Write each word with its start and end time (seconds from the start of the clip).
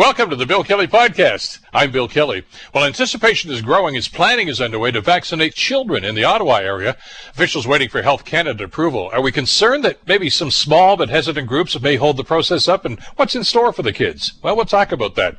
Welcome 0.00 0.30
to 0.30 0.36
the 0.36 0.46
Bill 0.46 0.64
Kelly 0.64 0.86
Podcast. 0.86 1.58
I'm 1.74 1.92
Bill 1.92 2.08
Kelly. 2.08 2.44
While 2.72 2.86
anticipation 2.86 3.50
is 3.50 3.60
growing 3.60 3.98
as 3.98 4.08
planning 4.08 4.48
is 4.48 4.58
underway 4.58 4.92
to 4.92 5.02
vaccinate 5.02 5.54
children 5.54 6.06
in 6.06 6.14
the 6.14 6.24
Ottawa 6.24 6.56
area. 6.56 6.96
Officials 7.28 7.66
waiting 7.66 7.90
for 7.90 8.00
Health 8.00 8.24
Canada 8.24 8.64
approval. 8.64 9.10
Are 9.12 9.20
we 9.20 9.30
concerned 9.30 9.84
that 9.84 9.98
maybe 10.08 10.30
some 10.30 10.50
small 10.50 10.96
but 10.96 11.10
hesitant 11.10 11.48
groups 11.48 11.78
may 11.78 11.96
hold 11.96 12.16
the 12.16 12.24
process 12.24 12.66
up? 12.66 12.86
And 12.86 12.98
what's 13.16 13.34
in 13.34 13.44
store 13.44 13.74
for 13.74 13.82
the 13.82 13.92
kids? 13.92 14.32
Well, 14.42 14.56
we'll 14.56 14.64
talk 14.64 14.90
about 14.90 15.16
that. 15.16 15.36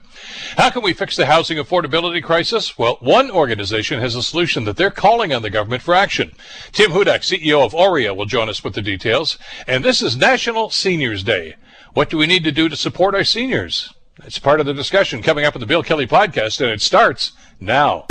How 0.58 0.70
can 0.70 0.84
we 0.84 0.94
fix 0.94 1.16
the 1.16 1.26
housing 1.26 1.58
affordability 1.58 2.22
crisis? 2.22 2.78
Well, 2.78 2.98
one 3.00 3.32
organization 3.32 4.00
has 4.00 4.14
a 4.14 4.22
solution 4.22 4.66
that 4.66 4.78
they're 4.78 4.92
calling 4.92 5.34
on 5.34 5.42
the 5.42 5.50
government 5.50 5.82
for 5.82 5.96
action. 5.96 6.34
Tim 6.72 6.92
Hudak, 6.92 7.22
CEO 7.22 7.66
of 7.66 7.74
OREA, 7.74 8.16
will 8.16 8.28
join 8.28 8.48
us 8.48 8.64
with 8.64 8.76
the 8.76 8.84
details. 8.84 9.40
And 9.66 9.84
this 9.84 10.04
is 10.04 10.16
National 10.16 10.70
Seniors 10.70 11.24
Day. 11.24 11.56
What 11.96 12.12
do 12.12 12.18
we 12.20 12.28
need 12.28 12.44
to 12.44 12.52
do 12.52 12.70
to 12.70 12.76
support 12.76 13.16
our 13.16 13.24
seniors? 13.24 13.92
It's 14.24 14.38
part 14.38 14.60
of 14.60 14.68
the 14.68 14.74
discussion 14.74 15.24
coming 15.24 15.46
up 15.46 15.56
in 15.56 15.62
the 15.62 15.66
Bill 15.66 15.82
Kelly 15.82 16.06
podcast, 16.06 16.62
and 16.62 16.70
it 16.70 16.80
starts 16.80 17.32
now. 17.60 18.06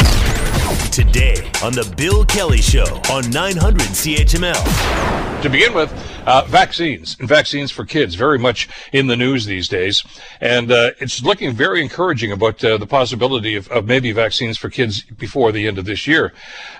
Today 0.91 1.37
on 1.62 1.73
the 1.73 1.95
Bill 1.97 2.25
Kelly 2.25 2.61
Show 2.61 3.01
on 3.11 3.30
900 3.30 3.80
CHML. 3.80 5.43
To 5.43 5.49
begin 5.49 5.73
with, 5.73 5.93
uh, 6.27 6.45
vaccines 6.47 7.16
and 7.19 7.29
vaccines 7.29 7.70
for 7.70 7.84
kids 7.84 8.15
very 8.15 8.38
much 8.38 8.69
in 8.92 9.06
the 9.06 9.16
news 9.16 9.47
these 9.47 9.69
days, 9.69 10.05
and 10.41 10.70
uh, 10.70 10.91
it's 11.01 11.23
looking 11.23 11.52
very 11.52 11.80
encouraging 11.83 12.33
about 12.33 12.62
uh, 12.65 12.77
the 12.77 12.87
possibility 12.87 13.56
of, 13.56 13.69
of, 13.69 13.87
maybe 13.87 14.12
vaccines 14.12 14.56
for 14.56 14.69
kids 14.69 15.02
before 15.02 15.52
the 15.52 15.66
end 15.66 15.79
of 15.79 15.84
this 15.84 16.06
year. 16.06 16.33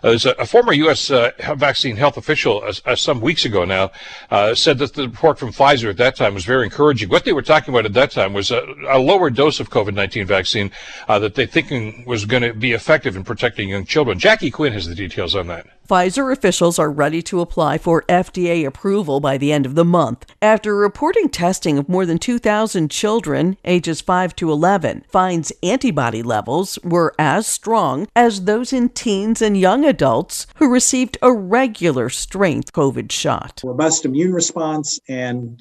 As 0.03 0.27
a, 0.27 0.31
a 0.33 0.47
former 0.47 0.73
U.S. 0.73 1.11
Uh, 1.11 1.33
vaccine 1.57 1.97
health 1.97 2.17
official 2.17 2.63
uh, 2.85 2.97
some 2.97 3.21
weeks 3.21 3.45
ago 3.45 3.65
now 3.65 3.91
uh, 4.31 4.55
said 4.55 4.79
that 4.79 4.95
the 4.95 5.09
report 5.09 5.39
from 5.39 5.53
Pfizer 5.53 5.91
at 5.91 5.97
that 5.97 6.17
time 6.17 6.35
was 6.35 6.45
very 6.45 6.65
encouraging. 6.65 7.09
What 7.09 7.25
they 7.25 7.33
were 7.33 7.43
talking 7.43 7.75
about 7.75 7.87
at 7.87 7.95
that 7.95 8.11
time 8.11 8.33
was 8.33 8.51
a, 8.51 8.63
a 8.89 8.99
lower 8.99 9.31
dose 9.31 9.61
of 9.61 9.71
COVID-19 9.71 10.27
vaccine 10.27 10.71
that 11.09 11.35
they 11.35 11.47
thinking 11.47 12.05
was 12.07 12.25
going 12.25 12.43
to 12.43 12.55
be 12.55 12.73
effective 12.73 13.17
in 13.17 13.25
protecting 13.25 13.69
young 13.69 13.85
children. 13.85 14.19
Jackie 14.19 14.51
Quinn 14.51 14.73
has 14.73 14.87
the 14.87 14.95
details 14.95 15.35
on 15.35 15.49
that. 15.49 15.67
Pfizer 15.91 16.33
officials 16.33 16.79
are 16.79 16.89
ready 16.89 17.21
to 17.21 17.41
apply 17.41 17.77
for 17.77 18.03
FDA 18.03 18.65
approval 18.65 19.19
by 19.19 19.37
the 19.37 19.51
end 19.51 19.67
of 19.67 19.75
the 19.75 19.85
month 19.85 20.25
after 20.41 20.77
reporting 20.77 21.29
testing 21.29 21.79
of 21.79 21.89
more 21.89 22.07
than 22.07 22.17
2,000 22.17 22.89
children 22.89 23.57
ages 23.65 24.01
5 24.01 24.37
to 24.37 24.53
11 24.53 25.05
finds 25.09 25.53
antibody 25.65 26.23
levels 26.23 26.79
were 26.85 27.13
as 27.19 27.45
strong 27.49 28.07
as 28.15 28.45
those 28.45 28.73
in 28.73 28.91
teens 28.91 29.43
and 29.43 29.59
young 29.59 29.85
adults 29.85 30.47
who 30.59 30.73
received 30.73 31.19
a 31.23 31.33
regular 31.33 32.09
strength 32.09 32.73
COVID 32.73 33.11
shot. 33.11 33.61
Robust 33.65 34.05
immune 34.05 34.33
response 34.33 35.01
and 35.09 35.61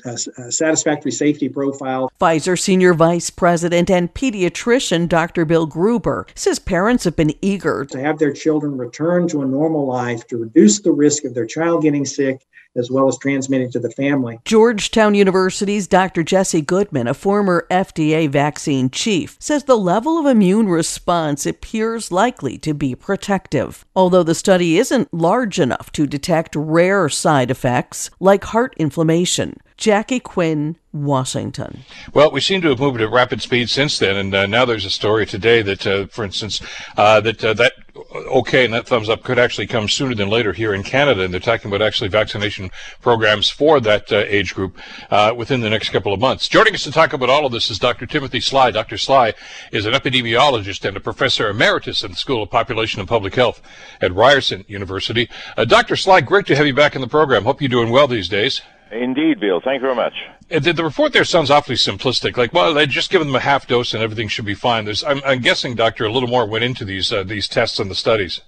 satisfactory 0.50 1.12
safety 1.12 1.50
profile. 1.50 2.12
Pfizer 2.22 2.60
Senior 2.60 2.94
Vice 2.94 3.32
President 3.32 3.90
and 3.90 4.14
pediatrician 4.14 5.10
Dr. 5.10 5.44
Bill 5.44 5.66
Gruber 5.66 6.28
says 6.36 6.60
parents 6.60 7.04
have 7.06 7.16
been 7.16 7.34
eager 7.42 7.84
to 7.86 8.00
have 8.00 8.20
their 8.20 8.32
children 8.32 8.78
return 8.78 9.28
to 9.30 9.42
a 9.42 9.46
normal 9.48 9.88
life 9.88 10.19
life 10.20 10.28
to 10.28 10.38
reduce 10.38 10.82
the 10.82 10.92
risk 10.92 11.24
of 11.24 11.34
their 11.34 11.46
child 11.46 11.84
getting 11.84 12.06
sick 12.06 12.46
as 12.76 12.92
well 12.92 13.08
as 13.08 13.18
transmitting 13.18 13.72
to 13.72 13.80
the 13.80 13.90
family. 13.92 14.40
Georgetown 14.46 15.16
University's 15.16 15.88
Dr. 15.88 16.24
Jesse 16.24 16.62
Goodman, 16.62 17.08
a 17.08 17.14
former 17.14 17.66
FDA 17.72 18.30
vaccine 18.30 18.90
chief, 18.92 19.38
says 19.40 19.64
the 19.64 19.78
level 19.78 20.20
of 20.20 20.28
immune 20.28 20.68
response 20.68 21.46
appears 21.46 22.12
likely 22.12 22.58
to 22.60 22.74
be 22.74 22.94
protective, 22.94 23.86
although 23.96 24.24
the 24.24 24.36
study 24.36 24.78
isn't 24.78 25.12
large 25.12 25.60
enough 25.60 25.92
to 25.94 26.06
detect 26.06 26.56
rare 26.56 27.10
side 27.10 27.50
effects 27.50 28.12
like 28.20 28.44
heart 28.44 28.76
inflammation. 28.78 29.58
Jackie 29.80 30.20
Quinn, 30.20 30.76
Washington. 30.92 31.86
Well, 32.14 32.32
we 32.32 32.42
seem 32.42 32.62
to 32.64 32.68
have 32.68 32.80
moved 32.80 33.00
at 33.00 33.10
rapid 33.10 33.42
speed 33.42 33.70
since 33.70 33.98
then, 33.98 34.18
and 34.18 34.36
uh, 34.36 34.46
now 34.46 34.66
there's 34.66 34.84
a 34.84 34.90
story 34.90 35.26
today 35.26 35.62
that, 35.62 35.88
uh, 35.88 36.08
for 36.08 36.26
instance, 36.26 36.62
uh, 36.98 37.22
that 37.22 37.42
uh, 37.46 37.54
that 37.54 37.72
okay 38.12 38.66
and 38.66 38.74
that 38.74 38.86
thumbs 38.86 39.08
up 39.08 39.24
could 39.24 39.40
actually 39.40 39.68
come 39.68 39.88
sooner 39.88 40.14
than 40.14 40.30
later 40.30 40.52
here 40.52 40.74
in 40.74 40.84
Canada, 40.84 41.24
and 41.24 41.34
they're 41.34 41.40
talking 41.40 41.72
about 41.72 41.82
actually 41.82 42.10
vaccination 42.10 42.70
programs 43.02 43.50
for 43.50 43.80
that 43.80 44.12
uh, 44.12 44.18
age 44.28 44.54
group 44.54 44.78
uh, 45.12 45.34
within 45.34 45.62
the 45.62 45.70
next 45.70 45.92
couple 45.92 46.12
of 46.14 46.20
months. 46.20 46.50
Joining 46.50 46.74
us 46.74 46.84
to 46.84 46.92
talk 46.92 47.14
about 47.14 47.30
all 47.30 47.46
of 47.46 47.54
this 47.54 47.70
is 47.70 47.80
Dr. 47.80 48.06
Timothy 48.06 48.42
Sly. 48.42 48.72
Dr. 48.72 48.98
Sly 48.98 49.34
is 49.72 49.86
an 49.86 49.94
epidemiologist 49.94 50.84
and 50.84 50.98
a 50.98 51.00
professor 51.00 51.50
emeritus 51.50 52.04
in 52.04 52.12
the 52.12 52.18
School 52.18 52.44
of 52.44 52.50
Population 52.50 53.00
and 53.00 53.08
Public 53.08 53.34
Health 53.34 53.62
at 54.02 54.14
Ryerson 54.14 54.66
University. 54.68 55.30
Dr. 55.68 55.96
Sly, 55.96 56.20
great 56.20 56.48
to 56.48 56.56
have 56.58 56.68
you 56.68 56.74
back 56.74 56.96
in 56.96 57.02
the 57.02 57.08
program. 57.08 57.46
Hope 57.46 57.62
you're 57.62 57.70
doing 57.70 57.92
well 57.92 58.08
these 58.08 58.28
days. 58.28 58.62
Indeed, 58.92 59.40
Bill. 59.40 59.62
Thank 59.64 59.82
you 59.82 59.88
very 59.88 59.96
much. 59.96 60.14
Uh, 60.52 60.60
the, 60.60 60.74
the, 60.74 60.84
report 60.84 61.14
there 61.14 61.24
sounds 61.24 61.52
awfully 61.52 61.76
simplistic. 61.76 62.38
Like, 62.38 62.54
well, 62.54 62.74
they 62.74 62.88
just 62.88 63.12
given 63.12 63.28
them 63.28 63.36
a 63.36 63.40
half 63.40 63.68
dose 63.68 63.94
and 63.94 64.02
everything 64.02 64.28
should 64.28 64.46
be 64.46 64.56
fine. 64.56 64.86
There's, 64.86 65.04
I'm, 65.04 65.22
I'm 65.24 65.42
guessing, 65.42 65.76
doctor, 65.76 66.06
a 66.06 66.12
little 66.12 66.30
more 66.30 66.46
went 66.46 66.64
into 66.64 66.86
these 66.86 67.12
uh, 67.12 67.24
these 67.24 67.48
tests 67.48 67.80
and 67.80 67.92
the 67.92 67.96
studies. 67.96 68.42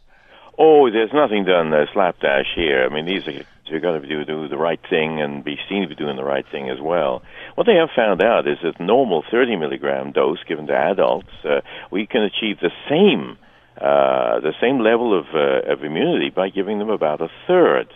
Oh, 0.57 0.89
there's 0.91 1.13
nothing 1.13 1.45
done 1.45 1.73
uh, 1.73 1.85
slapdash 1.93 2.47
here. 2.55 2.87
I 2.89 2.93
mean, 2.93 3.05
these 3.05 3.27
are 3.27 3.45
you're 3.71 3.79
going 3.79 4.01
to 4.01 4.07
do, 4.07 4.25
do 4.25 4.47
the 4.47 4.57
right 4.57 4.79
thing 4.89 5.21
and 5.21 5.43
be 5.43 5.57
seen 5.69 5.81
to 5.83 5.87
be 5.87 5.95
doing 5.95 6.17
the 6.17 6.23
right 6.23 6.45
thing 6.51 6.69
as 6.69 6.79
well. 6.79 7.23
What 7.55 7.65
they 7.67 7.75
have 7.75 7.89
found 7.95 8.21
out 8.21 8.47
is 8.47 8.57
that 8.63 8.79
normal 8.79 9.23
30 9.31 9.55
milligram 9.55 10.11
dose 10.11 10.43
given 10.43 10.67
to 10.67 10.73
adults, 10.73 11.29
uh, 11.45 11.61
we 11.89 12.05
can 12.05 12.21
achieve 12.21 12.59
the 12.59 12.71
same 12.89 13.37
uh, 13.77 14.41
the 14.41 14.53
same 14.61 14.79
level 14.79 15.17
of 15.17 15.25
uh, 15.33 15.71
of 15.71 15.83
immunity 15.83 16.29
by 16.29 16.49
giving 16.49 16.77
them 16.77 16.89
about 16.89 17.21
a 17.21 17.29
third 17.47 17.87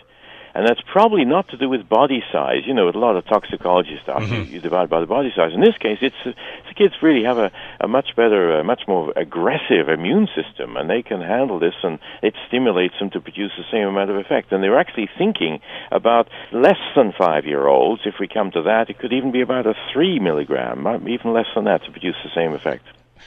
and 0.56 0.66
that's 0.66 0.80
probably 0.90 1.26
not 1.26 1.48
to 1.48 1.58
do 1.58 1.68
with 1.68 1.86
body 1.86 2.24
size. 2.32 2.62
You 2.64 2.72
know, 2.72 2.86
with 2.86 2.94
a 2.94 2.98
lot 2.98 3.14
of 3.14 3.26
toxicology 3.26 4.00
stuff, 4.02 4.22
mm-hmm. 4.22 4.34
you, 4.34 4.42
you, 4.56 4.60
divide 4.60 4.88
by 4.88 5.00
the 5.00 5.06
body 5.06 5.30
size. 5.36 5.52
In 5.52 5.60
this 5.60 5.76
case, 5.76 5.98
it's 6.00 6.16
uh, 6.24 6.32
the 6.66 6.74
kids 6.74 6.94
really 7.02 7.24
have 7.24 7.36
a, 7.36 7.52
a 7.78 7.86
much 7.86 8.16
better, 8.16 8.58
a 8.58 8.64
much 8.64 8.82
more 8.88 9.12
aggressive 9.16 9.90
immune 9.90 10.28
system, 10.34 10.78
and 10.78 10.88
they 10.88 11.02
can 11.02 11.20
handle 11.20 11.58
this, 11.58 11.74
and 11.82 11.98
it 12.22 12.32
stimulates 12.48 12.94
them 12.98 13.10
to 13.10 13.20
produce 13.20 13.52
the 13.58 13.64
same 13.70 13.86
amount 13.86 14.08
of 14.08 14.16
effect. 14.16 14.50
And 14.50 14.62
they're 14.62 14.78
actually 14.78 15.10
thinking 15.18 15.60
about 15.92 16.28
less 16.52 16.80
than 16.96 17.12
five-year-olds. 17.12 18.02
If 18.06 18.14
we 18.18 18.26
come 18.26 18.50
to 18.52 18.62
that, 18.62 18.88
it 18.88 18.98
could 18.98 19.12
even 19.12 19.32
be 19.32 19.42
about 19.42 19.66
a 19.66 19.74
three 19.92 20.18
milligram, 20.18 20.86
even 21.06 21.34
less 21.34 21.48
than 21.54 21.64
that, 21.64 21.84
to 21.84 21.90
produce 21.90 22.16
the 22.24 22.30
same 22.34 22.54
effect. 22.54 22.86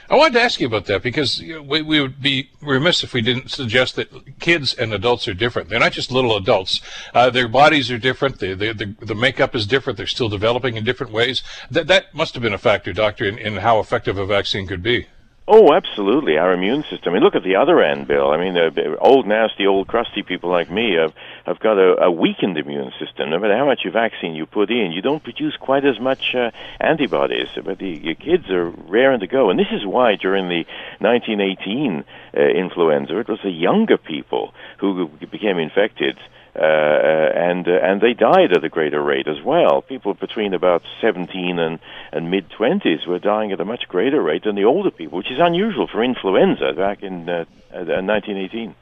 I 0.09 0.15
wanted 0.15 0.33
to 0.33 0.41
ask 0.41 0.59
you 0.59 0.67
about 0.67 0.85
that 0.85 1.03
because 1.03 1.39
we, 1.39 1.81
we 1.81 2.01
would 2.01 2.21
be 2.21 2.49
remiss 2.61 3.03
if 3.03 3.13
we 3.13 3.21
didn't 3.21 3.51
suggest 3.51 3.95
that 3.95 4.39
kids 4.39 4.73
and 4.73 4.93
adults 4.93 5.27
are 5.27 5.33
different. 5.33 5.69
They're 5.69 5.79
not 5.79 5.91
just 5.91 6.11
little 6.11 6.35
adults. 6.35 6.81
Uh, 7.13 7.29
their 7.29 7.47
bodies 7.47 7.91
are 7.91 7.97
different. 7.97 8.39
The, 8.39 8.53
the, 8.55 8.73
the, 8.73 9.05
the, 9.05 9.15
makeup 9.15 9.55
is 9.55 9.67
different. 9.67 9.97
They're 9.97 10.07
still 10.07 10.29
developing 10.29 10.77
in 10.77 10.83
different 10.83 11.11
ways. 11.11 11.43
That, 11.69 11.87
that 11.87 12.15
must 12.15 12.33
have 12.33 12.41
been 12.41 12.53
a 12.53 12.57
factor, 12.57 12.91
Doctor, 12.91 13.25
in, 13.25 13.37
in 13.37 13.57
how 13.57 13.79
effective 13.79 14.17
a 14.17 14.25
vaccine 14.25 14.65
could 14.65 14.81
be. 14.81 15.07
Oh, 15.51 15.73
absolutely. 15.73 16.37
Our 16.37 16.53
immune 16.53 16.83
system. 16.83 17.09
I 17.09 17.13
mean, 17.13 17.23
look 17.23 17.33
at 17.33 17.41
the 17.43 17.55
other 17.55 17.81
end, 17.81 18.07
Bill. 18.07 18.29
I 18.29 18.37
mean, 18.37 18.55
uh, 18.55 18.69
old, 18.99 19.25
nasty, 19.25 19.65
old, 19.65 19.87
crusty 19.87 20.21
people 20.21 20.51
like 20.51 20.69
me 20.69 20.93
have, 20.93 21.11
have 21.43 21.59
got 21.59 21.79
a, 21.79 22.03
a 22.03 22.11
weakened 22.11 22.55
immune 22.55 22.91
system. 22.99 23.31
No 23.31 23.39
matter 23.39 23.57
how 23.57 23.65
much 23.65 23.83
vaccine 23.91 24.35
you 24.35 24.45
put 24.45 24.69
in, 24.69 24.91
you 24.91 25.01
don't 25.01 25.23
produce 25.23 25.57
quite 25.57 25.85
as 25.85 25.99
much 25.99 26.35
uh, 26.35 26.51
antibodies. 26.79 27.47
But 27.65 27.79
the, 27.79 27.89
your 27.89 28.13
kids 28.13 28.47
are 28.51 28.69
raring 28.69 29.21
to 29.21 29.27
go. 29.27 29.49
And 29.49 29.57
this 29.57 29.71
is 29.71 29.83
why 29.87 30.17
during 30.17 30.49
the 30.49 30.67
1918 30.99 32.03
uh, 32.37 32.39
influenza, 32.39 33.17
it 33.17 33.27
was 33.27 33.39
the 33.43 33.49
younger 33.49 33.97
people 33.97 34.53
who 34.77 35.07
became 35.31 35.57
infected 35.57 36.19
uh, 36.59 37.31
and 37.35 37.67
uh, 37.67 37.79
and 37.81 38.01
they 38.01 38.13
died 38.13 38.51
at 38.51 38.63
a 38.63 38.69
greater 38.69 39.01
rate 39.01 39.27
as 39.27 39.41
well. 39.43 39.81
People 39.81 40.13
between 40.13 40.53
about 40.53 40.83
17 40.99 41.57
and, 41.57 41.79
and 42.11 42.29
mid 42.29 42.49
20s 42.49 43.07
were 43.07 43.19
dying 43.19 43.51
at 43.51 43.61
a 43.61 43.65
much 43.65 43.87
greater 43.87 44.21
rate 44.21 44.43
than 44.43 44.55
the 44.55 44.65
older 44.65 44.91
people, 44.91 45.17
which 45.17 45.31
is 45.31 45.39
unusual 45.39 45.87
for 45.87 46.03
influenza 46.03 46.73
back 46.75 47.01
in 47.01 47.29
uh, 47.29 47.45
1918. 47.71 48.75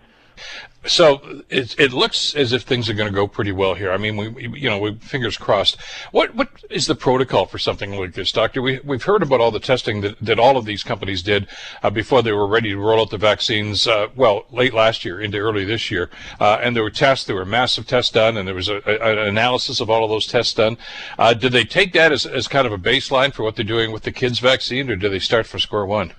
So 0.86 1.44
it, 1.50 1.78
it 1.78 1.92
looks 1.92 2.34
as 2.34 2.54
if 2.54 2.64
things 2.64 2.90
are 2.90 2.94
going 2.94 3.10
to 3.10 3.16
go 3.16 3.28
pretty 3.28 3.52
well 3.52 3.74
here. 3.74 3.92
I 3.92 3.98
mean, 3.98 4.16
we, 4.16 4.48
you 4.58 4.70
know, 4.70 4.80
we, 4.80 4.96
fingers 4.96 5.38
crossed. 5.38 5.78
What 6.12 6.34
what 6.34 6.48
is 6.70 6.88
the 6.88 6.96
protocol 6.96 7.46
for 7.46 7.58
something 7.58 7.92
like 7.92 8.14
this, 8.14 8.32
Doctor? 8.32 8.62
We 8.62 8.80
we've 8.86 9.04
heard 9.04 9.22
about 9.22 9.42
all 9.42 9.52
the 9.52 9.60
testing 9.60 10.02
that, 10.02 10.18
that 10.22 10.40
all 10.40 10.56
of 10.56 10.66
these 10.66 10.84
companies 10.84 11.22
did 11.22 11.48
uh, 11.84 11.90
before 11.90 12.22
they 12.22 12.32
were 12.32 12.48
ready 12.48 12.70
to 12.70 12.78
roll 12.78 13.02
out 13.02 13.10
the 13.10 13.18
vaccines. 13.18 13.86
Uh, 13.86 14.08
well, 14.16 14.46
late 14.50 14.74
last 14.74 15.04
year 15.04 15.20
into 15.20 15.38
early 15.38 15.66
this 15.66 15.92
year, 15.92 16.10
uh, 16.40 16.60
and 16.62 16.76
there 16.76 16.84
were 16.84 16.90
tests, 16.90 17.26
there 17.26 17.36
were 17.36 17.46
massive 17.46 17.86
tests 17.86 18.12
done, 18.12 18.38
and 18.38 18.48
there 18.48 18.56
was 18.56 18.70
a, 18.70 18.82
a, 18.86 19.12
an 19.12 19.28
analysis 19.28 19.82
of 19.82 19.90
all 19.90 20.06
of 20.06 20.10
those 20.10 20.28
tests 20.28 20.54
done. 20.54 20.78
Uh, 21.20 21.34
did 21.34 21.52
they 21.52 21.66
take 21.66 21.92
that 21.94 22.14
as 22.14 22.26
as 22.26 22.48
kind 22.48 22.66
of 22.66 22.72
a 22.72 22.78
baseline 22.78 23.34
for 23.34 23.44
what 23.44 23.58
they're 23.58 23.66
doing 23.66 23.92
with 23.92 24.04
the 24.04 24.12
kids' 24.12 24.40
vaccine, 24.40 24.90
or 24.90 24.96
do 24.96 25.10
they 25.10 25.20
start 25.20 25.48
from 25.48 25.60
square 25.60 25.86
one? 25.86 26.14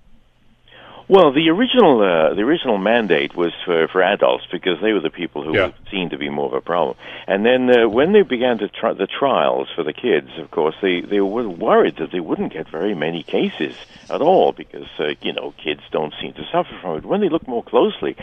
Well, 1.10 1.32
the 1.32 1.48
original 1.48 2.02
uh, 2.02 2.34
the 2.34 2.42
original 2.42 2.76
mandate 2.76 3.34
was 3.34 3.52
for, 3.64 3.88
for 3.88 4.02
adults 4.02 4.44
because 4.52 4.78
they 4.82 4.92
were 4.92 5.00
the 5.00 5.08
people 5.08 5.42
who 5.42 5.56
yeah. 5.56 5.72
seemed 5.90 6.10
to 6.10 6.18
be 6.18 6.28
more 6.28 6.48
of 6.48 6.52
a 6.52 6.60
problem. 6.60 6.98
And 7.26 7.46
then 7.46 7.70
uh, 7.70 7.88
when 7.88 8.12
they 8.12 8.20
began 8.20 8.58
to 8.58 8.68
try 8.68 8.92
the 8.92 9.06
trials 9.06 9.68
for 9.74 9.82
the 9.82 9.94
kids, 9.94 10.28
of 10.38 10.50
course, 10.50 10.74
they 10.82 11.00
they 11.00 11.20
were 11.20 11.48
worried 11.48 11.96
that 11.96 12.12
they 12.12 12.20
wouldn't 12.20 12.52
get 12.52 12.68
very 12.68 12.94
many 12.94 13.22
cases 13.22 13.74
at 14.10 14.20
all 14.20 14.52
because 14.52 14.88
uh, 14.98 15.14
you 15.22 15.32
know 15.32 15.54
kids 15.56 15.80
don't 15.90 16.12
seem 16.20 16.34
to 16.34 16.44
suffer 16.52 16.76
from 16.82 16.98
it. 16.98 17.06
When 17.06 17.22
they 17.22 17.30
looked 17.30 17.48
more 17.48 17.64
closely, 17.64 18.14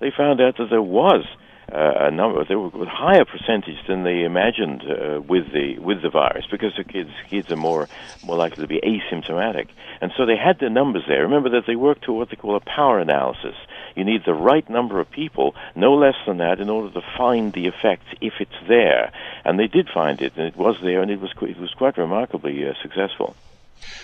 they 0.00 0.10
found 0.10 0.42
out 0.42 0.58
that 0.58 0.68
there 0.68 0.82
was 0.82 1.24
uh, 1.72 2.06
a 2.06 2.10
number, 2.10 2.44
they 2.44 2.54
were 2.54 2.68
a 2.68 2.88
higher 2.88 3.24
percentage 3.24 3.78
than 3.86 4.04
they 4.04 4.22
imagined 4.22 4.82
uh, 4.82 5.20
with 5.20 5.52
the 5.52 5.78
with 5.78 6.02
the 6.02 6.10
virus 6.10 6.44
because 6.50 6.72
the 6.76 6.84
kids 6.84 7.10
kids 7.30 7.50
are 7.50 7.56
more 7.56 7.88
more 8.22 8.36
likely 8.36 8.62
to 8.62 8.68
be 8.68 8.80
asymptomatic, 8.80 9.68
and 10.00 10.12
so 10.16 10.26
they 10.26 10.36
had 10.36 10.58
the 10.58 10.68
numbers 10.68 11.04
there. 11.08 11.22
Remember 11.22 11.50
that 11.50 11.66
they 11.66 11.76
work 11.76 12.02
to 12.02 12.12
what 12.12 12.30
they 12.30 12.36
call 12.36 12.56
a 12.56 12.60
power 12.60 12.98
analysis. 12.98 13.54
You 13.94 14.04
need 14.04 14.24
the 14.24 14.34
right 14.34 14.68
number 14.68 15.00
of 15.00 15.10
people, 15.10 15.54
no 15.74 15.94
less 15.94 16.16
than 16.26 16.38
that, 16.38 16.60
in 16.60 16.68
order 16.68 16.92
to 16.92 17.02
find 17.16 17.52
the 17.52 17.66
effect 17.66 18.04
if 18.20 18.34
it's 18.40 18.68
there, 18.68 19.12
and 19.44 19.58
they 19.58 19.68
did 19.68 19.88
find 19.88 20.20
it, 20.20 20.32
and 20.36 20.46
it 20.46 20.56
was 20.56 20.76
there, 20.82 21.00
and 21.00 21.10
it 21.10 21.20
was 21.20 21.32
it 21.42 21.58
was 21.58 21.72
quite 21.74 21.96
remarkably 21.96 22.68
uh, 22.68 22.74
successful. 22.82 23.36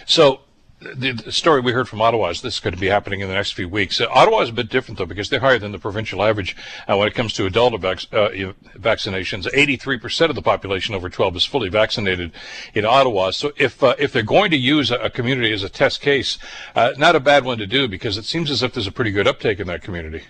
So 0.07 0.41
the, 0.81 1.31
story 1.31 1.61
we 1.61 1.73
heard 1.73 1.89
from 1.89 2.01
Ottawa 2.01 2.29
is 2.31 2.41
this 2.41 2.55
is 2.55 2.61
going 2.61 2.75
to 2.75 2.81
be 2.81 2.87
happening 2.87 3.21
in 3.21 3.29
the 3.29 3.35
next 3.35 3.53
few 3.53 3.69
weeks. 3.69 4.01
Uh, 4.01 4.07
Ottawa 4.11 4.41
is 4.41 4.49
a 4.49 4.53
bit 4.53 4.71
different 4.71 4.99
though 4.99 5.07
because 5.07 5.29
they're 5.29 5.41
higher 5.41 5.59
than 5.59 5.73
the 5.73 5.79
provincial 5.79 6.23
average 6.23 6.57
uh, 6.89 6.97
when 6.97 7.07
it 7.07 7.15
comes 7.15 7.33
to 7.35 7.47
adult 7.47 7.79
vac- 7.81 8.13
uh, 8.13 8.31
vaccinations. 8.79 9.47
83% 9.47 10.31
of 10.31 10.35
the 10.35 10.43
population 10.43 10.95
over 10.95 11.11
12 11.11 11.37
is 11.37 11.45
fully 11.45 11.69
vaccinated 11.69 12.33
in 12.75 12.85
Ottawa. 12.85 13.31
So 13.31 13.53
if 13.57 13.83
uh, 13.83 13.95
if 13.99 14.13
they're 14.13 14.23
going 14.23 14.51
to 14.53 14.57
use 14.57 14.91
a, 14.91 14.97
a, 14.97 15.11
community 15.11 15.53
as 15.53 15.63
a 15.63 15.69
test 15.69 16.01
case, 16.01 16.39
uh, 16.75 16.93
not 16.97 17.15
a 17.15 17.21
bad 17.21 17.45
one 17.45 17.59
to 17.59 17.67
do 17.67 17.87
because 17.87 18.17
it 18.17 18.25
seems 18.25 18.51
as 18.51 18.63
if 18.63 18.73
there's 18.73 18.87
a 18.87 18.93
pretty 18.93 19.11
good 19.11 19.29
uptake 19.29 19.61
in 19.61 19.67
that 19.67 19.83
community 19.83 20.25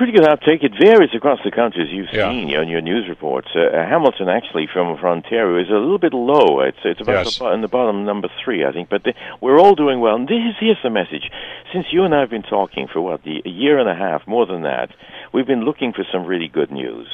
pretty 0.00 0.16
good 0.16 0.26
uptake. 0.26 0.62
It 0.62 0.72
varies 0.80 1.10
across 1.14 1.40
the 1.44 1.50
country, 1.50 1.82
as 1.82 1.90
you've 1.90 2.08
yeah. 2.10 2.30
seen 2.30 2.56
on 2.56 2.70
your 2.70 2.80
news 2.80 3.06
reports. 3.06 3.48
Uh, 3.54 3.70
Hamilton, 3.70 4.30
actually, 4.30 4.66
from, 4.66 4.96
from 4.96 5.18
Ontario, 5.18 5.60
is 5.60 5.68
a 5.68 5.74
little 5.74 5.98
bit 5.98 6.14
low. 6.14 6.60
It's 6.60 6.78
it's 6.84 7.02
about 7.02 7.26
yes. 7.26 7.38
the, 7.38 7.52
in 7.52 7.60
the 7.60 7.68
bottom 7.68 8.06
number 8.06 8.28
three, 8.42 8.64
I 8.64 8.72
think. 8.72 8.88
But 8.88 9.04
the, 9.04 9.12
we're 9.42 9.60
all 9.60 9.74
doing 9.74 10.00
well. 10.00 10.14
And 10.14 10.26
this 10.26 10.38
is, 10.38 10.54
here's 10.58 10.82
the 10.82 10.88
message: 10.88 11.30
since 11.70 11.84
you 11.92 12.04
and 12.04 12.14
I 12.14 12.20
have 12.20 12.30
been 12.30 12.42
talking 12.42 12.88
for 12.90 13.02
what 13.02 13.24
the, 13.24 13.42
a 13.44 13.48
year 13.50 13.78
and 13.78 13.90
a 13.90 13.94
half, 13.94 14.26
more 14.26 14.46
than 14.46 14.62
that, 14.62 14.88
we've 15.34 15.46
been 15.46 15.66
looking 15.66 15.92
for 15.92 16.06
some 16.10 16.24
really 16.24 16.48
good 16.48 16.70
news. 16.70 17.06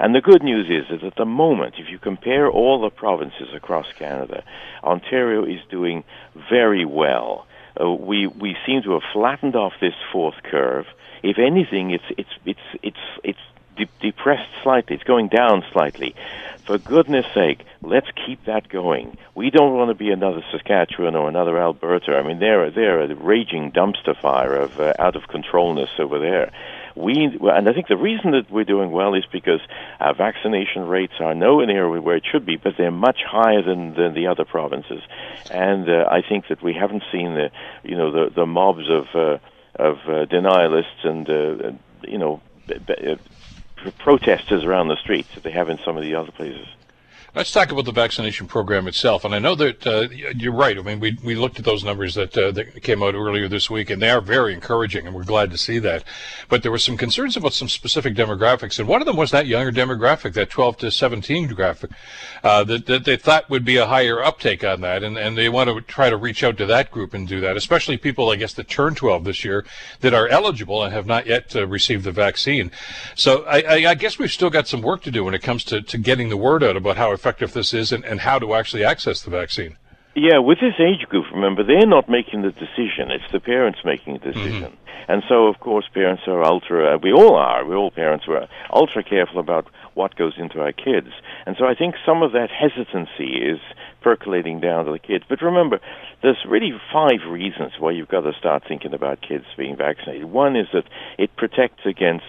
And 0.00 0.12
the 0.12 0.20
good 0.20 0.42
news 0.42 0.66
is 0.68 0.90
that 0.90 1.06
at 1.06 1.14
the 1.14 1.24
moment, 1.24 1.76
if 1.78 1.88
you 1.88 2.00
compare 2.00 2.50
all 2.50 2.82
the 2.82 2.90
provinces 2.90 3.54
across 3.54 3.86
Canada, 3.96 4.42
Ontario 4.82 5.44
is 5.44 5.60
doing 5.70 6.02
very 6.50 6.84
well. 6.84 7.46
Uh, 7.80 7.92
we 7.92 8.26
we 8.26 8.56
seem 8.66 8.82
to 8.82 8.94
have 8.94 9.02
flattened 9.12 9.54
off 9.54 9.74
this 9.80 9.94
fourth 10.12 10.42
curve 10.42 10.86
if 11.24 11.38
anything, 11.38 11.90
it's 11.90 12.04
it's 12.18 12.30
it's 12.44 12.60
it's 12.82 13.04
it's 13.24 13.38
de- 13.76 13.88
depressed 14.00 14.50
slightly. 14.62 14.94
It's 14.96 15.04
going 15.04 15.28
down 15.28 15.64
slightly. 15.72 16.14
For 16.66 16.78
goodness 16.78 17.26
sake, 17.34 17.60
let's 17.82 18.06
keep 18.26 18.44
that 18.44 18.68
going. 18.68 19.16
We 19.34 19.50
don't 19.50 19.74
want 19.74 19.90
to 19.90 19.94
be 19.94 20.10
another 20.10 20.42
Saskatchewan 20.50 21.14
or 21.14 21.28
another 21.28 21.58
Alberta. 21.58 22.12
I 22.12 22.22
mean, 22.26 22.40
they're 22.40 22.70
they're 22.70 23.00
a 23.00 23.14
raging 23.14 23.72
dumpster 23.72 24.14
fire 24.20 24.54
of 24.54 24.78
uh, 24.78 24.92
out 24.98 25.16
of 25.16 25.26
controlness 25.28 25.90
over 25.98 26.18
there. 26.18 26.52
We 26.94 27.38
and 27.40 27.68
I 27.68 27.72
think 27.72 27.88
the 27.88 27.96
reason 27.96 28.32
that 28.32 28.50
we're 28.50 28.64
doing 28.64 28.92
well 28.92 29.14
is 29.14 29.24
because 29.32 29.60
our 30.00 30.14
vaccination 30.14 30.86
rates 30.86 31.14
are 31.20 31.34
nowhere 31.34 31.66
near 31.66 32.00
where 32.00 32.16
it 32.16 32.24
should 32.30 32.44
be, 32.44 32.56
but 32.56 32.74
they're 32.76 32.90
much 32.90 33.20
higher 33.26 33.62
than, 33.62 33.94
than 33.94 34.14
the 34.14 34.26
other 34.28 34.44
provinces. 34.44 35.02
And 35.50 35.88
uh, 35.88 36.06
I 36.10 36.20
think 36.20 36.48
that 36.48 36.62
we 36.62 36.74
haven't 36.74 37.02
seen 37.10 37.34
the 37.34 37.50
you 37.82 37.96
know 37.96 38.10
the 38.10 38.30
the 38.30 38.46
mobs 38.46 38.88
of 38.90 39.06
uh, 39.14 39.38
of 39.76 39.96
uh, 40.06 40.26
denialists 40.26 41.04
and 41.04 41.28
uh, 41.28 41.70
you 42.06 42.18
know 42.18 42.42
b- 42.68 42.78
b- 42.86 42.94
uh, 43.12 43.90
protesters 43.98 44.64
around 44.64 44.88
the 44.88 44.96
streets 45.02 45.28
that 45.34 45.44
they 45.44 45.52
have 45.52 45.68
in 45.68 45.78
some 45.84 45.96
of 45.96 46.02
the 46.02 46.14
other 46.14 46.32
places. 46.32 46.66
Let's 47.36 47.50
talk 47.50 47.72
about 47.72 47.84
the 47.84 47.90
vaccination 47.90 48.46
program 48.46 48.86
itself. 48.86 49.24
And 49.24 49.34
I 49.34 49.40
know 49.40 49.56
that 49.56 49.84
uh, 49.84 50.06
you're 50.36 50.54
right. 50.54 50.78
I 50.78 50.82
mean, 50.82 51.00
we, 51.00 51.18
we 51.24 51.34
looked 51.34 51.58
at 51.58 51.64
those 51.64 51.82
numbers 51.82 52.14
that, 52.14 52.38
uh, 52.38 52.52
that 52.52 52.80
came 52.84 53.02
out 53.02 53.16
earlier 53.16 53.48
this 53.48 53.68
week, 53.68 53.90
and 53.90 54.00
they 54.00 54.10
are 54.10 54.20
very 54.20 54.54
encouraging, 54.54 55.04
and 55.04 55.16
we're 55.16 55.24
glad 55.24 55.50
to 55.50 55.58
see 55.58 55.80
that. 55.80 56.04
But 56.48 56.62
there 56.62 56.70
were 56.70 56.78
some 56.78 56.96
concerns 56.96 57.36
about 57.36 57.52
some 57.52 57.68
specific 57.68 58.14
demographics, 58.14 58.78
and 58.78 58.86
one 58.86 59.02
of 59.02 59.06
them 59.06 59.16
was 59.16 59.32
that 59.32 59.48
younger 59.48 59.72
demographic, 59.72 60.34
that 60.34 60.48
12 60.48 60.76
to 60.76 60.90
17 60.92 61.48
demographic, 61.48 61.90
uh, 62.44 62.62
that, 62.62 62.86
that 62.86 63.04
they 63.04 63.16
thought 63.16 63.50
would 63.50 63.64
be 63.64 63.78
a 63.78 63.86
higher 63.86 64.22
uptake 64.22 64.62
on 64.62 64.82
that, 64.82 65.02
and, 65.02 65.18
and 65.18 65.36
they 65.36 65.48
want 65.48 65.68
to 65.68 65.80
try 65.80 66.08
to 66.08 66.16
reach 66.16 66.44
out 66.44 66.56
to 66.58 66.66
that 66.66 66.92
group 66.92 67.14
and 67.14 67.26
do 67.26 67.40
that, 67.40 67.56
especially 67.56 67.96
people, 67.96 68.30
I 68.30 68.36
guess, 68.36 68.52
that 68.52 68.68
turn 68.68 68.94
12 68.94 69.24
this 69.24 69.44
year 69.44 69.66
that 70.02 70.14
are 70.14 70.28
eligible 70.28 70.84
and 70.84 70.94
have 70.94 71.06
not 71.06 71.26
yet 71.26 71.56
uh, 71.56 71.66
received 71.66 72.04
the 72.04 72.12
vaccine. 72.12 72.70
So 73.16 73.42
I, 73.46 73.62
I, 73.62 73.74
I 73.90 73.94
guess 73.96 74.20
we've 74.20 74.30
still 74.30 74.50
got 74.50 74.68
some 74.68 74.82
work 74.82 75.02
to 75.02 75.10
do 75.10 75.24
when 75.24 75.34
it 75.34 75.42
comes 75.42 75.64
to, 75.64 75.82
to 75.82 75.98
getting 75.98 76.28
the 76.28 76.36
word 76.36 76.62
out 76.62 76.76
about 76.76 76.96
how 76.96 77.10
effective 77.24 77.54
this 77.54 77.72
is 77.72 77.90
and, 77.90 78.04
and 78.04 78.20
how 78.20 78.38
to 78.38 78.52
actually 78.52 78.84
access 78.84 79.22
the 79.22 79.30
vaccine. 79.30 79.78
Yeah, 80.14 80.38
with 80.38 80.60
this 80.60 80.74
age 80.78 81.08
group, 81.08 81.24
remember, 81.32 81.64
they're 81.64 81.86
not 81.86 82.08
making 82.08 82.42
the 82.42 82.52
decision. 82.52 83.10
It's 83.10 83.32
the 83.32 83.40
parents 83.40 83.80
making 83.84 84.20
the 84.22 84.32
decision. 84.32 84.72
Mm-hmm. 84.72 85.10
And 85.10 85.22
so, 85.28 85.48
of 85.48 85.58
course, 85.60 85.86
parents 85.92 86.22
are 86.26 86.42
ultra, 86.44 86.94
uh, 86.94 86.98
we 87.02 87.12
all 87.12 87.34
are, 87.34 87.64
we 87.64 87.74
all 87.74 87.90
parents 87.90 88.26
are 88.28 88.46
ultra 88.72 89.02
careful 89.02 89.38
about 89.38 89.66
what 89.94 90.16
goes 90.16 90.34
into 90.38 90.60
our 90.60 90.72
kids. 90.72 91.08
And 91.46 91.56
so 91.58 91.66
I 91.66 91.74
think 91.74 91.94
some 92.06 92.22
of 92.22 92.32
that 92.32 92.50
hesitancy 92.50 93.36
is 93.36 93.58
percolating 94.02 94.60
down 94.60 94.84
to 94.84 94.92
the 94.92 94.98
kids. 94.98 95.24
But 95.28 95.42
remember, 95.42 95.80
there's 96.22 96.38
really 96.48 96.72
five 96.92 97.20
reasons 97.28 97.72
why 97.78 97.92
you've 97.92 98.08
got 98.08 98.22
to 98.22 98.32
start 98.38 98.64
thinking 98.68 98.94
about 98.94 99.20
kids 99.20 99.44
being 99.56 99.76
vaccinated. 99.76 100.24
One 100.26 100.56
is 100.56 100.68
that 100.72 100.84
it 101.18 101.36
protects 101.36 101.84
against 101.86 102.24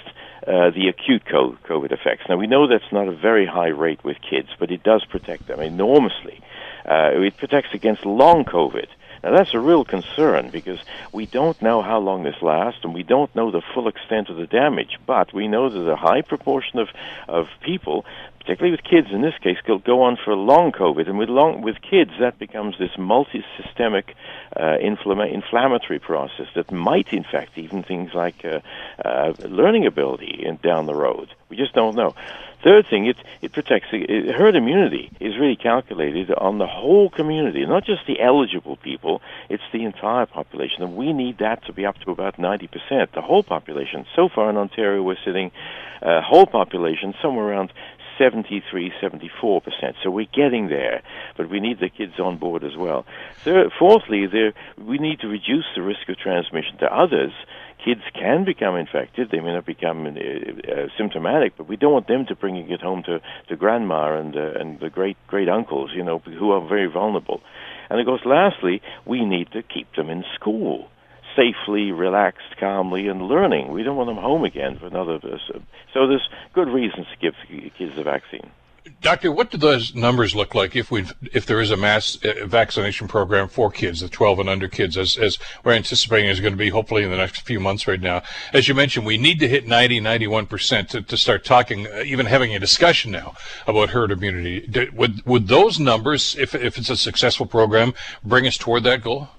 uh, 0.48 0.70
the 0.72 0.88
acute 0.90 1.26
COVID 1.26 1.92
effects. 1.92 2.26
Now, 2.30 2.38
we 2.38 2.48
know 2.48 2.68
that's 2.68 2.92
not 2.92 3.08
a 3.08 3.16
very 3.16 3.46
high 3.46 3.70
rate 3.70 4.04
with 4.04 4.18
kids, 4.22 4.50
but 4.60 4.72
it 4.72 4.84
does 4.84 5.04
protect 5.06 5.48
them 5.48 5.60
enormously. 5.60 6.42
Uh, 6.86 7.12
it 7.14 7.38
protects 7.38 7.74
against 7.74 8.06
long 8.06 8.46
COVID. 8.46 8.88
Now, 9.24 9.36
that's 9.36 9.56
a 9.56 9.60
real 9.60 9.84
concern 9.84 10.52
because 10.52 10.80
we 11.12 11.26
don't 11.26 11.60
know 11.60 11.82
how 11.82 11.98
long 11.98 12.24
this 12.24 12.40
lasts 12.44 12.82
and 12.84 12.94
we 12.94 13.02
don't 13.02 13.36
know 13.36 13.50
the 13.50 13.64
full 13.74 13.88
extent 13.88 14.30
of 14.30 14.38
the 14.38 14.46
damage. 14.46 15.00
But 15.08 15.34
we 15.34 15.48
know 15.48 15.68
that 15.68 15.90
a 15.90 15.96
high 15.96 16.22
proportion 16.22 16.78
of, 16.78 16.90
of 17.28 17.48
people 17.62 18.06
particularly 18.46 18.72
with 18.72 18.84
kids 18.84 19.08
in 19.12 19.24
this 19.24 19.34
case, 19.42 19.58
will 19.68 19.80
go 19.80 20.04
on 20.04 20.18
for 20.24 20.30
a 20.30 20.36
long 20.36 20.72
COVID, 20.72 21.10
and 21.10 21.18
with 21.18 21.30
long 21.30 21.64
with 21.64 21.82
kids 21.82 22.12
that 22.20 22.38
becomes 22.38 22.78
this 22.78 22.92
multi-systemic 22.96 24.16
uh, 24.56 24.78
inflama- 24.84 25.34
inflammatory 25.34 25.98
process 25.98 26.46
that 26.54 26.72
might 26.72 27.12
infect 27.12 27.58
even 27.58 27.82
things 27.82 28.14
like 28.14 28.46
uh, 28.46 28.60
uh, 29.04 29.34
learning 29.40 29.88
ability 29.88 30.44
in, 30.46 30.58
down 30.58 30.86
the 30.86 30.94
road. 30.94 31.34
We 31.50 31.58
just 31.58 31.74
don't 31.74 31.96
know. 31.96 32.14
Third 32.64 32.86
thing, 32.88 33.08
it 33.08 33.18
it 33.42 33.52
protects 33.52 33.88
it, 33.92 34.36
herd 34.36 34.56
immunity 34.56 35.12
is 35.20 35.38
really 35.38 35.56
calculated 35.56 36.32
on 36.32 36.60
the 36.60 36.68
whole 36.68 37.10
community, 37.10 37.66
not 37.66 37.84
just 37.84 38.06
the 38.06 38.20
eligible 38.22 38.76
people. 38.76 39.22
It's 39.50 39.64
the 39.74 39.84
entire 39.86 40.28
population, 40.28 40.84
and 40.84 40.96
we 40.96 41.14
need 41.14 41.40
that 41.40 41.66
to 41.66 41.74
be 41.74 41.86
up 41.86 41.98
to 42.02 42.12
about 42.12 42.38
ninety 42.38 42.68
percent, 42.68 43.12
the 43.14 43.22
whole 43.22 43.44
population. 43.44 44.06
So 44.16 44.30
far 44.30 44.52
in 44.52 44.58
Ontario, 44.58 45.02
we're 45.02 45.24
sitting 45.26 45.52
uh, 46.02 46.22
whole 46.22 46.46
population 46.46 47.16
somewhere 47.22 47.46
around 47.46 47.74
73, 48.18 48.94
74 49.02 49.62
percent. 49.62 49.96
So 50.04 50.10
we're 50.10 50.28
getting 50.34 50.68
there, 50.68 51.02
but 51.38 51.50
we 51.50 51.60
need 51.60 51.80
the 51.80 51.90
kids 51.90 52.20
on 52.20 52.38
board 52.38 52.64
as 52.64 52.76
well. 52.78 53.06
Third, 53.38 53.72
fourthly, 53.78 54.28
there, 54.28 54.54
we 54.78 54.98
need 54.98 55.20
to 55.22 55.28
reduce 55.28 55.66
the 55.76 55.82
risk 55.82 56.10
of 56.10 56.18
transmission 56.18 56.78
to 56.80 56.94
others. 56.94 57.32
Kids 57.84 58.02
can 58.14 58.46
become 58.46 58.76
infected; 58.76 59.30
they 59.32 59.40
may 59.40 59.54
not 59.54 59.66
become 59.66 60.06
uh, 60.06 60.10
uh, 60.10 60.88
symptomatic, 60.98 61.56
but 61.58 61.68
we 61.68 61.76
don't 61.76 61.94
want 61.94 62.08
them 62.08 62.26
to 62.28 62.36
bringing 62.36 62.72
it 62.72 62.82
home 62.82 63.04
to, 63.04 63.22
to 63.48 63.56
grandma 63.56 64.18
and 64.18 64.36
uh, 64.36 64.54
and 64.60 64.80
the 64.80 64.90
great 64.90 65.18
great 65.28 65.50
uncles, 65.50 65.92
you 65.94 66.04
know, 66.04 66.20
who 66.20 66.52
are 66.52 66.68
very 66.68 66.88
vulnerable. 66.88 67.42
And 67.90 68.00
of 68.00 68.06
course, 68.06 68.22
lastly, 68.26 68.82
we 69.06 69.24
need 69.26 69.52
to 69.52 69.62
keep 69.62 69.94
them 69.96 70.10
in 70.10 70.24
school 70.34 70.90
safely, 71.36 71.92
relaxed, 71.92 72.58
calmly, 72.60 73.08
and 73.08 73.22
learning. 73.24 73.72
We 73.72 73.84
don't 73.84 73.98
want 73.98 74.10
them 74.10 74.18
home 74.18 74.44
again 74.44 74.78
for 74.80 74.88
another. 74.88 75.20
So 75.94 76.08
there's 76.08 76.28
good 76.54 76.70
reasons 76.70 77.08
to 77.08 77.18
give 77.20 77.34
kids 77.78 77.96
the 77.96 78.04
vaccine. 78.04 78.52
Doctor, 79.02 79.32
what 79.32 79.50
do 79.50 79.58
those 79.58 79.96
numbers 79.96 80.36
look 80.36 80.54
like 80.54 80.76
if 80.76 80.92
we 80.92 81.06
if 81.34 81.48
there 81.48 81.60
is 81.60 81.72
a 81.72 81.78
mass 81.78 82.20
uh, 82.24 82.46
vaccination 82.46 83.08
program 83.08 83.48
for 83.48 83.72
kids, 83.72 84.02
the 84.02 84.10
12 84.10 84.40
and 84.40 84.50
under 84.50 84.68
kids, 84.68 84.96
as, 84.96 85.18
as 85.18 85.40
we're 85.64 85.72
anticipating 85.74 86.30
is 86.30 86.40
going 86.40 86.54
to 86.54 86.58
be 86.58 86.70
hopefully 86.70 87.04
in 87.04 87.10
the 87.10 87.18
next 87.18 87.42
few 87.42 87.60
months 87.60 87.88
right 87.88 88.00
now? 88.00 88.22
As 88.54 88.68
you 88.68 88.76
mentioned, 88.76 89.06
we 89.06 89.18
need 89.18 89.40
to 89.40 89.48
hit 89.48 89.68
90, 89.68 90.02
91% 90.02 90.88
to, 90.90 91.02
to 91.02 91.18
start 91.18 91.44
talking, 91.44 91.88
uh, 91.88 92.04
even 92.06 92.28
having 92.28 92.56
a 92.56 92.60
discussion 92.60 93.12
now 93.12 93.34
about 93.66 93.90
herd 93.90 94.12
immunity. 94.12 94.90
Would, 94.94 95.26
would 95.26 95.48
those 95.48 95.80
numbers, 95.80 96.36
if, 96.36 96.54
if 96.54 96.78
it's 96.78 96.92
a 96.92 96.98
successful 96.98 97.48
program, 97.48 97.94
bring 98.24 98.46
us 98.46 98.58
toward 98.58 98.84
that 98.84 99.02
goal? 99.02 99.30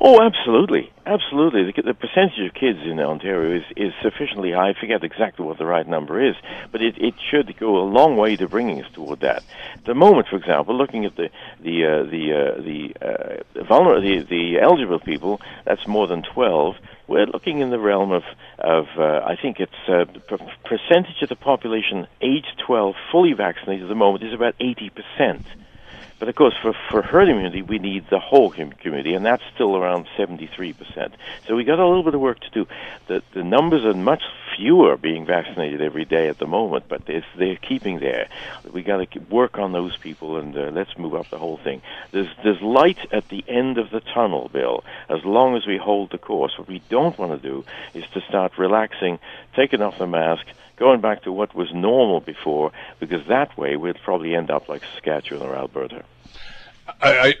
Oh, 0.00 0.20
absolutely, 0.20 0.92
absolutely. 1.06 1.72
The, 1.72 1.82
the, 1.82 1.94
percentage 1.94 2.38
of 2.46 2.54
kids 2.54 2.80
in 2.84 2.98
Ontario 2.98 3.56
is, 3.58 3.64
is 3.76 3.92
sufficiently 4.02 4.52
high. 4.52 4.70
I 4.70 4.74
forget 4.78 5.04
exactly 5.04 5.44
what 5.44 5.58
the 5.58 5.66
right 5.66 5.86
number 5.86 6.22
is, 6.22 6.34
but 6.72 6.82
it, 6.82 6.96
it 6.98 7.14
should 7.30 7.56
go 7.58 7.76
a 7.76 7.86
long 7.86 8.16
way 8.16 8.36
to 8.36 8.48
bringing 8.48 8.82
us 8.82 8.90
toward 8.92 9.20
that. 9.20 9.42
At 9.74 9.84
the 9.84 9.94
moment, 9.94 10.28
for 10.28 10.36
example, 10.36 10.76
looking 10.76 11.04
at 11.04 11.16
the 11.16 11.30
the 11.62 11.84
uh, 11.84 12.02
the 12.10 12.32
uh, 12.32 12.60
the, 12.62 12.94
uh, 13.00 13.64
vulnerable, 13.64 14.02
the 14.02 14.24
the 14.24 14.60
eligible 14.60 14.98
people, 14.98 15.40
that's 15.64 15.86
more 15.86 16.06
than 16.06 16.22
twelve. 16.22 16.76
We're 17.06 17.26
looking 17.26 17.60
in 17.60 17.70
the 17.70 17.78
realm 17.78 18.10
of 18.12 18.24
of 18.58 18.86
uh, 18.98 19.20
I 19.24 19.36
think 19.40 19.60
it's 19.60 19.72
uh, 19.88 20.04
the 20.04 20.38
percentage 20.64 21.22
of 21.22 21.28
the 21.28 21.36
population 21.36 22.06
aged 22.20 22.62
12 22.66 22.94
fully 23.12 23.34
vaccinated 23.34 23.84
at 23.84 23.88
the 23.88 23.94
moment 23.94 24.24
is 24.24 24.32
about 24.32 24.54
80 24.58 24.90
percent. 24.90 25.46
But 26.24 26.30
of 26.30 26.36
course, 26.36 26.54
for, 26.62 26.72
for 26.90 27.02
herd 27.02 27.28
immunity, 27.28 27.60
we 27.60 27.78
need 27.78 28.06
the 28.08 28.18
whole 28.18 28.50
community, 28.50 29.12
and 29.12 29.26
that's 29.26 29.42
still 29.54 29.76
around 29.76 30.06
73%. 30.16 31.12
So 31.46 31.54
we 31.54 31.64
got 31.64 31.78
a 31.78 31.86
little 31.86 32.02
bit 32.02 32.14
of 32.14 32.20
work 32.22 32.40
to 32.40 32.48
do. 32.48 32.66
The, 33.08 33.22
the 33.34 33.44
numbers 33.44 33.84
are 33.84 33.92
much 33.92 34.22
fewer 34.56 34.96
being 34.96 35.26
vaccinated 35.26 35.82
every 35.82 36.06
day 36.06 36.28
at 36.28 36.38
the 36.38 36.46
moment, 36.46 36.86
but 36.88 37.02
they're 37.04 37.56
keeping 37.56 37.98
there. 38.00 38.28
We 38.72 38.82
got 38.82 39.06
to 39.10 39.18
work 39.28 39.58
on 39.58 39.72
those 39.72 39.98
people, 39.98 40.38
and 40.38 40.56
uh, 40.56 40.70
let's 40.72 40.96
move 40.96 41.14
up 41.14 41.28
the 41.28 41.36
whole 41.36 41.58
thing. 41.58 41.82
There's 42.10 42.30
there's 42.42 42.62
light 42.62 43.12
at 43.12 43.28
the 43.28 43.44
end 43.46 43.76
of 43.76 43.90
the 43.90 44.00
tunnel, 44.00 44.48
Bill. 44.50 44.82
As 45.10 45.22
long 45.26 45.56
as 45.56 45.66
we 45.66 45.76
hold 45.76 46.10
the 46.10 46.16
course, 46.16 46.56
what 46.56 46.68
we 46.68 46.80
don't 46.88 47.18
want 47.18 47.32
to 47.32 47.48
do 47.48 47.66
is 47.92 48.04
to 48.14 48.22
start 48.22 48.56
relaxing, 48.56 49.18
taking 49.54 49.82
off 49.82 49.98
the 49.98 50.06
mask, 50.06 50.46
going 50.76 51.00
back 51.00 51.22
to 51.22 51.32
what 51.32 51.54
was 51.54 51.72
normal 51.72 52.20
before, 52.20 52.72
because 53.00 53.26
that 53.28 53.56
way 53.56 53.76
we'd 53.76 54.00
probably 54.04 54.34
end 54.34 54.50
up 54.50 54.68
like 54.68 54.82
Saskatchewan 54.94 55.46
or 55.46 55.54
Alberta. 55.54 56.04
I, 57.00 57.34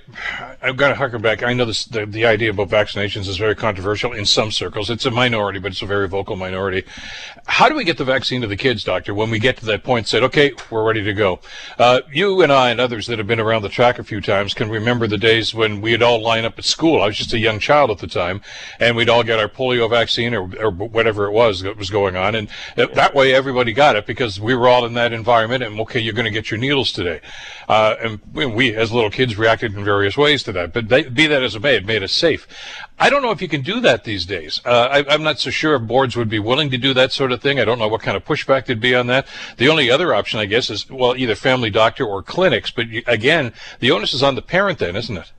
I 0.62 0.66
have 0.66 0.76
got 0.76 0.88
to 0.88 0.94
harken 0.94 1.20
back. 1.20 1.42
I 1.42 1.52
know 1.52 1.64
this, 1.64 1.84
the 1.84 2.06
the 2.06 2.24
idea 2.24 2.50
about 2.50 2.68
vaccinations 2.68 3.28
is 3.28 3.36
very 3.36 3.54
controversial 3.54 4.12
in 4.12 4.24
some 4.24 4.50
circles. 4.50 4.88
It's 4.90 5.04
a 5.04 5.10
minority, 5.10 5.58
but 5.58 5.72
it's 5.72 5.82
a 5.82 5.86
very 5.86 6.08
vocal 6.08 6.36
minority. 6.36 6.84
How 7.46 7.68
do 7.68 7.74
we 7.74 7.84
get 7.84 7.98
the 7.98 8.04
vaccine 8.04 8.40
to 8.40 8.46
the 8.46 8.56
kids, 8.56 8.84
doctor? 8.84 9.12
When 9.12 9.30
we 9.30 9.38
get 9.38 9.58
to 9.58 9.66
that 9.66 9.84
point, 9.84 10.08
said, 10.08 10.22
okay, 10.22 10.52
we're 10.70 10.84
ready 10.86 11.02
to 11.02 11.12
go. 11.12 11.40
Uh, 11.78 12.00
you 12.10 12.40
and 12.42 12.50
I 12.50 12.70
and 12.70 12.80
others 12.80 13.06
that 13.06 13.18
have 13.18 13.26
been 13.26 13.40
around 13.40 13.62
the 13.62 13.68
track 13.68 13.98
a 13.98 14.04
few 14.04 14.20
times 14.22 14.54
can 14.54 14.70
remember 14.70 15.06
the 15.06 15.18
days 15.18 15.54
when 15.54 15.82
we'd 15.82 16.02
all 16.02 16.22
line 16.22 16.46
up 16.46 16.58
at 16.58 16.64
school. 16.64 17.02
I 17.02 17.06
was 17.06 17.16
just 17.16 17.34
a 17.34 17.38
young 17.38 17.58
child 17.58 17.90
at 17.90 17.98
the 17.98 18.06
time, 18.06 18.40
and 18.80 18.96
we'd 18.96 19.10
all 19.10 19.24
get 19.24 19.38
our 19.38 19.48
polio 19.48 19.90
vaccine 19.90 20.34
or, 20.34 20.50
or 20.58 20.70
whatever 20.70 21.26
it 21.26 21.32
was 21.32 21.60
that 21.60 21.76
was 21.76 21.90
going 21.90 22.16
on, 22.16 22.34
and 22.34 22.48
that 22.76 23.14
way 23.14 23.34
everybody 23.34 23.74
got 23.74 23.96
it 23.96 24.06
because 24.06 24.40
we 24.40 24.54
were 24.54 24.68
all 24.68 24.86
in 24.86 24.94
that 24.94 25.12
environment. 25.12 25.62
And 25.62 25.78
okay, 25.80 26.00
you're 26.00 26.14
going 26.14 26.24
to 26.24 26.30
get 26.30 26.50
your 26.50 26.58
needles 26.58 26.92
today, 26.92 27.20
uh, 27.68 27.96
and 28.00 28.20
we 28.32 28.74
as 28.74 28.90
little 28.90 29.10
kids 29.10 29.33
reacted 29.36 29.74
in 29.74 29.84
various 29.84 30.16
ways 30.16 30.42
to 30.44 30.52
that. 30.52 30.72
But 30.72 30.88
they, 30.88 31.04
be 31.04 31.26
that 31.26 31.42
as 31.42 31.54
it 31.54 31.62
may, 31.62 31.76
it 31.76 31.86
made 31.86 32.02
us 32.02 32.12
safe. 32.12 32.46
I 32.98 33.10
don't 33.10 33.22
know 33.22 33.30
if 33.30 33.42
you 33.42 33.48
can 33.48 33.62
do 33.62 33.80
that 33.80 34.04
these 34.04 34.24
days. 34.24 34.60
Uh, 34.64 35.04
I, 35.08 35.14
am 35.14 35.22
not 35.22 35.38
so 35.38 35.50
sure 35.50 35.74
if 35.74 35.82
boards 35.82 36.16
would 36.16 36.28
be 36.28 36.38
willing 36.38 36.70
to 36.70 36.78
do 36.78 36.94
that 36.94 37.12
sort 37.12 37.32
of 37.32 37.40
thing. 37.42 37.58
I 37.58 37.64
don't 37.64 37.78
know 37.78 37.88
what 37.88 38.02
kind 38.02 38.16
of 38.16 38.24
pushback 38.24 38.66
there'd 38.66 38.80
be 38.80 38.94
on 38.94 39.06
that. 39.08 39.26
The 39.56 39.68
only 39.68 39.90
other 39.90 40.14
option, 40.14 40.40
I 40.40 40.46
guess, 40.46 40.70
is 40.70 40.88
well, 40.88 41.16
either 41.16 41.34
family 41.34 41.70
doctor 41.70 42.06
or 42.06 42.22
clinics. 42.22 42.70
But 42.70 42.86
again, 43.06 43.52
the 43.80 43.90
onus 43.90 44.14
is 44.14 44.22
on 44.22 44.34
the 44.34 44.42
parent, 44.42 44.78
then, 44.78 44.96
isn't 44.96 45.16
it? 45.16 45.32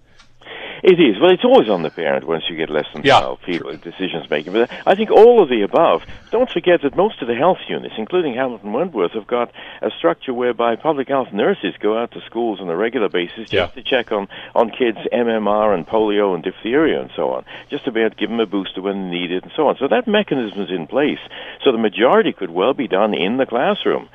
It 0.88 1.00
is. 1.00 1.20
Well, 1.20 1.32
it's 1.32 1.44
always 1.44 1.68
on 1.68 1.82
the 1.82 1.90
parent 1.90 2.28
once 2.28 2.44
you 2.48 2.56
get 2.56 2.70
less 2.70 2.86
than 2.94 3.02
yeah. 3.04 3.20
12 3.20 3.42
people, 3.42 3.76
decisions 3.78 4.30
making. 4.30 4.54
But 4.54 4.70
I 4.86 4.94
think 4.94 5.10
all 5.10 5.42
of 5.42 5.50
the 5.50 5.64
above. 5.64 6.04
Don't 6.30 6.48
forget 6.48 6.84
that 6.84 6.96
most 6.96 7.24
of 7.24 7.28
the 7.28 7.34
health 7.34 7.58
units, 7.68 7.96
including 7.98 8.36
Hamilton 8.36 8.72
Wentworth, 8.72 9.14
have 9.14 9.26
got 9.26 9.52
a 9.82 9.90
structure 9.90 10.32
whereby 10.32 10.76
public 10.76 11.08
health 11.08 11.34
nurses 11.34 11.74
go 11.80 11.98
out 11.98 12.12
to 12.12 12.22
schools 12.28 12.62
on 12.62 12.70
a 12.70 12.76
regular 12.78 13.10
basis 13.10 13.50
just 13.50 13.54
yeah. 13.54 13.66
to 13.68 13.82
check 13.82 14.12
on, 14.12 14.28
on 14.54 14.70
kids' 14.70 15.00
MMR 15.12 15.74
and 15.74 15.88
polio 15.88 16.36
and 16.36 16.44
diphtheria 16.44 17.02
and 17.02 17.10
so 17.16 17.32
on, 17.32 17.46
just 17.72 17.86
to 17.86 17.92
be 17.92 18.02
able 18.02 18.12
to 18.12 18.16
give 18.18 18.30
them 18.30 18.40
a 18.40 18.46
booster 18.46 18.84
when 18.84 19.10
they 19.10 19.18
need 19.18 19.32
it 19.32 19.42
and 19.42 19.52
so 19.56 19.68
on. 19.68 19.78
So 19.78 19.88
that 19.88 20.08
mechanism 20.08 20.62
is 20.62 20.70
in 20.70 20.86
place. 20.86 21.20
So 21.64 21.72
the 21.72 21.80
majority 21.80 22.32
could 22.32 22.52
well 22.52 22.76
be 22.76 22.88
done 22.88 23.16
in 23.16 23.38
the 23.38 23.48
classroom. 23.48 24.08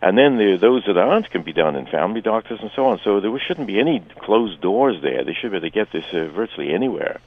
And 0.00 0.16
then 0.16 0.36
the, 0.38 0.58
those 0.60 0.84
that 0.86 0.96
aren't 0.96 1.30
can 1.30 1.42
be 1.42 1.52
done 1.52 1.74
in 1.74 1.86
family 1.86 2.20
doctors 2.20 2.60
and 2.62 2.70
so 2.74 2.86
on. 2.86 3.00
So 3.02 3.20
there 3.20 3.36
shouldn't 3.46 3.66
be 3.66 3.80
any 3.80 4.00
closed 4.20 4.60
doors 4.60 4.96
there. 5.02 5.24
They 5.24 5.34
should 5.34 5.50
be 5.50 5.56
able 5.56 5.66
to 5.66 5.70
get 5.70 5.92
this 5.92 6.04
uh, 6.12 6.26
virtually 6.28 6.72
anywhere. 6.72 7.20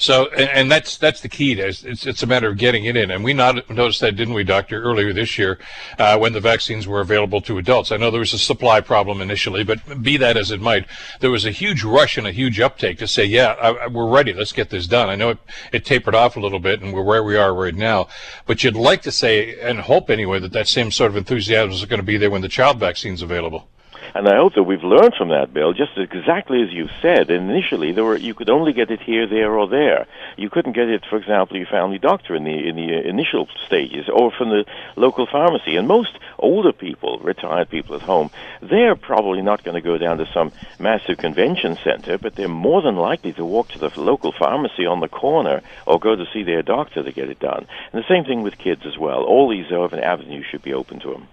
So, 0.00 0.28
and, 0.28 0.48
and, 0.50 0.70
that's 0.70 0.96
that's 0.96 1.20
the 1.22 1.28
key. 1.28 1.54
It's, 1.54 1.82
it's, 1.82 2.06
it's 2.06 2.22
a 2.22 2.26
matter 2.26 2.48
of 2.48 2.56
getting 2.56 2.84
it 2.84 2.96
in, 2.96 3.10
and 3.10 3.24
we 3.24 3.32
not, 3.32 3.68
noticed 3.68 4.00
that, 4.00 4.14
didn't 4.14 4.32
we, 4.32 4.44
Doctor, 4.44 4.80
earlier 4.80 5.12
this 5.12 5.36
year 5.36 5.58
uh, 5.98 6.16
when 6.16 6.32
the 6.32 6.40
vaccines 6.40 6.86
were 6.86 7.00
available 7.00 7.40
to 7.40 7.58
adults. 7.58 7.90
I 7.90 7.96
know 7.96 8.12
there 8.12 8.20
was 8.20 8.32
a 8.32 8.38
supply 8.38 8.80
problem 8.80 9.20
initially, 9.20 9.64
but 9.64 10.00
be 10.00 10.16
that 10.18 10.36
as 10.36 10.52
it 10.52 10.60
might, 10.60 10.86
there 11.18 11.32
was 11.32 11.44
a 11.44 11.50
huge 11.50 11.82
rush 11.82 12.16
and 12.16 12.28
a 12.28 12.32
huge 12.32 12.60
uptake 12.60 12.98
to 12.98 13.08
say, 13.08 13.24
yeah, 13.24 13.56
I, 13.60 13.70
I, 13.70 13.86
we're 13.88 14.08
ready. 14.08 14.32
Let's 14.32 14.52
get 14.52 14.70
this 14.70 14.86
done. 14.86 15.08
I 15.08 15.16
know 15.16 15.30
it, 15.30 15.38
it 15.72 15.84
tapered 15.84 16.14
off 16.14 16.36
a 16.36 16.40
little 16.40 16.60
bit, 16.60 16.80
and 16.80 16.94
we're 16.94 17.02
where 17.02 17.24
we 17.24 17.36
are 17.36 17.52
right 17.52 17.74
now. 17.74 18.06
But 18.46 18.62
you'd 18.62 18.76
like 18.76 19.02
to 19.02 19.10
say 19.10 19.58
and 19.60 19.80
hope 19.80 20.10
anyway 20.10 20.38
that 20.38 20.52
that 20.52 20.68
same 20.68 20.92
sort 20.92 21.10
of 21.10 21.16
enthusiasm 21.16 21.72
is 21.72 21.84
going 21.86 21.98
to 21.98 22.06
be 22.06 22.16
there 22.16 22.30
when 22.30 22.42
the 22.42 22.48
child 22.48 22.78
vaccine's 22.78 23.20
available. 23.20 23.68
And 24.14 24.28
I 24.28 24.36
hope 24.36 24.54
that 24.54 24.62
we've 24.62 24.82
learned 24.82 25.14
from 25.14 25.28
that, 25.28 25.52
Bill, 25.52 25.72
just 25.72 25.96
exactly 25.96 26.62
as 26.62 26.72
you 26.72 26.88
said. 27.02 27.30
Initially, 27.30 27.92
there 27.92 28.04
were 28.04 28.16
you 28.16 28.34
could 28.34 28.50
only 28.50 28.72
get 28.72 28.90
it 28.90 29.00
here, 29.00 29.26
there, 29.26 29.52
or 29.58 29.68
there. 29.68 30.06
You 30.36 30.50
couldn't 30.50 30.72
get 30.72 30.88
it, 30.88 31.04
for 31.08 31.16
example, 31.16 31.56
your 31.56 31.66
family 31.66 31.98
doctor 31.98 32.34
in 32.34 32.44
the 32.44 32.68
in 32.68 32.76
the 32.76 33.08
initial 33.08 33.48
stages, 33.66 34.08
or 34.08 34.30
from 34.30 34.50
the 34.50 34.64
local 34.96 35.26
pharmacy. 35.26 35.76
And 35.76 35.86
most 35.86 36.18
older 36.38 36.72
people, 36.72 37.18
retired 37.18 37.68
people 37.68 37.96
at 37.96 38.02
home, 38.02 38.30
they're 38.62 38.96
probably 38.96 39.42
not 39.42 39.64
going 39.64 39.74
to 39.74 39.80
go 39.80 39.98
down 39.98 40.18
to 40.18 40.26
some 40.32 40.52
massive 40.78 41.18
convention 41.18 41.76
center, 41.84 42.18
but 42.18 42.34
they're 42.34 42.48
more 42.48 42.82
than 42.82 42.96
likely 42.96 43.32
to 43.34 43.44
walk 43.44 43.68
to 43.68 43.78
the 43.78 43.92
local 44.00 44.32
pharmacy 44.32 44.86
on 44.86 45.00
the 45.00 45.08
corner 45.08 45.62
or 45.86 45.98
go 45.98 46.16
to 46.16 46.26
see 46.32 46.42
their 46.42 46.62
doctor 46.62 47.02
to 47.02 47.12
get 47.12 47.28
it 47.28 47.38
done. 47.38 47.66
And 47.92 48.02
the 48.02 48.08
same 48.08 48.24
thing 48.24 48.42
with 48.42 48.58
kids 48.58 48.82
as 48.86 48.96
well. 48.96 49.24
All 49.24 49.48
these 49.48 49.70
avenues 49.70 50.46
should 50.50 50.62
be 50.62 50.74
open 50.74 51.00
to 51.00 51.12
them. 51.12 51.28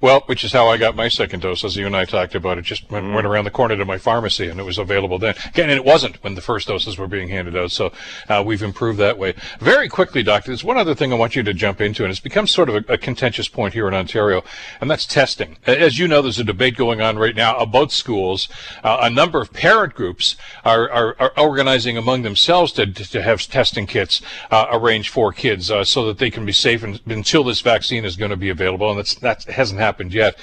Well, 0.00 0.22
which 0.26 0.44
is 0.44 0.52
how 0.52 0.68
I 0.68 0.76
got 0.76 0.96
my 0.96 1.08
second 1.08 1.40
dose, 1.40 1.64
as 1.64 1.76
you 1.76 1.86
and 1.86 1.96
I 1.96 2.04
talked 2.04 2.34
about 2.34 2.58
it. 2.58 2.62
Just 2.62 2.90
went, 2.90 3.12
went 3.12 3.26
around 3.26 3.44
the 3.44 3.50
corner 3.50 3.76
to 3.76 3.84
my 3.84 3.98
pharmacy, 3.98 4.48
and 4.48 4.58
it 4.58 4.64
was 4.64 4.78
available 4.78 5.18
then. 5.18 5.34
Again, 5.48 5.70
and 5.70 5.78
it 5.78 5.84
wasn't 5.84 6.22
when 6.22 6.34
the 6.34 6.40
first 6.40 6.68
doses 6.68 6.98
were 6.98 7.08
being 7.08 7.28
handed 7.28 7.56
out. 7.56 7.70
So 7.70 7.92
uh, 8.28 8.42
we've 8.44 8.62
improved 8.62 8.98
that 8.98 9.18
way. 9.18 9.34
Very 9.60 9.88
quickly, 9.88 10.22
doctor, 10.22 10.50
there's 10.50 10.64
one 10.64 10.78
other 10.78 10.94
thing 10.94 11.12
I 11.12 11.16
want 11.16 11.36
you 11.36 11.42
to 11.42 11.54
jump 11.54 11.80
into, 11.80 12.04
and 12.04 12.10
it's 12.10 12.20
become 12.20 12.46
sort 12.46 12.68
of 12.68 12.76
a, 12.76 12.94
a 12.94 12.98
contentious 12.98 13.48
point 13.48 13.74
here 13.74 13.88
in 13.88 13.94
Ontario, 13.94 14.42
and 14.80 14.90
that's 14.90 15.06
testing. 15.06 15.56
As 15.66 15.98
you 15.98 16.08
know, 16.08 16.22
there's 16.22 16.38
a 16.38 16.44
debate 16.44 16.76
going 16.76 17.00
on 17.00 17.18
right 17.18 17.36
now 17.36 17.56
about 17.56 17.92
schools. 17.92 18.48
Uh, 18.82 18.98
a 19.02 19.10
number 19.10 19.40
of 19.40 19.52
parent 19.52 19.94
groups 19.94 20.36
are, 20.64 20.90
are, 20.90 21.16
are, 21.18 21.32
organizing 21.36 21.96
among 21.96 22.22
themselves 22.22 22.72
to, 22.72 22.86
to 22.86 23.22
have 23.22 23.40
testing 23.48 23.86
kits 23.86 24.22
uh, 24.50 24.66
arranged 24.70 25.08
for 25.10 25.32
kids 25.32 25.70
uh, 25.70 25.84
so 25.84 26.06
that 26.06 26.18
they 26.18 26.30
can 26.30 26.44
be 26.44 26.52
safe 26.52 26.82
until 26.82 27.44
this 27.44 27.60
vaccine 27.60 28.04
is 28.04 28.16
going 28.16 28.30
to 28.30 28.36
be 28.36 28.50
available, 28.50 28.90
and 28.90 28.98
that's 28.98 29.14
that 29.16 29.44
hasn't 29.60 29.80
happened 29.80 30.12
yet. 30.12 30.38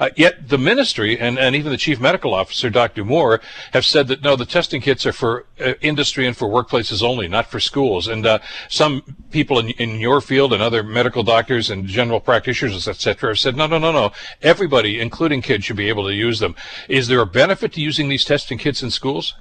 Uh, 0.00 0.08
yet 0.16 0.48
the 0.48 0.58
ministry 0.58 1.18
and, 1.18 1.38
and 1.38 1.54
even 1.54 1.70
the 1.70 1.78
chief 1.86 2.00
medical 2.00 2.32
officer, 2.34 2.70
Dr. 2.70 3.04
Moore, 3.04 3.40
have 3.72 3.84
said 3.84 4.08
that 4.08 4.22
no, 4.22 4.34
the 4.34 4.46
testing 4.46 4.80
kits 4.80 5.04
are 5.06 5.12
for 5.12 5.44
uh, 5.60 5.74
industry 5.80 6.26
and 6.26 6.36
for 6.36 6.48
workplaces 6.48 7.02
only, 7.02 7.28
not 7.28 7.46
for 7.46 7.60
schools. 7.60 8.08
And 8.08 8.24
uh, 8.26 8.38
some 8.68 9.02
people 9.30 9.58
in, 9.58 9.68
in 9.84 10.00
your 10.00 10.20
field 10.20 10.52
and 10.52 10.62
other 10.62 10.82
medical 10.82 11.22
doctors 11.22 11.70
and 11.70 11.86
general 11.86 12.20
practitioners, 12.20 12.88
etc., 12.88 13.30
have 13.30 13.38
said 13.38 13.54
no, 13.56 13.66
no, 13.66 13.78
no, 13.78 13.92
no. 13.92 14.10
Everybody, 14.40 14.98
including 14.98 15.42
kids, 15.42 15.66
should 15.66 15.76
be 15.76 15.88
able 15.88 16.06
to 16.06 16.14
use 16.14 16.38
them. 16.40 16.56
Is 16.88 17.08
there 17.08 17.20
a 17.20 17.26
benefit 17.26 17.74
to 17.74 17.80
using 17.80 18.08
these 18.08 18.24
testing 18.24 18.58
kits 18.58 18.82
in 18.82 18.90
schools? 18.90 19.34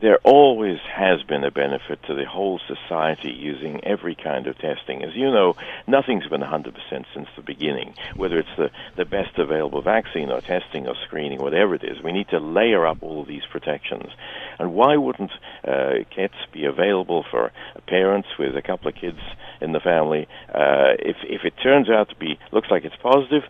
There 0.00 0.18
always 0.24 0.78
has 0.92 1.22
been 1.22 1.44
a 1.44 1.52
benefit 1.52 2.02
to 2.02 2.14
the 2.14 2.24
whole 2.24 2.60
society 2.66 3.30
using 3.30 3.84
every 3.84 4.16
kind 4.16 4.48
of 4.48 4.58
testing. 4.58 5.04
As 5.04 5.14
you 5.14 5.30
know, 5.30 5.54
nothing's 5.86 6.26
been 6.26 6.40
100% 6.40 6.74
since 7.14 7.28
the 7.36 7.42
beginning, 7.42 7.94
whether 8.16 8.38
it's 8.38 8.56
the, 8.56 8.70
the 8.96 9.04
best 9.04 9.38
available 9.38 9.82
vaccine 9.82 10.30
or 10.30 10.40
testing 10.40 10.88
or 10.88 10.94
screening, 11.06 11.40
whatever 11.40 11.76
it 11.76 11.84
is. 11.84 12.02
We 12.02 12.10
need 12.10 12.28
to 12.30 12.40
layer 12.40 12.84
up 12.84 12.98
all 13.02 13.24
these 13.24 13.44
protections. 13.50 14.10
And 14.58 14.74
why 14.74 14.96
wouldn't 14.96 15.30
uh, 15.66 16.04
kits 16.14 16.34
be 16.52 16.64
available 16.64 17.24
for 17.30 17.52
parents 17.86 18.28
with 18.36 18.56
a 18.56 18.62
couple 18.62 18.88
of 18.88 18.96
kids 18.96 19.20
in 19.60 19.70
the 19.70 19.80
family? 19.80 20.26
Uh, 20.48 20.98
if, 20.98 21.16
if 21.22 21.44
it 21.44 21.54
turns 21.62 21.88
out 21.88 22.08
to 22.08 22.16
be, 22.16 22.38
looks 22.50 22.68
like 22.70 22.84
it's 22.84 22.96
positive, 23.00 23.42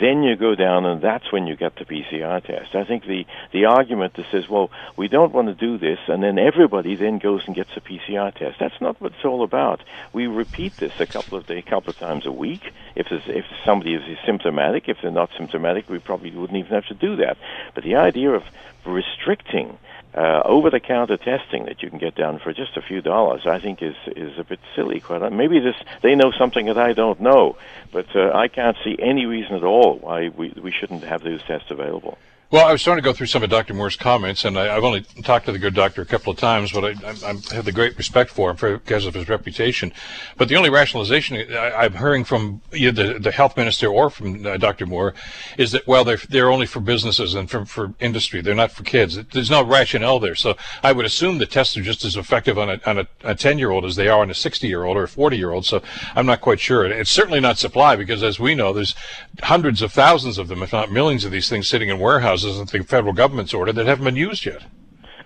then 0.00 0.24
you 0.24 0.34
go 0.36 0.56
down 0.56 0.84
and 0.84 1.00
that's 1.00 1.32
when 1.32 1.46
you 1.46 1.56
get 1.56 1.76
the 1.76 1.84
PCR 1.84 2.44
test. 2.44 2.74
I 2.74 2.84
think 2.84 3.04
the, 3.04 3.24
the 3.52 3.66
argument 3.66 4.14
that 4.16 4.26
says, 4.32 4.48
well, 4.50 4.70
we 4.96 5.06
don't 5.06 5.32
want 5.32 5.46
to 5.46 5.54
do 5.54 5.78
this, 5.78 5.91
and 6.08 6.22
then 6.22 6.38
everybody 6.38 6.96
then 6.96 7.18
goes 7.18 7.42
and 7.46 7.54
gets 7.54 7.70
a 7.76 7.80
PCR 7.80 8.34
test. 8.34 8.58
That's 8.58 8.80
not 8.80 9.00
what 9.00 9.12
it's 9.12 9.24
all 9.24 9.42
about. 9.42 9.80
We 10.12 10.26
repeat 10.26 10.76
this 10.76 10.92
a 11.00 11.06
couple 11.06 11.38
of 11.38 11.50
a 11.50 11.62
couple 11.62 11.90
of 11.90 11.98
times 11.98 12.26
a 12.26 12.32
week. 12.32 12.72
If 12.94 13.08
if 13.10 13.44
somebody 13.64 13.94
is 13.94 14.18
symptomatic, 14.24 14.88
if 14.88 14.98
they're 15.02 15.10
not 15.10 15.30
symptomatic, 15.36 15.88
we 15.88 15.98
probably 15.98 16.30
wouldn't 16.30 16.58
even 16.58 16.72
have 16.72 16.86
to 16.86 16.94
do 16.94 17.16
that. 17.16 17.36
But 17.74 17.84
the 17.84 17.96
idea 17.96 18.30
of 18.30 18.42
restricting 18.84 19.78
uh, 20.14 20.42
over-the-counter 20.44 21.16
testing 21.16 21.64
that 21.64 21.82
you 21.82 21.88
can 21.88 21.98
get 21.98 22.14
down 22.14 22.38
for 22.38 22.52
just 22.52 22.76
a 22.76 22.82
few 22.82 23.00
dollars, 23.00 23.46
I 23.46 23.58
think 23.58 23.82
is 23.82 23.96
is 24.08 24.38
a 24.38 24.44
bit 24.44 24.60
silly. 24.74 25.00
Quite 25.00 25.32
maybe 25.32 25.58
this 25.58 25.76
they 26.02 26.14
know 26.14 26.32
something 26.32 26.66
that 26.66 26.78
I 26.78 26.92
don't 26.92 27.20
know, 27.20 27.56
but 27.92 28.14
uh, 28.14 28.30
I 28.34 28.48
can't 28.48 28.76
see 28.84 28.96
any 28.98 29.26
reason 29.26 29.54
at 29.54 29.64
all 29.64 29.98
why 29.98 30.28
we 30.28 30.52
we 30.60 30.70
shouldn't 30.70 31.04
have 31.04 31.22
those 31.22 31.42
tests 31.44 31.70
available. 31.70 32.18
Well, 32.52 32.66
I 32.66 32.72
was 32.72 32.82
trying 32.82 32.98
to 32.98 33.02
go 33.02 33.14
through 33.14 33.28
some 33.28 33.42
of 33.42 33.48
Dr. 33.48 33.72
Moore's 33.72 33.96
comments, 33.96 34.44
and 34.44 34.58
I, 34.58 34.74
have 34.74 34.84
only 34.84 35.06
talked 35.22 35.46
to 35.46 35.52
the 35.52 35.58
good 35.58 35.72
doctor 35.72 36.02
a 36.02 36.04
couple 36.04 36.30
of 36.30 36.38
times, 36.38 36.70
but 36.70 36.84
I, 36.84 36.88
I, 37.02 37.30
I 37.30 37.54
have 37.54 37.64
the 37.64 37.72
great 37.72 37.96
respect 37.96 38.30
for 38.30 38.50
him 38.50 38.56
because 38.56 39.06
of 39.06 39.14
his 39.14 39.26
reputation. 39.26 39.90
But 40.36 40.50
the 40.50 40.56
only 40.56 40.68
rationalization 40.68 41.38
I, 41.50 41.86
am 41.86 41.94
hearing 41.94 42.24
from 42.24 42.60
either 42.74 43.14
the, 43.14 43.18
the 43.18 43.30
health 43.30 43.56
minister 43.56 43.86
or 43.86 44.10
from 44.10 44.44
uh, 44.44 44.58
Dr. 44.58 44.84
Moore 44.84 45.14
is 45.56 45.72
that, 45.72 45.86
well, 45.86 46.04
they're, 46.04 46.18
they're 46.28 46.50
only 46.50 46.66
for 46.66 46.80
businesses 46.80 47.34
and 47.34 47.50
for, 47.50 47.64
for 47.64 47.94
industry. 48.00 48.42
They're 48.42 48.54
not 48.54 48.70
for 48.70 48.82
kids. 48.82 49.18
There's 49.32 49.50
no 49.50 49.64
rationale 49.64 50.20
there. 50.20 50.34
So 50.34 50.54
I 50.82 50.92
would 50.92 51.06
assume 51.06 51.38
the 51.38 51.46
tests 51.46 51.74
are 51.78 51.82
just 51.82 52.04
as 52.04 52.16
effective 52.16 52.58
on 52.58 52.68
a, 52.68 52.80
on 52.84 52.98
a, 52.98 53.08
a 53.24 53.34
10 53.34 53.58
year 53.58 53.70
old 53.70 53.86
as 53.86 53.96
they 53.96 54.08
are 54.08 54.20
on 54.20 54.30
a 54.30 54.34
60 54.34 54.68
year 54.68 54.84
old 54.84 54.98
or 54.98 55.04
a 55.04 55.08
40 55.08 55.38
year 55.38 55.52
old. 55.52 55.64
So 55.64 55.80
I'm 56.14 56.26
not 56.26 56.42
quite 56.42 56.60
sure. 56.60 56.84
It's 56.84 57.10
certainly 57.10 57.40
not 57.40 57.56
supply 57.56 57.96
because, 57.96 58.22
as 58.22 58.38
we 58.38 58.54
know, 58.54 58.74
there's 58.74 58.94
hundreds 59.42 59.80
of 59.80 59.90
thousands 59.90 60.36
of 60.36 60.48
them, 60.48 60.62
if 60.62 60.74
not 60.74 60.92
millions 60.92 61.24
of 61.24 61.32
these 61.32 61.48
things 61.48 61.66
sitting 61.66 61.88
in 61.88 61.98
warehouses 61.98 62.41
that 62.44 62.68
the 62.70 62.82
federal 62.82 63.12
government's 63.12 63.54
ordered 63.54 63.76
that 63.76 63.86
haven't 63.86 64.04
been 64.04 64.16
used 64.16 64.46
yet. 64.46 64.62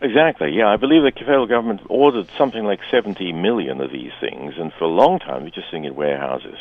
Exactly. 0.06 0.52
Yeah, 0.52 0.68
I 0.68 0.76
believe 0.76 1.02
the 1.02 1.10
federal 1.10 1.48
government 1.48 1.80
ordered 1.88 2.28
something 2.38 2.62
like 2.62 2.78
70 2.92 3.32
million 3.32 3.80
of 3.80 3.90
these 3.90 4.12
things, 4.20 4.54
and 4.56 4.72
for 4.72 4.84
a 4.84 4.88
long 4.88 5.18
time 5.18 5.42
we're 5.42 5.50
just 5.50 5.66
sitting 5.66 5.84
in 5.84 5.96
warehouses. 5.96 6.58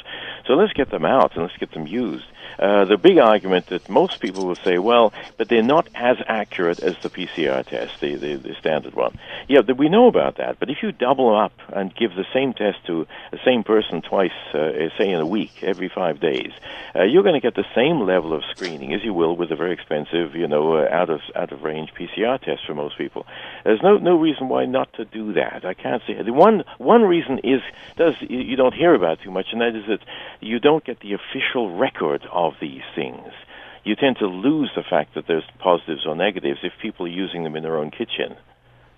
So 0.48 0.54
let's 0.54 0.74
get 0.74 0.90
them 0.90 1.06
out 1.06 1.36
and 1.36 1.44
let's 1.44 1.58
get 1.58 1.72
them 1.72 1.86
used. 1.86 2.26
Uh, 2.58 2.86
the 2.86 2.98
big 2.98 3.18
argument 3.18 3.68
that 3.68 3.90
most 3.90 4.20
people 4.20 4.46
will 4.46 4.56
say, 4.56 4.78
well, 4.78 5.14
but 5.38 5.50
they're 5.50 5.62
not 5.62 5.88
as 5.94 6.18
accurate 6.26 6.80
as 6.80 6.96
the 7.04 7.10
PCR 7.10 7.66
test, 7.66 8.00
the, 8.00 8.16
the, 8.16 8.36
the 8.36 8.56
standard 8.60 8.96
one. 8.96 9.18
Yeah, 9.48 9.62
we 9.62 9.90
know 9.90 10.08
about 10.08 10.38
that, 10.38 10.58
but 10.60 10.70
if 10.70 10.78
you 10.82 10.92
double 10.92 11.36
up 11.36 11.54
and 11.70 11.94
give 11.94 12.16
the 12.16 12.26
same 12.34 12.54
test 12.54 12.78
to 12.88 13.06
the 13.32 13.40
same 13.44 13.64
person 13.64 14.02
twice, 14.02 14.32
uh, 14.54 14.72
say 14.98 15.10
in 15.10 15.20
a 15.20 15.26
week, 15.26 15.52
every 15.62 15.90
five 15.90 16.20
days, 16.20 16.52
uh, 16.96 17.04
you're 17.04 17.24
going 17.24 17.40
to 17.40 17.42
get 17.42 17.56
the 17.56 17.66
same 17.76 18.00
level 18.02 18.34
of 18.34 18.44
screening 18.52 18.94
as 18.94 19.04
you 19.04 19.14
will 19.14 19.36
with 19.36 19.52
a 19.52 19.56
very 19.56 19.74
expensive, 19.74 20.36
you 20.36 20.48
know, 20.48 20.78
uh, 20.78 20.88
out 20.90 21.10
of 21.10 21.20
out 21.36 21.52
of 21.52 21.64
range 21.64 21.94
PCR 21.94 22.40
test 22.42 22.66
for 22.66 22.74
most 22.74 22.98
people. 22.98 23.26
There's 23.64 23.82
no 23.82 23.98
no 23.98 24.18
reason 24.18 24.50
why 24.50 24.66
not 24.66 24.94
to 24.94 25.06
do 25.06 25.34
that. 25.34 25.66
I 25.66 25.74
can't 25.74 26.02
see 26.06 26.14
the 26.14 26.34
one 26.34 26.64
one 26.78 27.04
reason 27.04 27.40
is 27.40 27.62
does 27.98 28.14
you 28.22 28.56
don't 28.56 28.74
hear 28.74 28.94
about 28.94 29.20
too 29.24 29.32
much, 29.32 29.48
and 29.52 29.62
that 29.62 29.76
is 29.76 29.86
that 29.88 30.00
you 30.42 30.60
don't 30.60 30.84
get 30.84 31.00
the 31.00 31.14
official 31.14 31.76
record 31.76 32.24
of 32.32 32.54
these 32.62 32.84
things. 32.96 33.32
You 33.84 33.96
tend 33.96 34.18
to 34.18 34.28
lose 34.28 34.72
the 34.76 34.84
fact 34.84 35.14
that 35.16 35.28
there's 35.28 35.44
positives 35.60 36.06
or 36.06 36.16
negatives 36.16 36.60
if 36.64 36.74
people 36.82 37.06
are 37.06 37.10
using 37.10 37.44
them 37.44 37.56
in 37.56 37.64
their 37.64 37.78
own 37.78 37.92
kitchen 37.92 38.36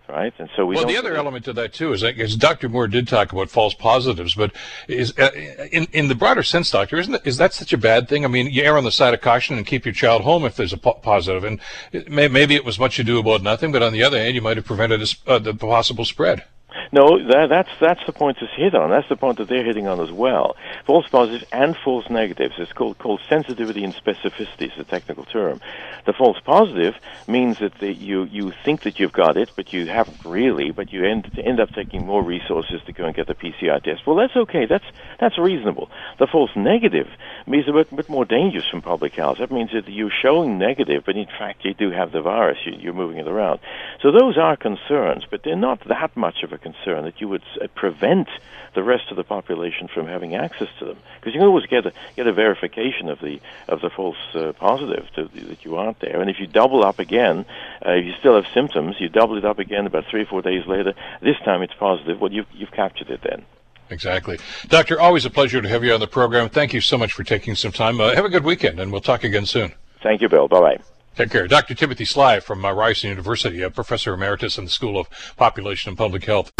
right? 0.10 0.34
And 0.38 0.50
so 0.56 0.66
we. 0.66 0.76
Well, 0.76 0.86
the 0.86 0.98
other 0.98 1.16
element 1.16 1.46
to 1.46 1.54
that 1.54 1.74
too 1.74 1.94
is, 1.94 2.04
as 2.04 2.36
Dr. 2.36 2.70
Moore 2.70 2.88
did 2.88 3.08
talk 3.08 3.32
about 3.32 3.50
false 3.50 3.74
positives, 3.74 4.36
but 4.36 4.52
is 4.88 5.18
uh, 5.18 5.32
in 5.72 5.88
in 5.92 6.08
the 6.08 6.16
broader 6.16 6.44
sense, 6.44 6.72
doctor, 6.72 6.98
isn't 6.98 7.12
that, 7.12 7.28
is 7.28 7.38
that 7.38 7.54
such 7.54 7.74
a 7.74 7.78
bad 7.78 8.08
thing? 8.08 8.26
I 8.26 8.28
mean, 8.28 8.48
you 8.48 8.64
err 8.64 8.78
on 8.78 8.84
the 8.84 8.92
side 8.92 9.14
of 9.14 9.22
caution 9.22 9.58
and 9.58 9.66
keep 9.66 9.86
your 9.86 9.94
child 9.94 10.24
home 10.24 10.46
if 10.46 10.56
there's 10.56 10.74
a 10.74 10.78
po- 10.78 10.94
positive, 10.94 11.44
and 11.44 11.60
it 11.92 12.10
may, 12.10 12.28
maybe 12.28 12.56
it 12.56 12.66
was 12.66 12.80
much 12.80 13.00
ado 13.00 13.20
about 13.20 13.42
nothing, 13.42 13.72
but 13.72 13.84
on 13.84 13.94
the 13.94 14.04
other 14.04 14.18
hand, 14.18 14.36
you 14.36 14.42
might 14.42 14.58
have 14.58 14.66
prevented 14.66 15.02
a, 15.02 15.30
uh, 15.30 15.40
the 15.40 15.54
possible 15.54 16.06
spread. 16.06 16.44
No, 16.92 17.18
that, 17.28 17.48
that's 17.50 17.70
that's 17.80 18.06
the 18.06 18.14
point 18.14 18.38
that's 18.40 18.54
hit 18.56 18.74
on. 18.76 18.90
That's 18.90 19.10
the 19.10 19.16
point 19.16 19.38
that 19.38 19.48
they're 19.48 19.66
hitting 19.66 19.88
on 19.88 20.00
as 20.00 20.12
well. 20.12 20.56
False 20.86 21.08
positives 21.08 21.46
and 21.52 21.76
false 21.76 22.10
negatives. 22.10 22.56
It's 22.58 22.74
called 22.74 22.98
called 22.98 23.22
sensitivity 23.28 23.84
and 23.84 23.94
specificity. 23.94 24.68
It's 24.70 24.78
a 24.78 24.84
technical 24.84 25.26
term. 25.26 25.60
The 26.06 26.14
false 26.14 26.40
positive 26.40 26.96
means 27.28 27.60
that 27.60 27.78
the, 27.80 27.92
you 27.92 28.24
you 28.24 28.54
think 28.64 28.84
that 28.84 29.00
you've 29.00 29.12
got 29.12 29.38
it, 29.38 29.52
but 29.56 29.74
you 29.74 29.88
haven't 29.88 30.24
really. 30.26 30.72
But 30.72 30.94
you 30.94 31.06
end 31.06 31.30
end 31.44 31.60
up 31.60 31.70
taking 31.74 32.06
more 32.06 32.24
resources 32.24 32.82
to 32.86 32.94
go 32.94 33.06
and 33.06 33.16
get 33.16 33.28
the 33.28 33.36
PCR 33.36 33.84
test. 33.84 34.08
Well, 34.08 34.16
that's 34.16 34.36
okay. 34.36 34.66
That's 34.66 34.86
that's 35.20 35.38
reasonable. 35.38 35.90
The 36.20 36.28
false 36.28 36.52
negative 36.56 37.08
means 37.46 37.68
a 37.68 37.74
bit, 37.74 37.96
bit 37.96 38.10
more 38.10 38.26
dangerous 38.26 38.66
from 38.70 38.82
public 38.82 39.14
health. 39.14 39.40
That 39.40 39.52
means 39.52 39.72
that 39.74 39.90
you're 39.90 40.12
showing 40.22 40.58
negative, 40.58 41.04
but 41.06 41.18
in 41.18 41.26
fact 41.26 41.66
you 41.66 41.74
do 41.74 41.92
have 41.92 42.12
the 42.12 42.22
virus. 42.22 42.58
You, 42.66 42.74
you're 42.80 42.94
moving 42.94 43.18
it 43.18 43.28
around. 43.28 43.60
So 44.02 44.12
those 44.12 44.38
are 44.38 44.56
concerns, 44.56 45.26
but 45.30 45.44
they're 45.44 45.56
not 45.56 45.86
that 45.88 46.16
much 46.16 46.44
of 46.44 46.54
a 46.54 46.58
concern 46.58 46.67
concern 46.72 47.04
that 47.06 47.20
you 47.22 47.28
would 47.28 47.44
uh, 47.62 47.68
prevent 47.76 48.28
the 48.74 48.84
rest 48.84 49.10
of 49.10 49.18
the 49.18 49.24
population 49.24 49.88
from 49.88 50.08
having 50.08 50.36
access 50.36 50.68
to 50.80 50.86
them 50.86 50.98
because 51.20 51.34
you 51.34 51.40
can 51.40 51.48
always 51.48 51.66
get 51.66 51.86
a 51.86 51.94
get 52.16 52.28
a 52.28 52.34
verification 52.34 53.10
of 53.10 53.20
the 53.20 53.40
of 53.68 53.82
the 53.82 53.90
false 53.90 54.18
uh, 54.36 54.54
positive 54.54 55.06
to, 55.16 55.28
that 55.50 55.64
you 55.66 55.76
aren't 55.78 56.00
there 56.00 56.22
and 56.22 56.30
if 56.30 56.40
you 56.40 56.48
double 56.48 56.84
up 56.84 57.00
again 57.00 57.46
uh, 57.86 57.92
if 57.92 58.06
you 58.06 58.14
still 58.20 58.36
have 58.36 58.46
symptoms 58.54 58.96
you 59.00 59.10
double 59.10 59.38
it 59.38 59.46
up 59.46 59.60
again 59.60 59.86
about 59.86 60.06
three 60.06 60.22
or 60.22 60.26
four 60.26 60.42
days 60.42 60.66
later 60.68 60.94
this 61.22 61.38
time 61.44 61.62
it's 61.62 61.74
positive 61.74 62.22
well 62.22 62.32
you've 62.32 62.48
you've 62.54 62.72
captured 62.72 63.10
it 63.10 63.22
then 63.24 63.44
Exactly. 63.90 64.38
Doctor, 64.68 65.00
always 65.00 65.24
a 65.24 65.30
pleasure 65.30 65.62
to 65.62 65.70
have 65.70 65.82
you 65.82 65.94
on 65.94 66.02
the 66.02 66.08
program. 66.08 66.50
Thank 66.50 66.74
you 66.74 66.82
so 66.82 66.98
much 66.98 67.14
for 67.14 67.24
taking 67.24 67.56
some 67.56 67.72
time. 67.72 68.02
Uh, 68.02 68.14
have 68.16 68.26
a 68.26 68.30
good 68.30 68.44
weekend, 68.44 68.82
and 68.82 68.92
we'll 68.92 69.00
talk 69.00 69.24
again 69.24 69.46
soon. 69.46 69.74
Thank 70.04 70.20
you, 70.22 70.28
Bill. 70.28 70.50
Bye 70.50 70.60
bye. 70.60 70.97
Take 71.18 71.32
care. 71.32 71.48
Dr. 71.48 71.74
Timothy 71.74 72.06
Sly 72.06 72.40
from 72.40 72.64
uh, 72.64 72.72
Ryerson 72.72 73.10
University, 73.10 73.64
a 73.64 73.72
professor 73.72 74.14
emeritus 74.14 74.60
in 74.60 74.66
the 74.66 74.70
School 74.70 75.00
of 75.00 75.08
Population 75.36 75.90
and 75.90 75.98
Public 75.98 76.24
Health. 76.26 76.52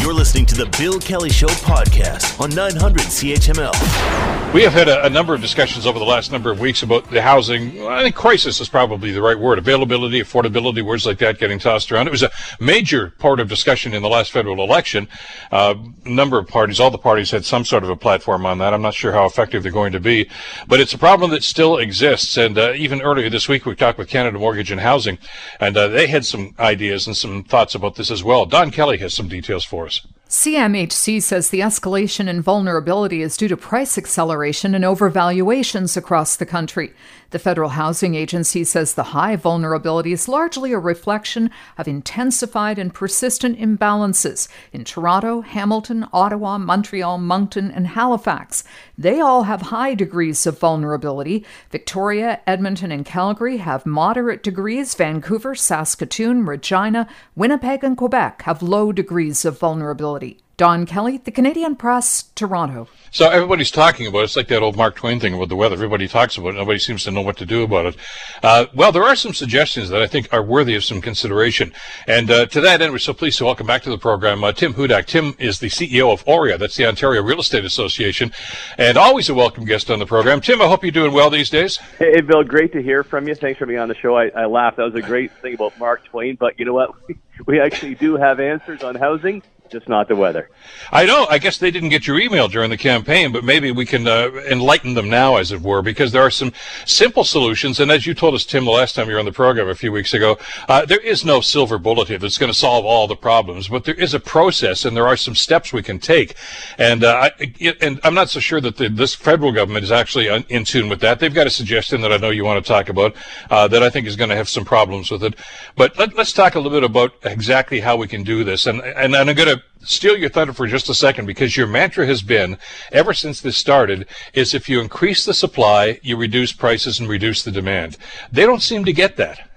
You're 0.00 0.14
listening 0.14 0.46
to 0.46 0.54
the 0.54 0.66
Bill 0.78 1.00
Kelly 1.00 1.30
Show 1.30 1.48
podcast 1.48 2.40
on 2.40 2.50
900 2.50 3.02
CHML. 3.02 4.54
We 4.54 4.62
have 4.62 4.72
had 4.72 4.88
a, 4.88 5.04
a, 5.04 5.10
number 5.10 5.34
of 5.34 5.40
discussions 5.40 5.86
over 5.86 5.98
the 5.98 6.04
last 6.04 6.30
number 6.30 6.50
of 6.50 6.60
weeks 6.60 6.82
about 6.82 7.10
the 7.10 7.20
housing. 7.20 7.86
I 7.86 8.02
think 8.02 8.14
crisis 8.14 8.60
is 8.60 8.68
probably 8.68 9.10
the 9.10 9.20
right 9.20 9.38
word. 9.38 9.58
Availability, 9.58 10.20
affordability, 10.20 10.82
words 10.82 11.04
like 11.04 11.18
that 11.18 11.38
getting 11.38 11.58
tossed 11.58 11.90
around. 11.90 12.06
It 12.06 12.10
was 12.10 12.22
a 12.22 12.30
major 12.60 13.10
part 13.18 13.40
of 13.40 13.48
discussion 13.48 13.92
in 13.92 14.02
the 14.02 14.08
last 14.08 14.30
federal 14.30 14.62
election. 14.62 15.08
Uh, 15.50 15.74
a 16.04 16.08
number 16.08 16.38
of 16.38 16.46
parties, 16.46 16.78
all 16.78 16.90
the 16.90 16.98
parties 16.98 17.30
had 17.30 17.44
some 17.44 17.64
sort 17.64 17.82
of 17.82 17.90
a 17.90 17.96
platform 17.96 18.46
on 18.46 18.58
that. 18.58 18.72
I'm 18.72 18.82
not 18.82 18.94
sure 18.94 19.12
how 19.12 19.26
effective 19.26 19.62
they're 19.62 19.72
going 19.72 19.92
to 19.92 20.00
be, 20.00 20.30
but 20.68 20.80
it's 20.80 20.94
a 20.94 20.98
problem 20.98 21.32
that 21.32 21.42
still 21.42 21.78
exists. 21.78 22.36
And 22.36 22.56
uh, 22.56 22.72
even 22.74 23.02
earlier 23.02 23.28
this 23.28 23.48
week, 23.48 23.66
we 23.66 23.74
talked 23.74 23.98
with 23.98 24.08
Canada 24.08 24.38
Mortgage 24.38 24.70
and 24.70 24.80
Housing, 24.80 25.18
and 25.60 25.76
uh, 25.76 25.88
they 25.88 26.06
had 26.06 26.24
some 26.24 26.54
ideas 26.58 27.06
and 27.06 27.16
some 27.16 27.44
thoughts 27.44 27.74
about 27.74 27.96
this 27.96 28.10
as 28.10 28.22
well. 28.22 28.46
Don 28.46 28.70
Kelly 28.70 28.98
has 28.98 29.12
some 29.12 29.28
details 29.28 29.64
for 29.64 29.85
us. 29.85 29.85
CMHC 30.28 31.22
says 31.22 31.50
the 31.50 31.60
escalation 31.60 32.28
in 32.28 32.42
vulnerability 32.42 33.22
is 33.22 33.36
due 33.36 33.48
to 33.48 33.56
price 33.56 33.96
acceleration 33.96 34.74
and 34.74 34.84
overvaluations 34.84 35.96
across 35.96 36.36
the 36.36 36.46
country. 36.46 36.92
The 37.30 37.38
Federal 37.40 37.70
Housing 37.70 38.14
Agency 38.14 38.62
says 38.62 38.94
the 38.94 39.02
high 39.02 39.34
vulnerability 39.34 40.12
is 40.12 40.28
largely 40.28 40.72
a 40.72 40.78
reflection 40.78 41.50
of 41.76 41.88
intensified 41.88 42.78
and 42.78 42.94
persistent 42.94 43.58
imbalances 43.58 44.48
in 44.72 44.84
Toronto, 44.84 45.40
Hamilton, 45.40 46.06
Ottawa, 46.12 46.58
Montreal, 46.58 47.18
Moncton, 47.18 47.70
and 47.72 47.88
Halifax. 47.88 48.62
They 48.96 49.20
all 49.20 49.42
have 49.44 49.62
high 49.62 49.94
degrees 49.94 50.46
of 50.46 50.58
vulnerability. 50.60 51.44
Victoria, 51.70 52.40
Edmonton, 52.46 52.92
and 52.92 53.04
Calgary 53.04 53.56
have 53.56 53.84
moderate 53.86 54.42
degrees. 54.42 54.94
Vancouver, 54.94 55.54
Saskatoon, 55.54 56.46
Regina, 56.46 57.08
Winnipeg, 57.34 57.82
and 57.82 57.96
Quebec 57.96 58.42
have 58.42 58.62
low 58.62 58.92
degrees 58.92 59.44
of 59.44 59.58
vulnerability. 59.58 60.38
Don 60.56 60.86
Kelly, 60.86 61.18
The 61.18 61.30
Canadian 61.30 61.76
Press, 61.76 62.22
Toronto. 62.34 62.88
So 63.10 63.28
everybody's 63.28 63.70
talking 63.70 64.06
about 64.06 64.20
it. 64.20 64.24
It's 64.24 64.36
like 64.36 64.48
that 64.48 64.62
old 64.62 64.74
Mark 64.74 64.96
Twain 64.96 65.20
thing 65.20 65.34
about 65.34 65.50
the 65.50 65.56
weather. 65.56 65.74
Everybody 65.74 66.08
talks 66.08 66.38
about 66.38 66.50
it. 66.50 66.54
Nobody 66.54 66.78
seems 66.78 67.04
to 67.04 67.10
know 67.10 67.20
what 67.20 67.36
to 67.36 67.44
do 67.44 67.62
about 67.62 67.86
it. 67.86 67.96
Uh, 68.42 68.64
well, 68.74 68.90
there 68.90 69.02
are 69.04 69.16
some 69.16 69.34
suggestions 69.34 69.90
that 69.90 70.00
I 70.00 70.06
think 70.06 70.32
are 70.32 70.42
worthy 70.42 70.74
of 70.74 70.82
some 70.82 71.02
consideration. 71.02 71.74
And 72.06 72.30
uh, 72.30 72.46
to 72.46 72.60
that 72.62 72.80
end, 72.80 72.92
we're 72.92 72.98
so 72.98 73.12
pleased 73.12 73.36
to 73.38 73.44
welcome 73.44 73.66
back 73.66 73.82
to 73.82 73.90
the 73.90 73.98
program 73.98 74.42
uh, 74.44 74.52
Tim 74.52 74.72
Hudak. 74.72 75.04
Tim 75.04 75.34
is 75.38 75.58
the 75.58 75.68
CEO 75.68 76.10
of 76.10 76.24
OREA. 76.24 76.58
That's 76.58 76.76
the 76.76 76.86
Ontario 76.86 77.22
Real 77.22 77.40
Estate 77.40 77.66
Association. 77.66 78.32
And 78.78 78.96
always 78.96 79.28
a 79.28 79.34
welcome 79.34 79.66
guest 79.66 79.90
on 79.90 79.98
the 79.98 80.06
program. 80.06 80.40
Tim, 80.40 80.62
I 80.62 80.68
hope 80.68 80.82
you're 80.82 80.90
doing 80.90 81.12
well 81.12 81.28
these 81.28 81.50
days. 81.50 81.76
Hey, 81.98 82.22
Bill. 82.22 82.44
Great 82.44 82.72
to 82.72 82.82
hear 82.82 83.04
from 83.04 83.28
you. 83.28 83.34
Thanks 83.34 83.58
for 83.58 83.66
being 83.66 83.78
on 83.78 83.88
the 83.88 83.94
show. 83.94 84.16
I, 84.16 84.28
I 84.28 84.46
laughed. 84.46 84.78
That 84.78 84.84
was 84.84 84.94
a 84.94 85.02
great 85.02 85.32
thing 85.42 85.54
about 85.54 85.78
Mark 85.78 86.02
Twain. 86.04 86.36
But 86.36 86.58
you 86.58 86.64
know 86.64 86.74
what? 86.74 86.94
We 87.46 87.60
actually 87.60 87.96
do 87.96 88.16
have 88.16 88.40
answers 88.40 88.82
on 88.82 88.94
housing 88.94 89.42
just 89.70 89.88
not 89.88 90.08
the 90.08 90.16
weather. 90.16 90.50
I 90.92 91.04
know. 91.04 91.26
I 91.28 91.38
guess 91.38 91.58
they 91.58 91.70
didn't 91.70 91.88
get 91.90 92.06
your 92.06 92.18
email 92.18 92.48
during 92.48 92.70
the 92.70 92.76
campaign, 92.76 93.32
but 93.32 93.44
maybe 93.44 93.72
we 93.72 93.84
can 93.84 94.06
uh, 94.06 94.30
enlighten 94.48 94.94
them 94.94 95.08
now, 95.08 95.36
as 95.36 95.52
it 95.52 95.60
were, 95.60 95.82
because 95.82 96.12
there 96.12 96.22
are 96.22 96.30
some 96.30 96.52
simple 96.84 97.24
solutions. 97.24 97.80
And 97.80 97.90
as 97.90 98.06
you 98.06 98.14
told 98.14 98.34
us, 98.34 98.44
Tim, 98.44 98.64
the 98.64 98.70
last 98.70 98.94
time 98.94 99.08
you 99.08 99.14
were 99.14 99.18
on 99.18 99.24
the 99.24 99.32
program 99.32 99.68
a 99.68 99.74
few 99.74 99.92
weeks 99.92 100.14
ago, 100.14 100.38
uh, 100.68 100.86
there 100.86 101.00
is 101.00 101.24
no 101.24 101.40
silver 101.40 101.78
bullet 101.78 102.08
here 102.08 102.18
that's 102.18 102.38
going 102.38 102.52
to 102.52 102.58
solve 102.58 102.84
all 102.84 103.06
the 103.06 103.16
problems, 103.16 103.68
but 103.68 103.84
there 103.84 103.94
is 103.94 104.14
a 104.14 104.20
process, 104.20 104.84
and 104.84 104.96
there 104.96 105.06
are 105.06 105.16
some 105.16 105.34
steps 105.34 105.72
we 105.72 105.82
can 105.82 105.98
take. 105.98 106.34
And 106.78 107.02
uh, 107.02 107.30
I, 107.40 107.74
and 107.80 108.00
I'm 108.04 108.14
not 108.14 108.28
so 108.28 108.40
sure 108.40 108.60
that 108.60 108.76
the, 108.76 108.88
this 108.88 109.14
federal 109.14 109.52
government 109.52 109.84
is 109.84 109.92
actually 109.92 110.28
in 110.48 110.64
tune 110.64 110.88
with 110.88 111.00
that. 111.00 111.20
They've 111.20 111.34
got 111.34 111.46
a 111.46 111.50
suggestion 111.50 112.00
that 112.02 112.12
I 112.12 112.16
know 112.16 112.30
you 112.30 112.44
want 112.44 112.64
to 112.64 112.68
talk 112.68 112.88
about 112.88 113.16
uh, 113.50 113.68
that 113.68 113.82
I 113.82 113.90
think 113.90 114.06
is 114.06 114.16
going 114.16 114.30
to 114.30 114.36
have 114.36 114.48
some 114.48 114.64
problems 114.64 115.10
with 115.10 115.24
it. 115.24 115.34
But 115.76 115.98
let, 115.98 116.16
us 116.16 116.32
talk 116.32 116.54
a 116.54 116.60
little 116.60 116.78
bit 116.78 116.84
about 116.84 117.12
exactly 117.24 117.80
how 117.80 117.96
we 117.96 118.06
can 118.06 118.22
do 118.22 118.44
this. 118.44 118.66
And 118.66 118.76
and, 118.80 119.14
and 119.14 119.30
I'm 119.30 119.36
going 119.36 119.48
to 119.48 119.55
steal 119.80 120.16
your 120.16 120.28
thunder 120.28 120.52
for 120.52 120.66
just 120.66 120.88
a 120.88 120.94
second 120.94 121.26
because 121.26 121.56
your 121.56 121.66
mantra 121.66 122.06
has 122.06 122.22
been, 122.22 122.58
ever 122.92 123.14
since 123.14 123.40
this 123.40 123.56
started, 123.56 124.06
is 124.32 124.54
if 124.54 124.68
you 124.68 124.80
increase 124.80 125.24
the 125.24 125.34
supply, 125.34 126.00
you 126.02 126.16
reduce 126.16 126.52
prices 126.52 126.98
and 127.00 127.08
reduce 127.08 127.42
the 127.42 127.52
demand. 127.52 127.96
They 128.32 128.44
don't 128.44 128.62
seem 128.62 128.84
to 128.84 128.92
get 128.92 129.16
that. 129.16 129.48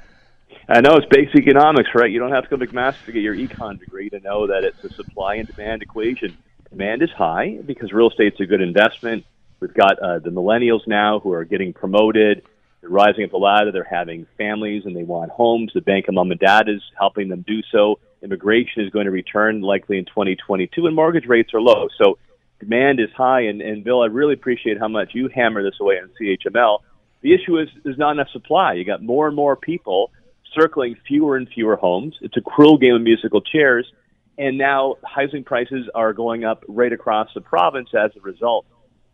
I 0.67 0.81
know 0.81 0.95
it's 0.97 1.07
basic 1.09 1.47
economics, 1.47 1.89
right? 1.95 2.11
You 2.11 2.19
don't 2.19 2.31
have 2.31 2.43
to 2.43 2.49
go 2.49 2.57
to 2.57 2.67
McMaster 2.67 3.05
to 3.05 3.11
get 3.11 3.23
your 3.23 3.35
econ 3.35 3.79
degree 3.79 4.09
to 4.11 4.19
know 4.19 4.45
that 4.47 4.63
it's 4.63 4.83
a 4.83 4.93
supply 4.93 5.35
and 5.35 5.47
demand 5.47 5.81
equation. 5.81 6.37
Demand 6.69 7.01
is 7.01 7.09
high 7.09 7.57
because 7.65 7.91
real 7.91 8.09
estate's 8.11 8.39
a 8.39 8.45
good 8.45 8.61
investment. 8.61 9.25
We've 9.59 9.73
got 9.73 9.97
uh, 9.97 10.19
the 10.19 10.29
millennials 10.29 10.87
now 10.87 11.19
who 11.19 11.33
are 11.33 11.43
getting 11.43 11.73
promoted. 11.73 12.43
They're 12.81 12.89
rising 12.89 13.23
up 13.23 13.31
the 13.31 13.37
ladder. 13.37 13.71
They're 13.71 13.83
having 13.83 14.27
families 14.37 14.85
and 14.85 14.95
they 14.95 15.03
want 15.03 15.31
homes. 15.31 15.71
The 15.73 15.81
bank 15.81 16.07
of 16.07 16.13
mom 16.13 16.29
and 16.29 16.39
dad 16.39 16.69
is 16.69 16.81
helping 16.97 17.29
them 17.29 17.43
do 17.47 17.61
so 17.71 17.99
immigration 18.21 18.83
is 18.83 18.89
going 18.89 19.05
to 19.05 19.11
return 19.11 19.61
likely 19.61 19.97
in 19.97 20.05
2022, 20.05 20.85
and 20.85 20.95
mortgage 20.95 21.25
rates 21.25 21.53
are 21.53 21.61
low. 21.61 21.87
So 22.01 22.17
demand 22.59 22.99
is 22.99 23.09
high. 23.15 23.41
And, 23.41 23.61
and 23.61 23.83
Bill, 23.83 24.01
I 24.01 24.07
really 24.07 24.33
appreciate 24.33 24.79
how 24.79 24.87
much 24.87 25.11
you 25.13 25.29
hammer 25.33 25.63
this 25.63 25.79
away 25.79 25.99
on 25.99 26.09
CHML. 26.19 26.79
The 27.21 27.33
issue 27.33 27.57
is 27.57 27.69
there's 27.83 27.97
not 27.97 28.11
enough 28.11 28.29
supply. 28.31 28.73
You 28.73 28.85
got 28.85 29.01
more 29.01 29.27
and 29.27 29.35
more 29.35 29.55
people 29.55 30.11
circling 30.57 30.95
fewer 31.07 31.37
and 31.37 31.47
fewer 31.49 31.75
homes. 31.75 32.15
It's 32.21 32.37
a 32.37 32.41
cruel 32.41 32.77
game 32.77 32.95
of 32.95 33.01
musical 33.01 33.41
chairs. 33.41 33.91
And 34.37 34.57
now 34.57 34.95
housing 35.05 35.43
prices 35.43 35.89
are 35.93 36.13
going 36.13 36.45
up 36.45 36.63
right 36.67 36.93
across 36.93 37.29
the 37.33 37.41
province 37.41 37.89
as 37.93 38.11
a 38.15 38.21
result. 38.21 38.65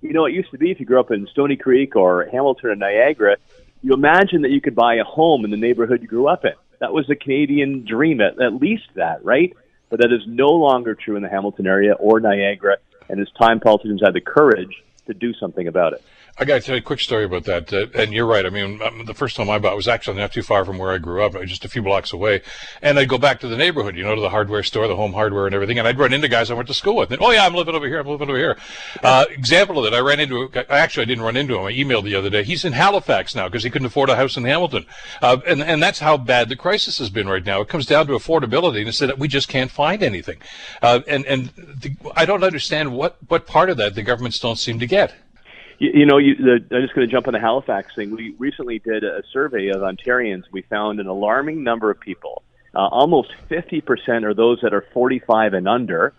You 0.02 0.14
know, 0.14 0.26
it 0.26 0.34
used 0.34 0.52
to 0.52 0.58
be 0.60 0.70
if 0.70 0.80
you 0.80 0.86
grew 0.86 1.00
up 1.00 1.10
in 1.10 1.28
Stoney 1.32 1.56
Creek 1.56 1.96
or 1.96 2.26
Hamilton 2.32 2.70
or 2.70 2.76
Niagara, 2.76 3.38
you 3.82 3.94
imagine 3.94 4.44
that 4.44 4.52
you 4.52 4.62
could 4.62 4.76
buy 4.76 4.96
a 4.96 5.04
home 5.04 5.46
in 5.46 5.52
the 5.52 5.58
neighborhood 5.58 6.02
you 6.02 6.08
grew 6.08 6.28
up 6.28 6.46
in 6.46 6.54
That 6.86 6.94
was 6.94 7.08
the 7.08 7.16
Canadian 7.16 7.84
dream, 7.84 8.22
at, 8.22 8.40
at 8.40 8.54
least 8.54 8.84
that, 8.94 9.26
right? 9.26 9.52
But 9.90 10.02
that 10.02 10.14
is 10.14 10.22
no 10.28 10.50
longer 10.50 10.94
true 10.94 11.16
in 11.16 11.24
the 11.24 11.30
Hamilton 11.30 11.66
area 11.66 11.94
or 11.94 12.20
Niagara, 12.20 12.78
and 13.10 13.20
it's 13.20 13.32
time 13.32 13.60
politicians 13.60 14.02
had 14.06 14.14
the 14.14 14.22
courage 14.22 14.84
to 15.08 15.16
do 15.16 15.34
something 15.34 15.68
about 15.68 15.94
it. 15.94 16.04
I 16.38 16.44
got 16.44 16.56
to 16.56 16.62
tell 16.62 16.76
you 16.76 16.80
a 16.80 16.84
quick 16.84 17.00
story 17.00 17.24
about 17.24 17.46
that. 17.46 17.72
Uh, 17.72 17.88
and 17.98 18.14
you're 18.14 18.26
right. 18.26 18.46
I 18.46 18.50
mean, 18.50 18.82
um, 18.82 19.06
the 19.06 19.14
first 19.14 19.38
time 19.38 19.50
I 19.50 19.58
bought 19.58 19.78
was 19.78 19.88
actually 19.88 20.18
not 20.18 20.34
too 20.34 20.44
far 20.44 20.66
from 20.66 20.78
where 20.78 20.92
I 20.92 20.98
grew 20.98 21.24
up, 21.24 21.42
just 21.46 21.64
a 21.64 21.70
few 21.70 21.82
blocks 21.82 22.12
away. 22.12 22.42
And 22.82 23.00
I'd 23.00 23.08
go 23.08 23.18
back 23.18 23.40
to 23.40 23.48
the 23.48 23.56
neighborhood, 23.56 23.96
you 23.96 24.04
know, 24.04 24.16
to 24.16 24.20
the 24.20 24.30
hardware 24.30 24.62
store, 24.62 24.86
the 24.90 24.98
home 24.98 25.14
hardware 25.14 25.46
and 25.46 25.56
everything. 25.56 25.80
And 25.80 25.88
I'd 25.88 25.98
run 25.98 26.12
into 26.12 26.28
guys 26.28 26.52
I 26.52 26.56
went 26.56 26.68
to 26.68 26.74
school 26.74 26.98
with. 26.98 27.12
And, 27.12 27.22
oh, 27.22 27.32
yeah, 27.32 27.46
I'm 27.46 27.54
living 27.54 27.74
over 27.74 27.88
here. 27.88 28.00
I'm 28.00 28.08
living 28.08 28.28
over 28.28 28.38
here. 28.38 28.58
Uh, 29.02 29.24
example 29.30 29.78
of 29.78 29.90
that, 29.90 29.98
I 29.98 30.02
ran 30.02 30.20
into, 30.20 30.52
actually, 30.70 31.04
I 31.04 31.06
didn't 31.06 31.24
run 31.24 31.38
into 31.38 31.56
him. 31.56 31.64
I 31.64 31.72
emailed 31.72 32.04
the 32.04 32.16
other 32.16 32.30
day. 32.30 32.44
He's 32.44 32.66
in 32.66 32.74
Halifax 32.74 33.34
now 33.34 33.48
because 33.48 33.64
he 33.64 33.70
couldn't 33.70 33.86
afford 33.86 34.10
a 34.10 34.18
house 34.18 34.36
in 34.36 34.44
Hamilton. 34.44 34.86
Uh, 35.22 35.38
and, 35.48 35.64
and 35.64 35.82
that's 35.82 36.00
how 36.00 36.18
bad 36.18 36.50
the 36.50 36.58
crisis 36.58 36.98
has 36.98 37.10
been 37.10 37.30
right 37.30 37.46
now. 37.46 37.62
It 37.62 37.70
comes 37.70 37.86
down 37.86 38.08
to 38.08 38.14
affordability. 38.14 38.80
And 38.80 38.90
it's 38.90 39.00
that 39.00 39.18
we 39.18 39.30
just 39.30 39.48
can't 39.48 39.72
find 39.72 40.04
anything. 40.04 40.40
Uh, 40.82 41.00
and 41.08 41.26
and 41.26 41.50
the, 41.56 41.96
I 42.14 42.26
don't 42.26 42.44
understand 42.44 42.94
what, 42.94 43.18
what 43.30 43.48
part 43.48 43.70
of 43.70 43.78
that 43.78 43.96
the 43.96 44.04
governments 44.04 44.38
don't 44.38 44.58
seem 44.58 44.80
to 44.80 44.88
get. 44.88 45.16
You, 45.80 45.92
you 45.94 46.06
know, 46.06 46.18
you, 46.18 46.36
the, 46.36 46.76
I'm 46.76 46.82
just 46.82 46.94
going 46.94 47.08
to 47.08 47.12
jump 47.12 47.28
on 47.28 47.34
the 47.34 47.40
Halifax 47.40 47.94
thing. 47.96 48.12
We 48.12 48.36
recently 48.38 48.80
did 48.80 49.04
a 49.04 49.24
survey 49.32 49.70
of 49.70 49.78
Ontarians. 49.78 50.44
We 50.52 50.62
found 50.64 51.00
an 51.00 51.08
alarming 51.08 51.64
number 51.64 51.92
of 51.92 52.00
people. 52.00 52.44
Uh, 52.74 52.88
almost 52.88 53.32
50% 53.50 54.24
are 54.24 54.34
those 54.34 54.60
that 54.62 54.74
are 54.74 54.86
45 54.94 55.54
and 55.54 55.68
under 55.68 56.14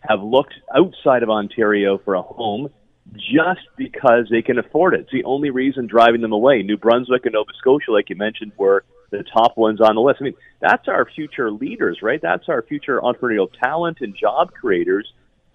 have 0.00 0.20
looked 0.22 0.54
outside 0.74 1.22
of 1.22 1.30
Ontario 1.30 1.98
for 1.98 2.14
a 2.14 2.22
home 2.22 2.68
just 3.14 3.66
because 3.76 4.26
they 4.30 4.42
can 4.42 4.58
afford 4.58 4.94
it. 4.94 5.00
It's 5.00 5.12
the 5.12 5.24
only 5.24 5.50
reason 5.50 5.86
driving 5.86 6.20
them 6.20 6.32
away. 6.32 6.62
New 6.62 6.76
Brunswick 6.76 7.24
and 7.24 7.34
Nova 7.34 7.50
Scotia, 7.58 7.92
like 7.92 8.10
you 8.10 8.16
mentioned, 8.16 8.52
were 8.56 8.84
the 9.10 9.22
top 9.22 9.56
ones 9.56 9.80
on 9.80 9.94
the 9.94 10.00
list. 10.00 10.18
I 10.20 10.24
mean, 10.24 10.34
that's 10.60 10.88
our 10.88 11.06
future 11.14 11.50
leaders, 11.50 11.98
right? 12.02 12.20
That's 12.20 12.48
our 12.48 12.62
future 12.62 13.00
entrepreneurial 13.00 13.48
talent 13.62 13.98
and 14.00 14.16
job 14.16 14.52
creators 14.52 15.12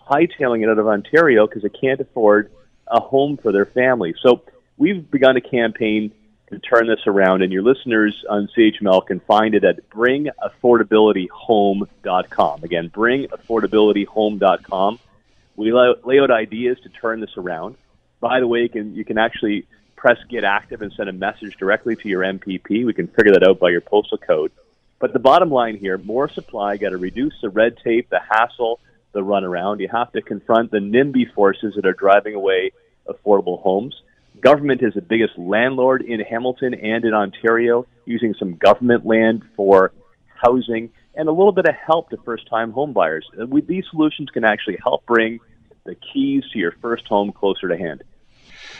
hightailing 0.10 0.64
it 0.64 0.70
out 0.70 0.80
of 0.80 0.88
Ontario 0.88 1.48
because 1.48 1.64
they 1.64 1.70
can't 1.70 2.00
afford 2.00 2.52
a 2.90 3.00
home 3.00 3.38
for 3.38 3.52
their 3.52 3.66
family. 3.66 4.14
So 4.22 4.44
we've 4.78 5.10
begun 5.10 5.36
a 5.38 5.42
campaign 5.42 6.12
to 6.50 6.60
turn 6.60 6.88
this 6.88 7.02
around, 7.06 7.42
and 7.42 7.52
your 7.52 7.64
listeners 7.64 8.24
on 8.30 8.48
CHML 8.58 9.06
can 9.06 9.20
find 9.22 9.54
it 9.54 9.66
at 9.66 9.90
bringaffordabilityhome.com. 9.90 12.64
Again, 12.64 12.90
bringaffordabilityhome.com. 12.90 15.00
We 15.58 15.74
lay 15.74 16.20
out 16.20 16.32
ideas 16.32 16.80
to 16.84 16.90
turn 16.90 17.20
this 17.20 17.36
around. 17.36 17.76
By 18.20 18.40
the 18.40 18.48
way, 18.48 18.62
you 18.62 18.70
can, 18.70 18.96
you 18.96 19.04
can 19.04 19.18
actually 19.18 19.68
press 19.96 20.18
Get 20.30 20.46
Active 20.46 20.82
and 20.82 20.94
send 20.94 21.10
a 21.10 21.14
message 21.14 21.58
directly 21.58 21.98
to 21.98 22.08
your 22.08 22.22
MPP. 22.22 22.86
We 22.86 22.94
can 22.94 23.08
figure 23.08 23.34
that 23.34 23.44
out 23.44 23.60
by 23.60 23.72
your 23.72 23.82
postal 23.82 24.18
code. 24.18 24.54
But 25.00 25.14
the 25.14 25.20
bottom 25.20 25.52
line 25.52 25.78
here, 25.78 25.98
more 25.98 26.30
supply, 26.30 26.78
got 26.78 26.90
to 26.90 26.98
reduce 26.98 27.34
the 27.42 27.50
red 27.50 27.78
tape, 27.84 28.10
the 28.10 28.20
hassle, 28.20 28.80
the 29.14 29.22
runaround. 29.22 29.80
You 29.80 29.90
have 29.92 30.12
to 30.14 30.22
confront 30.22 30.72
the 30.72 30.80
NIMBY 30.80 31.34
forces 31.34 31.74
that 31.76 31.86
are 31.86 31.94
driving 31.94 32.36
away 32.36 32.72
affordable 33.08 33.62
homes. 33.62 33.96
Government 34.42 34.84
is 34.84 34.94
the 34.94 35.02
biggest 35.02 35.38
landlord 35.38 36.02
in 36.04 36.20
Hamilton 36.20 36.74
and 36.76 37.04
in 37.06 37.14
Ontario, 37.14 37.88
using 38.06 38.36
some 38.38 38.56
government 38.56 39.06
land 39.06 39.44
for 39.56 39.92
housing 40.28 40.92
and 41.16 41.28
a 41.28 41.32
little 41.32 41.52
bit 41.52 41.66
of 41.66 41.74
help 41.74 42.12
to 42.12 42.18
first 42.18 42.48
time 42.48 42.72
home 42.72 42.94
buyers. 42.94 43.26
These 43.68 43.86
solutions 43.90 44.30
can 44.30 44.44
actually 44.44 44.78
help 44.84 45.06
bring 45.08 45.40
the 45.86 45.96
keys 45.96 46.44
to 46.54 46.60
your 46.60 46.74
first 46.82 47.08
home 47.08 47.32
closer 47.32 47.68
to 47.68 47.78
hand. 47.78 48.04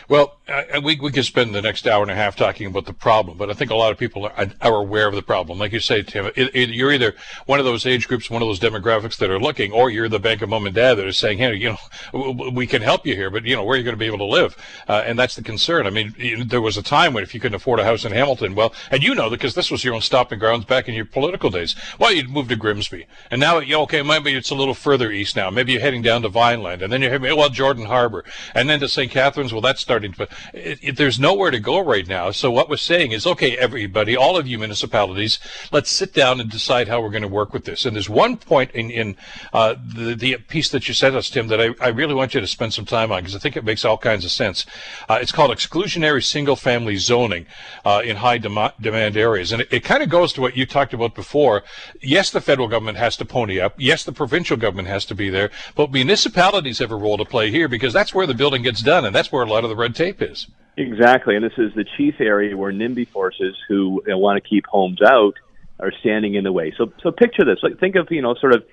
Well, 0.10 0.38
we, 0.82 0.98
we 1.00 1.12
could 1.12 1.26
spend 1.26 1.54
the 1.54 1.62
next 1.62 1.88
hour 1.88 2.02
and 2.02 2.12
a 2.12 2.16
half 2.16 2.36
talking 2.36 2.68
about 2.68 2.86
the 2.86 2.94
problem, 2.94 3.38
but 3.38 3.50
I 3.50 3.54
think 3.54 3.72
a 3.72 3.76
lot 3.76 3.92
of 3.92 3.98
people 3.98 4.26
are, 4.26 4.48
are 4.62 4.76
aware 4.76 5.08
of 5.08 5.16
the 5.16 5.22
problem. 5.22 5.60
Like 5.60 5.74
you 5.74 5.80
say, 5.80 6.02
Tim, 6.02 6.28
it, 6.36 6.56
it, 6.56 6.70
you're 6.70 6.92
either 6.92 7.16
one 7.46 7.60
of 7.60 7.66
those 7.66 7.86
age 7.86 8.08
groups, 8.08 8.30
one 8.30 8.42
of 8.42 8.48
those 8.48 8.60
demographics 8.60 9.18
that 9.18 9.30
are 9.30 9.40
looking, 9.40 9.72
or 9.72 9.90
you're 9.90 10.10
the 10.10 10.20
bank 10.20 10.42
of 10.42 10.50
mom 10.50 10.66
and 10.66 10.76
dad 10.76 10.96
that 10.96 11.06
are 11.06 11.12
saying, 11.12 11.40
hey, 11.40 11.56
you 11.56 11.76
know, 12.14 12.52
we 12.54 12.66
can 12.66 12.82
help 12.82 13.06
you 13.06 13.16
here, 13.16 13.30
but, 13.30 13.46
you 13.46 13.56
know, 13.56 13.64
where 13.64 13.76
are 13.76 13.78
you 13.78 13.84
going 13.84 13.96
to 13.96 14.00
be 14.00 14.06
able 14.06 14.18
to 14.20 14.24
live? 14.26 14.56
Uh, 14.88 15.04
and 15.06 15.20
that's 15.20 15.36
the 15.36 15.44
concern. 15.44 15.86
I 15.86 15.90
mean, 15.90 16.14
there 16.48 16.62
was 16.62 16.78
a 16.78 16.84
time 16.84 17.14
when 17.14 17.24
if 17.24 17.34
you 17.34 17.40
couldn't 17.40 17.56
afford 17.56 17.80
a 17.80 17.84
house 17.84 18.06
in 18.06 18.12
Hamilton, 18.12 18.56
well, 18.56 18.74
and 18.92 19.04
you 19.04 19.14
know, 19.14 19.30
because 19.30 19.56
this 19.56 19.70
was 19.70 19.84
your 19.84 19.94
own 19.94 20.02
stopping 20.02 20.40
grounds 20.40 20.66
back 20.66 20.88
in 20.88 20.96
your 20.96 21.06
political 21.06 21.50
days, 21.50 21.76
well, 22.00 22.14
you'd 22.14 22.30
move 22.30 22.48
to 22.50 22.56
Grimsby. 22.56 23.06
And 23.32 23.42
now, 23.42 23.60
you 23.60 23.78
okay, 23.80 24.02
maybe 24.02 24.34
it's 24.34 24.50
a 24.50 24.56
little 24.56 24.74
further 24.74 25.12
east 25.12 25.36
now. 25.36 25.50
Maybe 25.50 25.74
you're 25.74 25.82
heading 25.82 26.02
down 26.02 26.22
to 26.24 26.30
Vineland, 26.30 26.82
and 26.82 26.92
then 26.92 27.02
you're 27.02 27.12
heading, 27.12 27.38
well, 27.38 27.50
Jordan 27.50 27.86
Harbor, 27.86 28.24
and 28.54 28.70
then 28.70 28.80
to 28.80 28.88
St. 28.88 29.12
Catharines, 29.12 29.52
well, 29.52 29.62
that's 29.62 29.77
starting 29.78 30.14
to, 30.14 30.28
it, 30.54 30.80
it, 30.82 30.98
there's 30.98 31.20
nowhere 31.20 31.52
to 31.52 31.60
go 31.60 31.80
right 31.80 32.08
now. 32.08 32.32
So 32.32 32.52
what 32.52 32.70
we're 32.70 32.78
saying 32.78 33.12
is, 33.12 33.26
okay, 33.26 33.58
everybody, 33.58 34.16
all 34.16 34.38
of 34.38 34.48
you 34.48 34.58
municipalities, 34.58 35.40
let's 35.72 35.92
sit 35.92 36.14
down 36.14 36.40
and 36.40 36.50
decide 36.50 36.88
how 36.88 37.02
we're 37.02 37.10
going 37.10 37.22
to 37.22 37.28
work 37.28 37.54
with 37.54 37.66
this. 37.66 37.86
And 37.86 37.96
there's 37.96 38.10
one 38.10 38.38
point 38.38 38.72
in, 38.72 38.90
in 38.92 39.16
uh, 39.54 39.76
the, 39.96 40.16
the 40.16 40.38
piece 40.38 40.70
that 40.70 40.88
you 40.88 40.94
sent 40.94 41.16
us, 41.16 41.30
Tim, 41.30 41.48
that 41.48 41.62
I, 41.62 41.70
I 41.82 41.90
really 41.90 42.14
want 42.14 42.34
you 42.34 42.42
to 42.42 42.48
spend 42.48 42.74
some 42.74 42.86
time 42.86 43.12
on 43.12 43.22
because 43.22 43.36
I 43.36 43.40
think 43.40 43.58
it 43.58 43.64
makes 43.64 43.86
all 43.86 43.98
kinds 43.98 44.26
of 44.26 44.32
sense. 44.32 44.66
Uh, 45.08 45.20
it's 45.22 45.32
called 45.32 45.52
exclusionary 45.52 46.24
single-family 46.24 46.98
zoning 46.98 47.46
uh, 47.86 48.02
in 48.04 48.18
high 48.18 48.38
dem- 48.38 48.72
demand 48.82 49.18
areas, 49.18 49.52
and 49.52 49.62
it, 49.62 49.68
it 49.72 49.84
kind 49.84 50.04
of 50.04 50.10
goes 50.10 50.34
to 50.34 50.42
what 50.42 50.58
you 50.58 50.66
talked 50.66 50.94
about 50.94 51.16
before. 51.16 51.64
Yes, 52.02 52.32
the 52.32 52.42
federal 52.42 52.68
government 52.68 52.98
has 52.98 53.18
to 53.18 53.26
pony 53.26 53.60
up. 53.60 53.76
Yes, 53.78 54.04
the 54.04 54.12
provincial 54.12 54.58
government 54.58 54.88
has 54.88 55.06
to 55.06 55.16
be 55.16 55.30
there, 55.30 55.52
but 55.76 55.92
municipalities 55.92 56.80
have 56.80 56.92
a 56.92 56.96
role 56.96 57.18
to 57.18 57.26
play 57.26 57.52
here 57.52 57.68
because 57.68 57.94
that's 57.94 58.14
where 58.14 58.28
the 58.28 58.34
building 58.34 58.64
gets 58.64 58.82
done, 58.82 59.06
and 59.06 59.16
that's 59.16 59.32
where 59.32 59.44
a 59.44 59.50
lot 59.50 59.64
of 59.64 59.67
the 59.68 59.76
red 59.76 59.96
tape 59.96 60.22
is. 60.22 60.48
Exactly, 60.78 61.36
and 61.36 61.44
this 61.44 61.58
is 61.58 61.74
the 61.74 61.86
chief 61.98 62.16
area 62.20 62.56
where 62.56 62.72
NIMBY 62.72 63.08
forces 63.08 63.56
who 63.68 64.02
want 64.06 64.42
to 64.42 64.48
keep 64.48 64.68
homes 64.68 65.02
out 65.02 65.34
are 65.80 65.92
standing 66.02 66.36
in 66.36 66.44
the 66.44 66.52
way. 66.52 66.72
So, 66.78 66.94
so 67.02 67.12
picture 67.12 67.44
this: 67.44 67.58
like 67.64 67.80
think 67.80 67.96
of 67.96 68.08
you 68.12 68.22
know 68.22 68.36
sort 68.36 68.54
of 68.54 68.64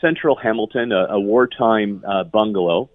central 0.00 0.36
Hamilton, 0.36 0.92
a, 0.92 1.06
a 1.14 1.20
wartime 1.20 2.04
uh, 2.06 2.24
bungalow, 2.24 2.90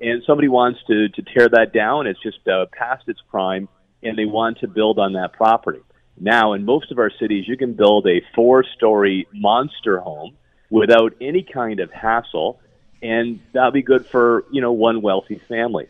and 0.00 0.22
somebody 0.26 0.48
wants 0.48 0.80
to 0.88 1.08
to 1.08 1.22
tear 1.22 1.48
that 1.48 1.72
down. 1.72 2.06
It's 2.06 2.20
just 2.20 2.46
uh, 2.48 2.66
past 2.72 3.04
its 3.08 3.20
prime, 3.30 3.68
and 4.02 4.18
they 4.18 4.24
want 4.24 4.58
to 4.58 4.68
build 4.68 4.98
on 4.98 5.12
that 5.12 5.32
property. 5.32 5.80
Now, 6.20 6.54
in 6.54 6.64
most 6.64 6.90
of 6.90 6.98
our 6.98 7.12
cities, 7.20 7.46
you 7.46 7.56
can 7.56 7.74
build 7.74 8.06
a 8.08 8.20
four-story 8.34 9.28
monster 9.32 10.00
home 10.00 10.36
without 10.68 11.14
any 11.20 11.44
kind 11.44 11.78
of 11.78 11.92
hassle, 11.92 12.58
and 13.00 13.38
that'll 13.52 13.70
be 13.70 13.82
good 13.82 14.06
for 14.06 14.44
you 14.50 14.60
know 14.60 14.72
one 14.72 15.02
wealthy 15.02 15.40
family. 15.48 15.86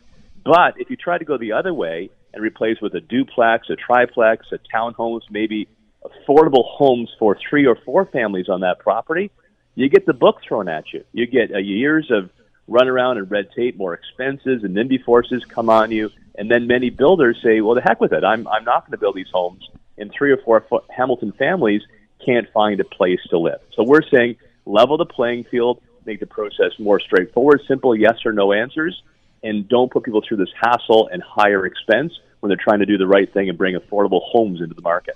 But 0.48 0.80
if 0.80 0.88
you 0.88 0.96
try 0.96 1.18
to 1.18 1.26
go 1.26 1.37
the 1.37 1.52
other 1.52 1.74
way 1.74 2.08
and 2.32 2.42
replace 2.42 2.80
with 2.80 2.94
a 2.94 3.02
duplex, 3.02 3.68
a 3.68 3.76
triplex, 3.76 4.46
a 4.50 4.58
townhomes, 4.74 5.20
maybe 5.28 5.68
affordable 6.02 6.64
homes 6.64 7.11
for 7.18 7.37
three 7.50 7.66
or 7.66 7.76
four 7.84 8.06
families 8.06 8.48
on 8.48 8.61
that 8.62 8.78
property, 8.78 9.30
you 9.74 9.90
get 9.90 10.06
the 10.06 10.14
book 10.14 10.37
thrown 10.40 10.66
at 10.66 10.90
you. 10.90 11.04
You 11.12 11.26
get 11.26 11.52
uh, 11.54 11.58
years 11.58 12.11
of 12.11 12.30
runaround 12.66 13.18
and 13.18 13.30
red 13.30 13.50
tape, 13.54 13.76
more 13.76 13.92
expenses, 13.92 14.64
and 14.64 14.74
NIMBY 14.74 15.04
forces 15.04 15.44
come 15.44 15.68
on 15.68 15.90
you. 15.90 16.11
And 16.37 16.50
then 16.50 16.66
many 16.66 16.88
builders 16.88 17.38
say, 17.44 17.61
well, 17.61 17.74
the 17.74 17.82
heck 17.82 18.00
with 18.00 18.14
it. 18.14 18.24
I'm, 18.24 18.48
I'm 18.48 18.64
not 18.64 18.87
going 18.87 18.92
to 18.92 18.98
build 18.98 19.16
these 19.16 19.30
homes. 19.30 19.68
And 19.98 20.11
three 20.11 20.32
or 20.32 20.38
four 20.38 20.64
Hamilton 20.88 21.32
families 21.32 21.82
can't 22.24 22.50
find 22.54 22.80
a 22.80 22.84
place 22.84 23.20
to 23.28 23.38
live. 23.38 23.61
So 23.74 23.82
we're 23.82 24.00
saying 24.11 24.37
level 24.64 24.96
the 24.96 25.04
playing 25.04 25.44
field, 25.44 25.82
make 26.06 26.20
the 26.20 26.26
process 26.26 26.72
more 26.78 27.00
straightforward, 27.00 27.61
simple 27.68 27.94
yes 27.94 28.24
or 28.24 28.32
no 28.32 28.54
answers, 28.54 29.02
and 29.42 29.68
don't 29.68 29.90
put 29.90 30.05
people 30.05 30.22
through 30.27 30.38
this 30.38 30.53
hassle 30.61 31.09
and 31.12 31.22
higher 31.22 31.66
expense 31.66 32.12
when 32.40 32.48
they're 32.48 32.59
trying 32.62 32.81
to 32.81 32.87
do 32.87 32.98
the 32.98 33.07
right 33.07 33.33
thing 33.33 33.48
and 33.48 33.59
bring 33.59 33.77
affordable 33.77 34.20
homes 34.22 34.61
into 34.61 34.74
the 34.74 34.83
market. 34.83 35.14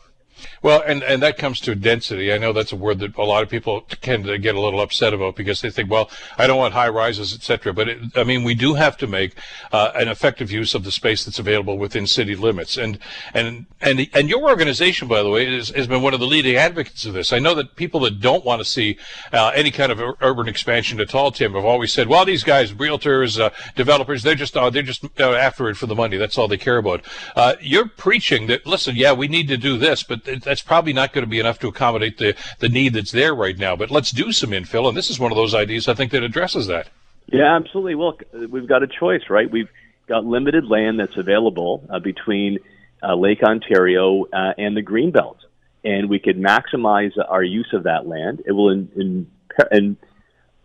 Well, 0.62 0.82
and, 0.86 1.02
and 1.02 1.22
that 1.22 1.38
comes 1.38 1.60
to 1.60 1.74
density. 1.74 2.32
I 2.32 2.38
know 2.38 2.52
that's 2.52 2.72
a 2.72 2.76
word 2.76 2.98
that 3.00 3.16
a 3.16 3.24
lot 3.24 3.42
of 3.42 3.48
people 3.48 3.82
tend 3.82 4.24
to 4.24 4.38
get 4.38 4.54
a 4.54 4.60
little 4.60 4.80
upset 4.80 5.12
about 5.12 5.36
because 5.36 5.60
they 5.60 5.70
think, 5.70 5.90
well, 5.90 6.10
I 6.38 6.46
don't 6.46 6.58
want 6.58 6.74
high 6.74 6.88
rises, 6.88 7.34
etc. 7.34 7.72
But 7.72 7.88
it, 7.88 7.98
I 8.16 8.24
mean, 8.24 8.44
we 8.44 8.54
do 8.54 8.74
have 8.74 8.96
to 8.98 9.06
make 9.06 9.34
uh, 9.72 9.92
an 9.94 10.08
effective 10.08 10.50
use 10.50 10.74
of 10.74 10.84
the 10.84 10.92
space 10.92 11.24
that's 11.24 11.38
available 11.38 11.78
within 11.78 12.06
city 12.06 12.34
limits. 12.34 12.76
And 12.76 12.98
and 13.34 13.66
and 13.80 14.08
and 14.14 14.28
your 14.28 14.42
organization, 14.42 15.08
by 15.08 15.22
the 15.22 15.30
way, 15.30 15.46
is, 15.46 15.70
has 15.70 15.86
been 15.86 16.02
one 16.02 16.14
of 16.14 16.20
the 16.20 16.26
leading 16.26 16.56
advocates 16.56 17.04
of 17.04 17.14
this. 17.14 17.32
I 17.32 17.38
know 17.38 17.54
that 17.54 17.76
people 17.76 18.00
that 18.00 18.20
don't 18.20 18.44
want 18.44 18.60
to 18.60 18.64
see 18.64 18.98
uh, 19.32 19.52
any 19.54 19.70
kind 19.70 19.92
of 19.92 20.00
urban 20.20 20.48
expansion 20.48 21.00
at 21.00 21.14
all, 21.14 21.30
Tim, 21.30 21.54
have 21.54 21.64
always 21.64 21.92
said, 21.92 22.08
well, 22.08 22.24
these 22.24 22.44
guys, 22.44 22.72
realtors, 22.72 23.40
uh, 23.40 23.50
developers, 23.74 24.22
they're 24.22 24.34
just 24.34 24.56
uh, 24.56 24.70
they're 24.70 24.82
just 24.82 25.04
uh, 25.18 25.32
after 25.32 25.68
it 25.68 25.76
for 25.76 25.86
the 25.86 25.94
money. 25.94 26.16
That's 26.16 26.38
all 26.38 26.48
they 26.48 26.58
care 26.58 26.78
about. 26.78 27.04
Uh, 27.34 27.54
you're 27.60 27.88
preaching 27.88 28.46
that. 28.46 28.66
Listen, 28.66 28.96
yeah, 28.96 29.12
we 29.12 29.28
need 29.28 29.48
to 29.48 29.56
do 29.56 29.76
this, 29.76 30.02
but 30.02 30.21
that's 30.24 30.62
probably 30.62 30.92
not 30.92 31.12
going 31.12 31.24
to 31.24 31.30
be 31.30 31.40
enough 31.40 31.58
to 31.60 31.68
accommodate 31.68 32.18
the, 32.18 32.34
the 32.58 32.68
need 32.68 32.94
that's 32.94 33.12
there 33.12 33.34
right 33.34 33.56
now. 33.56 33.76
But 33.76 33.90
let's 33.90 34.10
do 34.10 34.32
some 34.32 34.50
infill, 34.50 34.88
and 34.88 34.96
this 34.96 35.10
is 35.10 35.18
one 35.18 35.32
of 35.32 35.36
those 35.36 35.54
ideas 35.54 35.88
I 35.88 35.94
think 35.94 36.12
that 36.12 36.22
addresses 36.22 36.66
that. 36.66 36.88
Yeah, 37.26 37.56
absolutely. 37.56 37.94
Well, 37.94 38.18
we've 38.50 38.68
got 38.68 38.82
a 38.82 38.86
choice, 38.86 39.22
right? 39.30 39.50
We've 39.50 39.70
got 40.06 40.24
limited 40.24 40.66
land 40.66 40.98
that's 41.00 41.16
available 41.16 41.86
uh, 41.88 41.98
between 41.98 42.58
uh, 43.02 43.14
Lake 43.14 43.42
Ontario 43.42 44.24
uh, 44.32 44.52
and 44.58 44.76
the 44.76 44.82
Greenbelt, 44.82 45.38
and 45.84 46.08
we 46.08 46.18
could 46.18 46.36
maximize 46.36 47.12
our 47.28 47.42
use 47.42 47.70
of 47.72 47.84
that 47.84 48.06
land. 48.06 48.42
It 48.46 48.52
will 48.52 48.70
in, 48.70 48.88
in, 48.96 49.30
in 49.70 49.96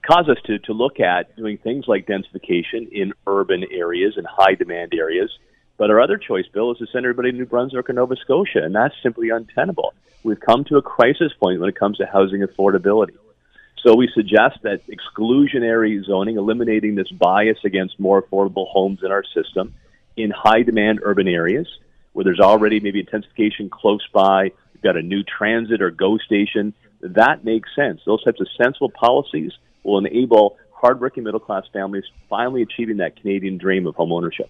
cause 0.07 0.29
us 0.29 0.37
to, 0.45 0.59
to 0.59 0.73
look 0.73 0.99
at 0.99 1.35
doing 1.35 1.57
things 1.57 1.85
like 1.87 2.07
densification 2.07 2.91
in 2.91 3.13
urban 3.25 3.65
areas 3.71 4.13
and 4.17 4.25
high 4.25 4.55
demand 4.55 4.93
areas 4.93 5.31
But 5.77 5.91
our 5.91 6.01
other 6.01 6.17
choice, 6.17 6.45
Bill, 6.51 6.71
is 6.71 6.79
to 6.79 6.87
send 6.87 7.05
everybody 7.05 7.31
to 7.31 7.37
New 7.37 7.45
Brunswick 7.45 7.89
or 7.89 7.93
Nova 7.93 8.15
Scotia, 8.15 8.63
and 8.63 8.73
that's 8.73 8.95
simply 9.03 9.29
untenable. 9.29 9.93
We've 10.23 10.39
come 10.39 10.63
to 10.65 10.77
a 10.77 10.81
crisis 10.81 11.31
point 11.39 11.59
when 11.59 11.69
it 11.69 11.75
comes 11.75 11.97
to 11.97 12.05
housing 12.05 12.41
affordability. 12.41 13.15
So 13.83 13.95
we 13.95 14.09
suggest 14.13 14.57
that 14.63 14.81
exclusionary 14.87 16.03
zoning, 16.03 16.37
eliminating 16.37 16.95
this 16.95 17.09
bias 17.09 17.59
against 17.63 17.99
more 17.99 18.21
affordable 18.21 18.67
homes 18.67 18.99
in 19.03 19.11
our 19.11 19.23
system 19.23 19.75
in 20.17 20.31
high 20.31 20.63
demand 20.63 20.99
urban 21.03 21.27
areas 21.27 21.67
where 22.13 22.23
there's 22.23 22.39
already 22.39 22.79
maybe 22.79 22.99
intensification 22.99 23.69
close 23.69 24.05
by, 24.11 24.45
you've 24.73 24.81
got 24.83 24.97
a 24.97 25.01
new 25.03 25.21
transit 25.21 25.83
or 25.83 25.91
GO 25.91 26.17
station, 26.17 26.73
that 27.01 27.45
makes 27.45 27.69
sense. 27.75 28.01
Those 28.07 28.23
types 28.23 28.41
of 28.41 28.47
sensible 28.57 28.89
policies 28.89 29.51
will 29.83 29.99
enable 29.99 30.57
hardworking 30.71 31.23
middle 31.23 31.39
class 31.39 31.65
families 31.71 32.05
finally 32.27 32.63
achieving 32.63 32.97
that 32.97 33.15
Canadian 33.17 33.59
dream 33.59 33.85
of 33.85 33.95
homeownership. 33.95 34.49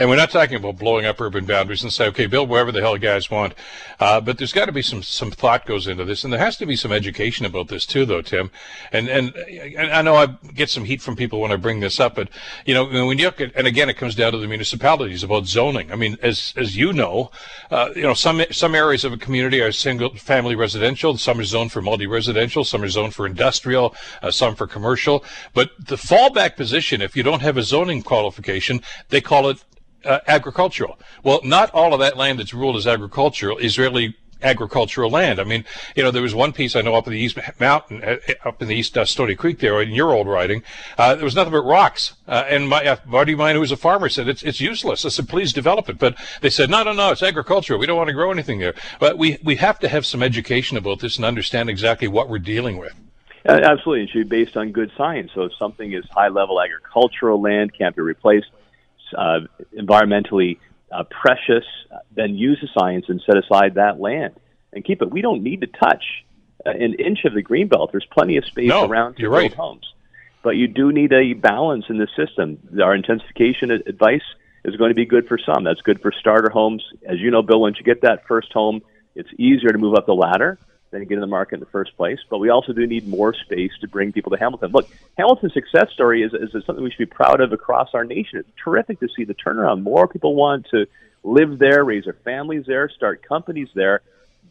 And 0.00 0.08
we're 0.08 0.16
not 0.16 0.30
talking 0.30 0.56
about 0.56 0.78
blowing 0.78 1.04
up 1.04 1.20
urban 1.20 1.44
boundaries 1.44 1.82
and 1.82 1.92
say, 1.92 2.06
okay, 2.06 2.24
build 2.24 2.48
wherever 2.48 2.72
the 2.72 2.80
hell 2.80 2.94
you 2.94 3.00
guys 3.00 3.30
want. 3.30 3.52
Uh, 4.00 4.18
but 4.18 4.38
there's 4.38 4.52
got 4.52 4.64
to 4.64 4.72
be 4.72 4.80
some, 4.80 5.02
some 5.02 5.30
thought 5.30 5.66
goes 5.66 5.86
into 5.86 6.06
this. 6.06 6.24
And 6.24 6.32
there 6.32 6.40
has 6.40 6.56
to 6.56 6.64
be 6.64 6.74
some 6.74 6.90
education 6.90 7.44
about 7.44 7.68
this 7.68 7.84
too, 7.84 8.06
though, 8.06 8.22
Tim. 8.22 8.50
And, 8.92 9.08
and, 9.08 9.36
and 9.36 9.92
I 9.92 10.00
know 10.00 10.16
I 10.16 10.28
get 10.54 10.70
some 10.70 10.86
heat 10.86 11.02
from 11.02 11.16
people 11.16 11.38
when 11.42 11.52
I 11.52 11.56
bring 11.56 11.80
this 11.80 12.00
up, 12.00 12.14
but, 12.14 12.30
you 12.64 12.72
know, 12.72 12.86
when 12.86 13.18
you 13.18 13.26
look 13.26 13.42
at, 13.42 13.54
and 13.54 13.66
again, 13.66 13.90
it 13.90 13.98
comes 13.98 14.14
down 14.14 14.32
to 14.32 14.38
the 14.38 14.48
municipalities 14.48 15.22
about 15.22 15.44
zoning. 15.44 15.92
I 15.92 15.96
mean, 15.96 16.16
as, 16.22 16.54
as 16.56 16.78
you 16.78 16.94
know, 16.94 17.30
uh, 17.70 17.90
you 17.94 18.02
know, 18.02 18.14
some, 18.14 18.42
some 18.50 18.74
areas 18.74 19.04
of 19.04 19.12
a 19.12 19.18
community 19.18 19.60
are 19.60 19.70
single 19.70 20.14
family 20.14 20.56
residential. 20.56 21.18
Some 21.18 21.40
are 21.40 21.44
zoned 21.44 21.72
for 21.72 21.82
multi-residential. 21.82 22.64
Some 22.64 22.82
are 22.82 22.88
zoned 22.88 23.14
for 23.14 23.26
industrial, 23.26 23.94
uh, 24.22 24.30
some 24.30 24.56
for 24.56 24.66
commercial. 24.66 25.22
But 25.52 25.72
the 25.78 25.96
fallback 25.96 26.56
position, 26.56 27.02
if 27.02 27.16
you 27.16 27.22
don't 27.22 27.42
have 27.42 27.58
a 27.58 27.62
zoning 27.62 28.00
qualification, 28.00 28.80
they 29.10 29.20
call 29.20 29.50
it 29.50 29.62
uh, 30.04 30.20
agricultural. 30.26 30.98
Well, 31.22 31.40
not 31.44 31.70
all 31.70 31.94
of 31.94 32.00
that 32.00 32.16
land 32.16 32.38
that's 32.38 32.54
ruled 32.54 32.76
as 32.76 32.86
agricultural 32.86 33.58
is 33.58 33.78
really 33.78 34.16
agricultural 34.42 35.10
land. 35.10 35.38
I 35.38 35.44
mean, 35.44 35.64
you 35.94 36.02
know, 36.02 36.10
there 36.10 36.22
was 36.22 36.34
one 36.34 36.52
piece 36.52 36.74
I 36.74 36.80
know 36.80 36.94
up 36.94 37.06
in 37.06 37.12
the 37.12 37.18
East 37.18 37.38
Mountain, 37.58 38.02
uh, 38.02 38.16
up 38.44 38.62
in 38.62 38.68
the 38.68 38.74
East 38.74 38.96
uh, 38.96 39.04
Stoney 39.04 39.34
Creek 39.34 39.58
there, 39.58 39.80
in 39.82 39.90
your 39.90 40.12
old 40.12 40.26
riding, 40.26 40.62
uh, 40.98 41.14
there 41.14 41.24
was 41.24 41.34
nothing 41.34 41.52
but 41.52 41.62
rocks. 41.62 42.14
Uh, 42.26 42.44
and 42.48 42.68
my 42.68 42.84
uh, 42.84 42.96
buddy 43.06 43.32
of 43.32 43.38
mine 43.38 43.54
who 43.54 43.60
was 43.60 43.72
a 43.72 43.76
farmer 43.76 44.08
said, 44.08 44.28
it's, 44.28 44.42
it's 44.42 44.60
useless. 44.60 45.04
I 45.04 45.08
said, 45.08 45.28
please 45.28 45.52
develop 45.52 45.88
it. 45.88 45.98
But 45.98 46.16
they 46.40 46.50
said, 46.50 46.70
no, 46.70 46.82
no, 46.82 46.92
no, 46.92 47.10
it's 47.10 47.22
agricultural. 47.22 47.78
We 47.78 47.86
don't 47.86 47.96
want 47.96 48.08
to 48.08 48.14
grow 48.14 48.30
anything 48.30 48.58
there. 48.58 48.74
But 48.98 49.18
we, 49.18 49.38
we 49.44 49.56
have 49.56 49.78
to 49.80 49.88
have 49.88 50.06
some 50.06 50.22
education 50.22 50.76
about 50.76 51.00
this 51.00 51.16
and 51.16 51.24
understand 51.24 51.68
exactly 51.68 52.08
what 52.08 52.28
we're 52.28 52.38
dealing 52.38 52.78
with. 52.78 52.94
Uh, 53.48 53.60
absolutely. 53.62 54.04
It 54.04 54.10
should 54.10 54.28
be 54.28 54.44
based 54.44 54.56
on 54.56 54.70
good 54.70 54.90
science. 54.96 55.30
So 55.34 55.42
if 55.42 55.52
something 55.58 55.92
is 55.92 56.04
high 56.10 56.28
level 56.28 56.60
agricultural 56.60 57.40
land, 57.40 57.72
can't 57.76 57.96
be 57.96 58.02
replaced, 58.02 58.48
uh, 59.16 59.40
environmentally 59.76 60.58
uh, 60.92 61.04
precious, 61.04 61.64
then 62.14 62.34
use 62.34 62.58
the 62.60 62.68
science 62.78 63.06
and 63.08 63.22
set 63.24 63.36
aside 63.36 63.74
that 63.74 64.00
land 64.00 64.34
and 64.72 64.84
keep 64.84 65.02
it. 65.02 65.10
We 65.10 65.22
don't 65.22 65.42
need 65.42 65.60
to 65.62 65.66
touch 65.66 66.04
uh, 66.66 66.70
an 66.70 66.94
inch 66.94 67.24
of 67.24 67.34
the 67.34 67.42
greenbelt. 67.42 67.92
There's 67.92 68.06
plenty 68.10 68.36
of 68.36 68.44
space 68.44 68.68
no, 68.68 68.86
around 68.86 69.14
to 69.16 69.22
build 69.22 69.32
right. 69.32 69.54
homes, 69.54 69.92
but 70.42 70.50
you 70.50 70.68
do 70.68 70.92
need 70.92 71.12
a 71.12 71.34
balance 71.34 71.86
in 71.88 71.98
the 71.98 72.08
system. 72.16 72.58
Our 72.82 72.94
intensification 72.94 73.70
advice 73.70 74.22
is 74.64 74.76
going 74.76 74.90
to 74.90 74.94
be 74.94 75.06
good 75.06 75.26
for 75.26 75.38
some. 75.38 75.64
That's 75.64 75.80
good 75.80 76.00
for 76.02 76.12
starter 76.12 76.50
homes. 76.50 76.84
As 77.06 77.18
you 77.18 77.30
know, 77.30 77.42
Bill, 77.42 77.60
once 77.60 77.78
you 77.78 77.84
get 77.84 78.02
that 78.02 78.26
first 78.26 78.52
home, 78.52 78.82
it's 79.14 79.30
easier 79.38 79.70
to 79.70 79.78
move 79.78 79.94
up 79.94 80.06
the 80.06 80.14
ladder 80.14 80.58
than 80.90 81.04
get 81.04 81.14
in 81.14 81.20
the 81.20 81.26
market 81.26 81.54
in 81.54 81.60
the 81.60 81.66
first 81.66 81.96
place. 81.96 82.18
But 82.28 82.38
we 82.38 82.50
also 82.50 82.72
do 82.72 82.86
need 82.86 83.06
more 83.06 83.32
space 83.34 83.72
to 83.80 83.88
bring 83.88 84.12
people 84.12 84.30
to 84.32 84.38
Hamilton. 84.38 84.72
Look, 84.72 84.88
Hamilton's 85.16 85.54
success 85.54 85.90
story 85.92 86.22
is, 86.22 86.32
is 86.34 86.50
something 86.64 86.82
we 86.82 86.90
should 86.90 86.98
be 86.98 87.06
proud 87.06 87.40
of 87.40 87.52
across 87.52 87.90
our 87.94 88.04
nation. 88.04 88.40
It's 88.40 88.50
terrific 88.62 89.00
to 89.00 89.08
see 89.14 89.24
the 89.24 89.34
turnaround. 89.34 89.82
More 89.82 90.08
people 90.08 90.34
want 90.34 90.66
to 90.72 90.86
live 91.22 91.58
there, 91.58 91.84
raise 91.84 92.04
their 92.04 92.16
families 92.24 92.64
there, 92.66 92.88
start 92.88 93.22
companies 93.22 93.68
there. 93.74 94.00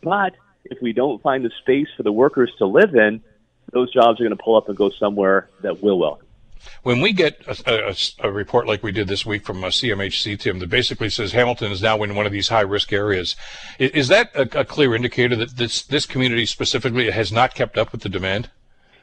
But 0.01 0.35
if 0.65 0.81
we 0.81 0.93
don't 0.93 1.21
find 1.21 1.43
the 1.43 1.51
space 1.61 1.87
for 1.97 2.03
the 2.03 2.11
workers 2.11 2.51
to 2.59 2.65
live 2.65 2.95
in, 2.95 3.21
those 3.71 3.91
jobs 3.91 4.19
are 4.19 4.23
going 4.23 4.35
to 4.35 4.43
pull 4.43 4.55
up 4.55 4.69
and 4.69 4.77
go 4.77 4.89
somewhere 4.89 5.49
that 5.61 5.83
will 5.83 5.99
welcome. 5.99 6.28
When 6.83 7.01
we 7.01 7.13
get 7.13 7.41
a, 7.47 7.89
a, 7.89 8.27
a, 8.27 8.31
report 8.31 8.67
like 8.67 8.83
we 8.83 8.91
did 8.91 9.07
this 9.07 9.25
week 9.25 9.45
from 9.45 9.63
a 9.63 9.67
uh, 9.67 9.69
CMHC, 9.69 10.39
Tim, 10.39 10.59
that 10.59 10.69
basically 10.69 11.09
says 11.09 11.31
Hamilton 11.31 11.71
is 11.71 11.81
now 11.81 12.01
in 12.03 12.15
one 12.15 12.25
of 12.25 12.31
these 12.31 12.49
high 12.49 12.61
risk 12.61 12.93
areas, 12.93 13.35
is, 13.77 13.91
is 13.91 14.07
that 14.09 14.35
a, 14.35 14.61
a, 14.61 14.65
clear 14.65 14.95
indicator 14.95 15.35
that 15.35 15.57
this, 15.57 15.81
this 15.81 16.05
community 16.05 16.45
specifically 16.45 17.09
has 17.11 17.31
not 17.31 17.55
kept 17.55 17.77
up 17.77 17.91
with 17.91 18.01
the 18.01 18.09
demand? 18.09 18.49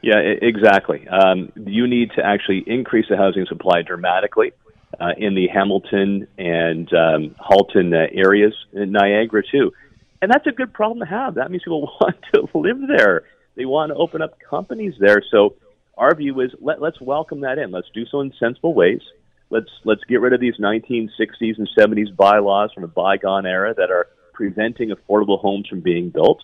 Yeah, 0.01 0.19
exactly. 0.19 1.07
Um, 1.07 1.51
you 1.55 1.87
need 1.87 2.11
to 2.15 2.25
actually 2.25 2.63
increase 2.67 3.07
the 3.09 3.17
housing 3.17 3.45
supply 3.47 3.81
dramatically 3.81 4.53
uh, 4.99 5.13
in 5.17 5.35
the 5.35 5.47
Hamilton 5.47 6.27
and 6.37 6.91
um, 6.93 7.35
Halton 7.39 7.93
uh, 7.93 8.07
areas, 8.11 8.53
in 8.73 8.91
Niagara 8.91 9.43
too. 9.49 9.73
And 10.21 10.31
that's 10.31 10.47
a 10.47 10.51
good 10.51 10.73
problem 10.73 10.99
to 10.99 11.05
have. 11.05 11.35
That 11.35 11.51
means 11.51 11.63
people 11.63 11.81
want 12.01 12.17
to 12.33 12.47
live 12.53 12.79
there. 12.87 13.23
They 13.55 13.65
want 13.65 13.91
to 13.91 13.95
open 13.95 14.21
up 14.21 14.39
companies 14.39 14.93
there. 14.99 15.21
So 15.29 15.55
our 15.97 16.13
view 16.15 16.39
is 16.41 16.51
let, 16.59 16.81
let's 16.81 17.01
welcome 17.01 17.41
that 17.41 17.57
in. 17.57 17.71
Let's 17.71 17.89
do 17.93 18.05
so 18.05 18.21
in 18.21 18.33
sensible 18.39 18.73
ways. 18.73 19.01
Let's 19.49 19.69
let's 19.83 20.03
get 20.03 20.21
rid 20.21 20.33
of 20.33 20.39
these 20.39 20.57
1960s 20.57 21.57
and 21.57 21.69
70s 21.77 22.15
bylaws 22.15 22.71
from 22.73 22.83
a 22.83 22.87
bygone 22.87 23.45
era 23.45 23.73
that 23.73 23.91
are 23.91 24.07
preventing 24.33 24.89
affordable 24.89 25.39
homes 25.39 25.67
from 25.67 25.79
being 25.79 26.09
built. 26.09 26.43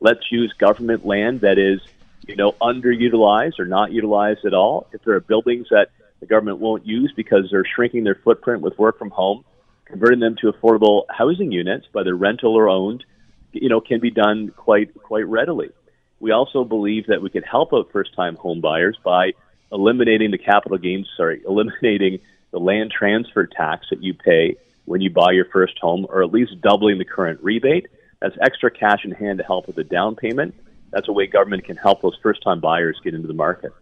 Let's 0.00 0.30
use 0.30 0.52
government 0.58 1.04
land 1.04 1.42
that 1.42 1.58
is, 1.58 1.80
you 2.26 2.36
know, 2.36 2.52
underutilized 2.52 3.58
or 3.58 3.66
not 3.66 3.92
utilized 3.92 4.44
at 4.44 4.54
all. 4.54 4.88
If 4.92 5.02
there 5.04 5.14
are 5.14 5.20
buildings 5.20 5.68
that 5.70 5.88
the 6.20 6.26
government 6.26 6.58
won't 6.58 6.86
use 6.86 7.12
because 7.14 7.48
they're 7.50 7.64
shrinking 7.64 8.04
their 8.04 8.14
footprint 8.14 8.62
with 8.62 8.78
work 8.78 8.98
from 8.98 9.10
home, 9.10 9.44
converting 9.84 10.20
them 10.20 10.36
to 10.40 10.50
affordable 10.52 11.04
housing 11.10 11.52
units, 11.52 11.86
whether 11.92 12.16
rental 12.16 12.54
or 12.54 12.68
owned, 12.68 13.04
you 13.52 13.68
know, 13.68 13.80
can 13.80 14.00
be 14.00 14.10
done 14.10 14.52
quite 14.56 14.94
quite 14.94 15.26
readily. 15.26 15.70
We 16.24 16.30
also 16.30 16.64
believe 16.64 17.08
that 17.08 17.20
we 17.20 17.28
could 17.28 17.44
help 17.44 17.74
out 17.74 17.92
first-time 17.92 18.36
home 18.36 18.62
buyers 18.62 18.96
by 19.04 19.34
eliminating 19.70 20.30
the 20.30 20.38
capital 20.38 20.78
gains, 20.78 21.06
sorry, 21.18 21.42
eliminating 21.46 22.20
the 22.50 22.58
land 22.58 22.90
transfer 22.90 23.46
tax 23.46 23.88
that 23.90 24.02
you 24.02 24.14
pay 24.14 24.56
when 24.86 25.02
you 25.02 25.10
buy 25.10 25.32
your 25.32 25.44
first 25.44 25.78
home, 25.78 26.06
or 26.08 26.22
at 26.22 26.32
least 26.32 26.62
doubling 26.62 26.96
the 26.96 27.04
current 27.04 27.42
rebate. 27.42 27.88
That's 28.22 28.38
extra 28.40 28.70
cash 28.70 29.04
in 29.04 29.10
hand 29.10 29.36
to 29.36 29.44
help 29.44 29.66
with 29.66 29.76
the 29.76 29.84
down 29.84 30.16
payment. 30.16 30.54
That's 30.92 31.08
a 31.08 31.12
way 31.12 31.26
government 31.26 31.64
can 31.64 31.76
help 31.76 32.00
those 32.00 32.16
first-time 32.22 32.60
buyers 32.60 32.98
get 33.04 33.12
into 33.12 33.28
the 33.28 33.34
market 33.34 33.74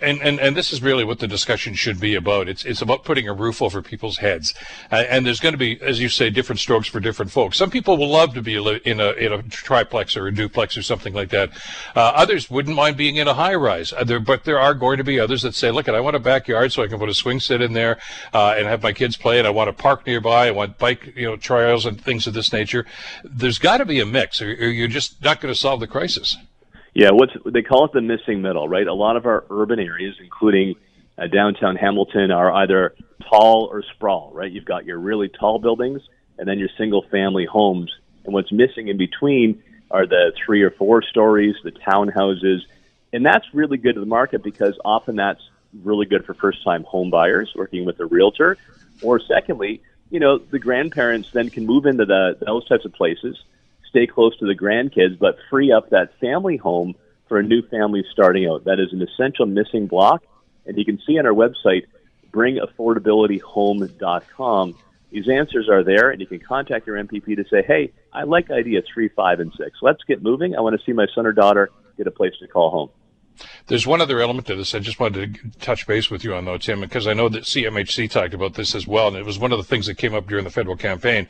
and, 0.00 0.20
and, 0.22 0.40
and 0.40 0.56
this 0.56 0.72
is 0.72 0.82
really 0.82 1.04
what 1.04 1.18
the 1.18 1.28
discussion 1.28 1.74
should 1.74 2.00
be 2.00 2.14
about. 2.14 2.48
It's, 2.48 2.64
it's 2.64 2.82
about 2.82 3.04
putting 3.04 3.28
a 3.28 3.32
roof 3.32 3.60
over 3.60 3.82
people's 3.82 4.18
heads. 4.18 4.54
Uh, 4.90 5.04
and 5.08 5.26
there's 5.26 5.40
going 5.40 5.52
to 5.52 5.58
be, 5.58 5.80
as 5.82 6.00
you 6.00 6.08
say, 6.08 6.30
different 6.30 6.60
strokes 6.60 6.88
for 6.88 7.00
different 7.00 7.30
folks. 7.30 7.56
Some 7.56 7.70
people 7.70 7.96
will 7.96 8.08
love 8.08 8.34
to 8.34 8.42
be 8.42 8.56
in 8.56 9.00
a, 9.00 9.12
in 9.12 9.32
a 9.32 9.42
triplex 9.42 10.16
or 10.16 10.26
a 10.26 10.34
duplex 10.34 10.76
or 10.76 10.82
something 10.82 11.12
like 11.12 11.30
that. 11.30 11.50
Uh, 11.94 12.00
others 12.14 12.50
wouldn't 12.50 12.76
mind 12.76 12.96
being 12.96 13.16
in 13.16 13.28
a 13.28 13.34
high 13.34 13.54
rise. 13.54 13.92
Uh, 13.92 14.04
there, 14.04 14.20
but 14.20 14.44
there 14.44 14.58
are 14.58 14.74
going 14.74 14.98
to 14.98 15.04
be 15.04 15.20
others 15.20 15.42
that 15.42 15.54
say, 15.54 15.70
look, 15.70 15.88
I 15.88 16.00
want 16.00 16.16
a 16.16 16.20
backyard 16.20 16.72
so 16.72 16.82
I 16.82 16.88
can 16.88 16.98
put 16.98 17.08
a 17.08 17.14
swing 17.14 17.40
set 17.40 17.60
in 17.60 17.72
there, 17.72 17.98
uh, 18.32 18.54
and 18.56 18.66
have 18.66 18.82
my 18.82 18.92
kids 18.92 19.16
play, 19.16 19.38
and 19.38 19.46
I 19.46 19.50
want 19.50 19.68
a 19.68 19.72
park 19.72 20.06
nearby. 20.06 20.48
I 20.48 20.50
want 20.50 20.78
bike, 20.78 21.12
you 21.16 21.26
know, 21.26 21.36
trials 21.36 21.86
and 21.86 22.00
things 22.00 22.26
of 22.26 22.34
this 22.34 22.52
nature. 22.52 22.86
There's 23.24 23.58
got 23.58 23.78
to 23.78 23.84
be 23.84 24.00
a 24.00 24.06
mix 24.06 24.40
or, 24.40 24.50
or 24.50 24.68
you're 24.68 24.88
just 24.88 25.22
not 25.22 25.40
going 25.40 25.52
to 25.52 25.58
solve 25.58 25.80
the 25.80 25.86
crisis. 25.86 26.36
Yeah, 26.98 27.10
what's 27.12 27.32
they 27.44 27.62
call 27.62 27.84
it 27.84 27.92
the 27.92 28.00
missing 28.00 28.42
middle, 28.42 28.68
right? 28.68 28.84
A 28.84 28.92
lot 28.92 29.16
of 29.16 29.24
our 29.24 29.44
urban 29.50 29.78
areas, 29.78 30.16
including 30.18 30.74
uh, 31.16 31.28
downtown 31.28 31.76
Hamilton, 31.76 32.32
are 32.32 32.52
either 32.52 32.96
tall 33.30 33.68
or 33.70 33.84
sprawl, 33.94 34.32
right? 34.34 34.50
You've 34.50 34.64
got 34.64 34.84
your 34.84 34.98
really 34.98 35.28
tall 35.28 35.60
buildings 35.60 36.02
and 36.38 36.48
then 36.48 36.58
your 36.58 36.70
single 36.76 37.02
family 37.02 37.46
homes. 37.46 37.94
And 38.24 38.34
what's 38.34 38.50
missing 38.50 38.88
in 38.88 38.96
between 38.96 39.62
are 39.92 40.08
the 40.08 40.32
three 40.44 40.62
or 40.62 40.72
four 40.72 41.02
stories, 41.02 41.54
the 41.62 41.70
townhouses. 41.70 42.62
And 43.12 43.24
that's 43.24 43.46
really 43.54 43.76
good 43.76 43.94
to 43.94 44.00
the 44.00 44.04
market 44.04 44.42
because 44.42 44.76
often 44.84 45.14
that's 45.14 45.48
really 45.84 46.04
good 46.04 46.26
for 46.26 46.34
first 46.34 46.64
time 46.64 46.82
home 46.82 47.10
buyers 47.10 47.52
working 47.54 47.84
with 47.84 48.00
a 48.00 48.06
realtor. 48.06 48.56
Or 49.02 49.20
secondly, 49.20 49.82
you 50.10 50.18
know, 50.18 50.38
the 50.38 50.58
grandparents 50.58 51.30
then 51.32 51.48
can 51.48 51.64
move 51.64 51.86
into 51.86 52.06
the 52.06 52.36
those 52.44 52.66
types 52.66 52.84
of 52.84 52.92
places 52.92 53.36
stay 53.88 54.06
close 54.06 54.38
to 54.38 54.46
the 54.46 54.54
grandkids, 54.54 55.18
but 55.18 55.36
free 55.50 55.72
up 55.72 55.90
that 55.90 56.16
family 56.20 56.56
home 56.56 56.94
for 57.28 57.38
a 57.38 57.42
new 57.42 57.60
family 57.68 58.04
starting 58.12 58.48
out. 58.48 58.64
That 58.64 58.80
is 58.80 58.92
an 58.92 59.02
essential 59.02 59.44
missing 59.46 59.86
block. 59.86 60.22
And 60.66 60.78
you 60.78 60.84
can 60.84 61.00
see 61.06 61.18
on 61.18 61.26
our 61.26 61.32
website, 61.32 61.86
bringaffordabilityhome.com. 62.32 64.74
These 65.10 65.28
answers 65.28 65.70
are 65.70 65.82
there, 65.82 66.10
and 66.10 66.20
you 66.20 66.26
can 66.26 66.40
contact 66.40 66.86
your 66.86 66.96
MPP 66.96 67.36
to 67.36 67.44
say, 67.50 67.62
hey, 67.66 67.92
I 68.12 68.24
like 68.24 68.50
idea 68.50 68.82
three, 68.82 69.08
five, 69.08 69.40
and 69.40 69.50
six. 69.56 69.78
Let's 69.80 70.04
get 70.04 70.22
moving. 70.22 70.54
I 70.54 70.60
want 70.60 70.78
to 70.78 70.84
see 70.84 70.92
my 70.92 71.06
son 71.14 71.24
or 71.26 71.32
daughter 71.32 71.70
get 71.96 72.06
a 72.06 72.10
place 72.10 72.34
to 72.40 72.48
call 72.48 72.68
home. 72.70 72.90
There's 73.68 73.86
one 73.86 74.00
other 74.00 74.20
element 74.20 74.46
to 74.46 74.56
this. 74.56 74.74
I 74.74 74.78
just 74.78 74.98
wanted 74.98 75.34
to 75.34 75.60
touch 75.60 75.86
base 75.86 76.10
with 76.10 76.24
you 76.24 76.34
on, 76.34 76.44
though, 76.44 76.58
Tim, 76.58 76.80
because 76.80 77.06
I 77.06 77.12
know 77.12 77.28
that 77.28 77.44
CMHC 77.44 78.10
talked 78.10 78.34
about 78.34 78.54
this 78.54 78.74
as 78.74 78.86
well, 78.86 79.08
and 79.08 79.16
it 79.16 79.24
was 79.24 79.38
one 79.38 79.52
of 79.52 79.58
the 79.58 79.64
things 79.64 79.86
that 79.86 79.96
came 79.96 80.14
up 80.14 80.26
during 80.26 80.44
the 80.44 80.50
federal 80.50 80.76
campaign. 80.76 81.28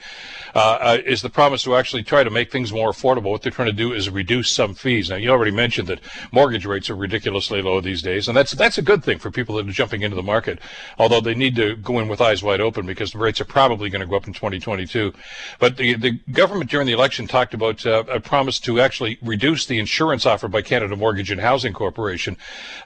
Uh, 0.55 0.79
uh, 0.81 0.99
is 1.05 1.21
the 1.21 1.31
promise 1.31 1.65
to 1.65 1.75
actually 1.75 2.03
try 2.03 2.25
to 2.25 2.31
make 2.31 2.51
things 2.51 2.73
more 2.73 2.91
affordable? 2.91 3.31
What 3.31 3.43
they're 3.43 3.53
trying 3.53 3.67
to 3.67 3.73
do 3.73 3.93
is 3.93 4.09
reduce 4.09 4.51
some 4.51 4.75
fees. 4.75 5.11
Now, 5.11 5.17
you 5.17 5.31
already 5.31 5.51
mentioned 5.51 5.89
that 5.89 6.01
mortgage 6.33 6.65
rates 6.65 6.89
are 6.89 6.97
ridiculously 6.97 7.61
low 7.61 7.81
these 7.81 8.03
days, 8.03 8.29
and 8.29 8.37
that's 8.37 8.53
that's 8.53 8.79
a 8.79 8.83
good 8.83 9.05
thing 9.05 9.19
for 9.19 9.31
people 9.31 9.57
that 9.57 9.69
are 9.69 9.73
jumping 9.73 10.03
into 10.03 10.17
the 10.17 10.23
market. 10.23 10.61
Although 10.99 11.21
they 11.21 11.35
need 11.35 11.57
to 11.57 11.77
go 11.77 11.99
in 11.99 12.09
with 12.09 12.21
eyes 12.21 12.43
wide 12.43 12.61
open 12.61 12.87
because 12.87 13.13
the 13.13 13.19
rates 13.19 13.41
are 13.41 13.47
probably 13.47 13.91
going 13.91 14.01
to 14.01 14.07
go 14.07 14.17
up 14.17 14.27
in 14.27 14.33
2022. 14.33 15.13
But 15.59 15.77
the 15.77 15.95
the 15.95 16.13
government 16.33 16.71
during 16.71 16.87
the 16.87 16.93
election 16.93 17.27
talked 17.27 17.53
about 17.53 17.85
uh, 17.85 18.05
a 18.09 18.21
promise 18.21 18.59
to 18.61 18.81
actually 18.81 19.19
reduce 19.23 19.67
the 19.67 19.79
insurance 19.79 20.25
offered 20.25 20.53
by 20.53 20.63
Canada 20.63 20.97
Mortgage 20.97 21.31
and 21.31 21.41
Housing 21.41 21.73
Corporation 21.73 21.98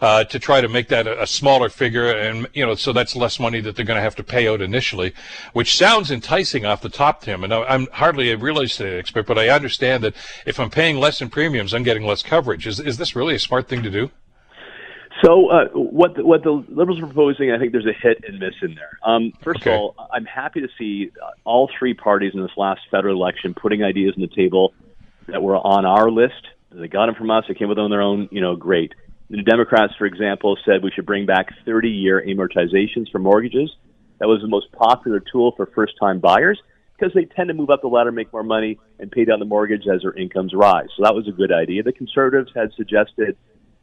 uh, 0.00 0.24
to 0.24 0.38
try 0.38 0.60
to 0.60 0.68
make 0.68 0.88
that 0.88 1.06
a, 1.06 1.22
a, 1.22 1.26
smaller 1.26 1.68
figure, 1.68 2.10
and 2.10 2.46
you 2.54 2.64
know, 2.64 2.74
so 2.74 2.92
that's 2.92 3.14
less 3.14 3.38
money 3.38 3.60
that 3.60 3.76
they're 3.76 3.84
going 3.84 3.96
to 3.96 4.02
have 4.02 4.16
to 4.16 4.24
pay 4.24 4.48
out 4.48 4.60
initially, 4.60 5.12
which 5.52 5.76
sounds 5.76 6.10
enticing 6.10 6.64
off 6.64 6.80
the 6.80 6.88
top, 6.88 7.22
Tim. 7.22 7.44
And 7.44 7.52
I'm 7.52 7.86
hardly 7.92 8.30
a 8.30 8.36
real 8.36 8.60
estate 8.60 8.98
expert, 8.98 9.26
but 9.26 9.38
I 9.38 9.48
understand 9.48 10.02
that 10.04 10.14
if 10.46 10.58
I'm 10.58 10.70
paying 10.70 10.98
less 10.98 11.20
in 11.20 11.30
premiums, 11.30 11.74
I'm 11.74 11.82
getting 11.82 12.04
less 12.04 12.22
coverage. 12.22 12.66
Is 12.66 12.80
is 12.80 12.96
this 12.96 13.14
really 13.14 13.34
a 13.34 13.38
smart 13.38 13.68
thing 13.68 13.82
to 13.82 13.90
do? 13.90 14.10
So 15.22 15.50
uh, 15.50 15.68
what 15.68 16.16
the, 16.16 16.24
what 16.24 16.42
the 16.42 16.50
liberals 16.68 17.00
are 17.00 17.06
proposing, 17.06 17.52
I 17.52 17.58
think 17.58 17.70
there's 17.70 17.86
a 17.86 17.92
hit 17.92 18.24
and 18.26 18.40
miss 18.40 18.54
in 18.60 18.74
there. 18.74 18.98
Um, 19.04 19.32
first 19.40 19.60
okay. 19.60 19.72
of 19.72 19.78
all, 19.78 19.94
I'm 20.12 20.24
happy 20.24 20.60
to 20.60 20.68
see 20.78 21.12
all 21.44 21.70
three 21.78 21.94
parties 21.94 22.32
in 22.34 22.42
this 22.42 22.50
last 22.56 22.80
federal 22.90 23.14
election 23.14 23.54
putting 23.54 23.84
ideas 23.84 24.14
on 24.16 24.22
the 24.22 24.34
table 24.34 24.74
that 25.28 25.40
were 25.40 25.56
on 25.56 25.84
our 25.84 26.10
list. 26.10 26.48
They 26.74 26.88
got 26.88 27.06
them 27.06 27.14
from 27.14 27.30
us. 27.30 27.44
They 27.48 27.54
came 27.54 27.68
with 27.68 27.76
them 27.76 27.84
on 27.84 27.90
their 27.90 28.02
own. 28.02 28.28
You 28.30 28.40
know, 28.40 28.56
great. 28.56 28.94
The 29.30 29.42
Democrats, 29.42 29.94
for 29.98 30.06
example, 30.06 30.56
said 30.64 30.82
we 30.82 30.90
should 30.90 31.06
bring 31.06 31.26
back 31.26 31.48
30 31.64 31.88
year 31.88 32.22
amortizations 32.26 33.10
for 33.10 33.18
mortgages. 33.18 33.70
That 34.18 34.28
was 34.28 34.40
the 34.40 34.48
most 34.48 34.70
popular 34.72 35.20
tool 35.20 35.52
for 35.56 35.66
first 35.66 35.94
time 35.98 36.20
buyers 36.20 36.60
because 36.96 37.14
they 37.14 37.24
tend 37.24 37.48
to 37.48 37.54
move 37.54 37.70
up 37.70 37.80
the 37.80 37.88
ladder, 37.88 38.12
make 38.12 38.32
more 38.32 38.44
money, 38.44 38.78
and 38.98 39.10
pay 39.10 39.24
down 39.24 39.40
the 39.40 39.44
mortgage 39.44 39.84
as 39.92 40.02
their 40.02 40.12
incomes 40.12 40.52
rise. 40.54 40.88
So 40.96 41.02
that 41.02 41.14
was 41.14 41.26
a 41.26 41.32
good 41.32 41.50
idea. 41.50 41.82
The 41.82 41.92
conservatives 41.92 42.52
had 42.54 42.72
suggested 42.76 43.36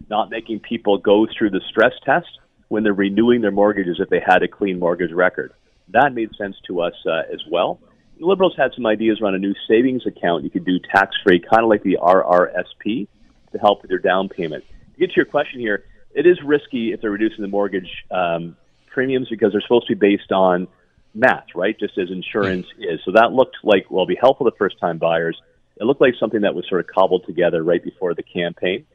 not 0.10 0.30
making 0.30 0.62
people 0.62 0.98
go 0.98 1.28
through 1.38 1.50
the 1.50 1.62
stress 1.70 1.94
test 2.06 2.28
when 2.70 2.84
they're 2.84 2.94
renewing 2.94 3.42
their 3.42 3.52
mortgages 3.52 3.98
if 4.00 4.10
they 4.10 4.22
had 4.26 4.44
a 4.44 4.48
clean 4.48 4.80
mortgage 4.80 5.12
record. 5.12 5.52
That 5.90 6.14
made 6.14 6.30
sense 6.38 6.56
to 6.68 6.82
us 6.82 6.94
uh, 7.06 7.24
as 7.34 7.42
well. 7.50 7.80
Liberals 8.20 8.54
had 8.58 8.72
some 8.76 8.86
ideas 8.86 9.22
around 9.22 9.36
a 9.36 9.40
new 9.40 9.54
savings 9.68 10.06
account 10.06 10.44
you 10.44 10.50
could 10.50 10.66
do 10.66 10.80
tax 10.94 11.16
free, 11.24 11.40
kind 11.40 11.64
of 11.64 11.70
like 11.70 11.84
the 11.84 11.98
RRSP, 12.02 13.08
to 13.52 13.58
help 13.58 13.82
with 13.82 13.90
your 13.90 14.00
down 14.00 14.30
payment 14.30 14.64
To 14.94 15.00
get 15.00 15.12
to 15.12 15.16
your 15.16 15.26
question 15.26 15.60
here, 15.60 15.86
it 16.14 16.26
is 16.26 16.38
risky 16.44 16.92
if 16.92 17.02
they're 17.02 17.12
reducing 17.12 17.42
the 17.42 17.48
mortgage 17.48 17.90
um, 18.12 18.56
premiums 18.88 19.30
because 19.30 19.52
they're 19.52 19.62
supposed 19.62 19.88
to 19.88 19.96
be 19.96 20.16
based 20.16 20.32
on 20.32 20.68
math, 21.14 21.46
right? 21.56 21.78
Just 21.80 21.98
as 21.98 22.10
insurance 22.10 22.68
is. 22.78 23.00
So 23.06 23.12
that 23.14 23.32
looked 23.32 23.58
like, 23.64 23.90
well, 23.90 24.06
be 24.06 24.18
helpful 24.20 24.50
to 24.50 24.56
first 24.58 24.80
time 24.80 24.98
buyers. 24.98 25.40
It 25.78 25.86
looked 25.86 26.02
like 26.02 26.14
something 26.20 26.42
that 26.42 26.56
was 26.56 26.68
sort 26.68 26.82
of 26.82 26.88
cobbled 26.88 27.26
together 27.26 27.64
right 27.64 27.84
before 27.84 28.14
the 28.14 28.24
campaign. 28.24 28.86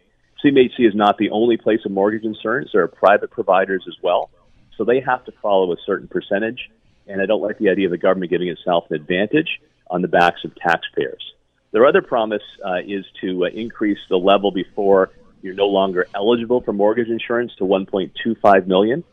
CMHC 0.44 0.86
is 0.86 0.94
not 0.94 1.16
the 1.16 1.30
only 1.30 1.56
place 1.56 1.80
of 1.84 1.92
mortgage 1.92 2.24
insurance. 2.24 2.70
There 2.72 2.82
are 2.82 2.88
private 2.88 3.30
providers 3.30 3.84
as 3.88 3.94
well. 4.02 4.30
So 4.76 4.84
they 4.84 5.00
have 5.00 5.24
to 5.24 5.32
follow 5.40 5.72
a 5.72 5.76
certain 5.86 6.08
percentage. 6.08 6.70
And 7.06 7.20
I 7.20 7.26
don't 7.26 7.42
like 7.42 7.58
the 7.58 7.68
idea 7.68 7.86
of 7.86 7.90
the 7.90 7.98
government 7.98 8.30
giving 8.30 8.48
itself 8.48 8.86
an 8.90 8.96
advantage 8.96 9.60
on 9.90 10.02
the 10.02 10.08
backs 10.08 10.44
of 10.44 10.54
taxpayers. 10.56 11.32
Their 11.72 11.86
other 11.86 12.02
promise 12.02 12.42
uh, 12.64 12.78
is 12.86 13.04
to 13.20 13.44
uh, 13.44 13.48
increase 13.48 13.98
the 14.08 14.16
level 14.16 14.52
before 14.52 15.10
you're 15.42 15.54
no 15.54 15.66
longer 15.66 16.06
eligible 16.14 16.62
for 16.62 16.72
mortgage 16.72 17.08
insurance 17.08 17.54
to 17.56 17.64
1.25 17.64 18.66
million, 18.66 19.04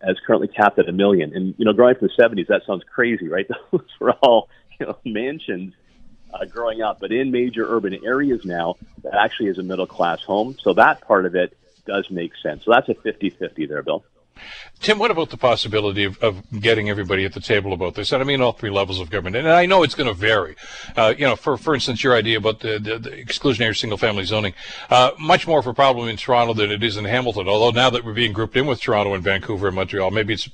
as 0.00 0.16
currently 0.26 0.48
capped 0.48 0.78
at 0.78 0.88
a 0.88 0.92
million. 0.92 1.34
And 1.34 1.54
you 1.58 1.64
know, 1.64 1.72
growing 1.72 1.94
from 1.94 2.08
the 2.08 2.22
70s, 2.22 2.48
that 2.48 2.62
sounds 2.66 2.82
crazy, 2.92 3.28
right? 3.28 3.46
Those 3.70 3.82
were 4.00 4.12
all 4.12 4.48
you 4.80 4.86
know 4.86 4.98
mansions 5.04 5.74
uh, 6.32 6.44
growing 6.46 6.82
up, 6.82 6.98
but 7.00 7.12
in 7.12 7.30
major 7.30 7.64
urban 7.68 7.98
areas 8.04 8.44
now, 8.44 8.76
that 9.02 9.14
actually 9.14 9.48
is 9.48 9.58
a 9.58 9.62
middle 9.62 9.86
class 9.86 10.22
home. 10.22 10.56
So 10.62 10.74
that 10.74 11.00
part 11.02 11.26
of 11.26 11.34
it 11.34 11.56
does 11.86 12.10
make 12.10 12.32
sense. 12.42 12.64
So 12.64 12.72
that's 12.72 12.88
a 12.88 12.94
50-50 12.94 13.68
there, 13.68 13.82
Bill. 13.82 14.04
Tim, 14.80 14.98
what 14.98 15.10
about 15.10 15.30
the 15.30 15.36
possibility 15.36 16.04
of, 16.04 16.18
of 16.18 16.42
getting 16.60 16.88
everybody 16.88 17.24
at 17.24 17.32
the 17.32 17.40
table 17.40 17.72
about 17.72 17.94
this? 17.94 18.12
And 18.12 18.22
I 18.22 18.24
mean 18.24 18.40
all 18.40 18.52
three 18.52 18.70
levels 18.70 19.00
of 19.00 19.10
government. 19.10 19.36
And 19.36 19.48
I 19.48 19.66
know 19.66 19.82
it's 19.82 19.96
going 19.96 20.06
to 20.06 20.14
vary. 20.14 20.54
Uh, 20.96 21.14
you 21.18 21.26
know, 21.26 21.34
for 21.34 21.56
for 21.56 21.74
instance, 21.74 22.04
your 22.04 22.14
idea 22.14 22.38
about 22.38 22.60
the, 22.60 22.78
the, 22.78 22.98
the 22.98 23.10
exclusionary 23.10 23.76
single-family 23.76 24.24
zoning, 24.24 24.54
uh, 24.88 25.10
much 25.18 25.46
more 25.46 25.58
of 25.58 25.66
a 25.66 25.74
problem 25.74 26.08
in 26.08 26.16
Toronto 26.16 26.54
than 26.54 26.70
it 26.70 26.82
is 26.82 26.96
in 26.96 27.04
Hamilton. 27.04 27.48
Although 27.48 27.76
now 27.76 27.90
that 27.90 28.04
we're 28.04 28.14
being 28.14 28.32
grouped 28.32 28.56
in 28.56 28.66
with 28.66 28.80
Toronto 28.80 29.14
and 29.14 29.24
Vancouver 29.24 29.66
and 29.66 29.76
Montreal, 29.76 30.12
maybe 30.12 30.34
it's 30.34 30.48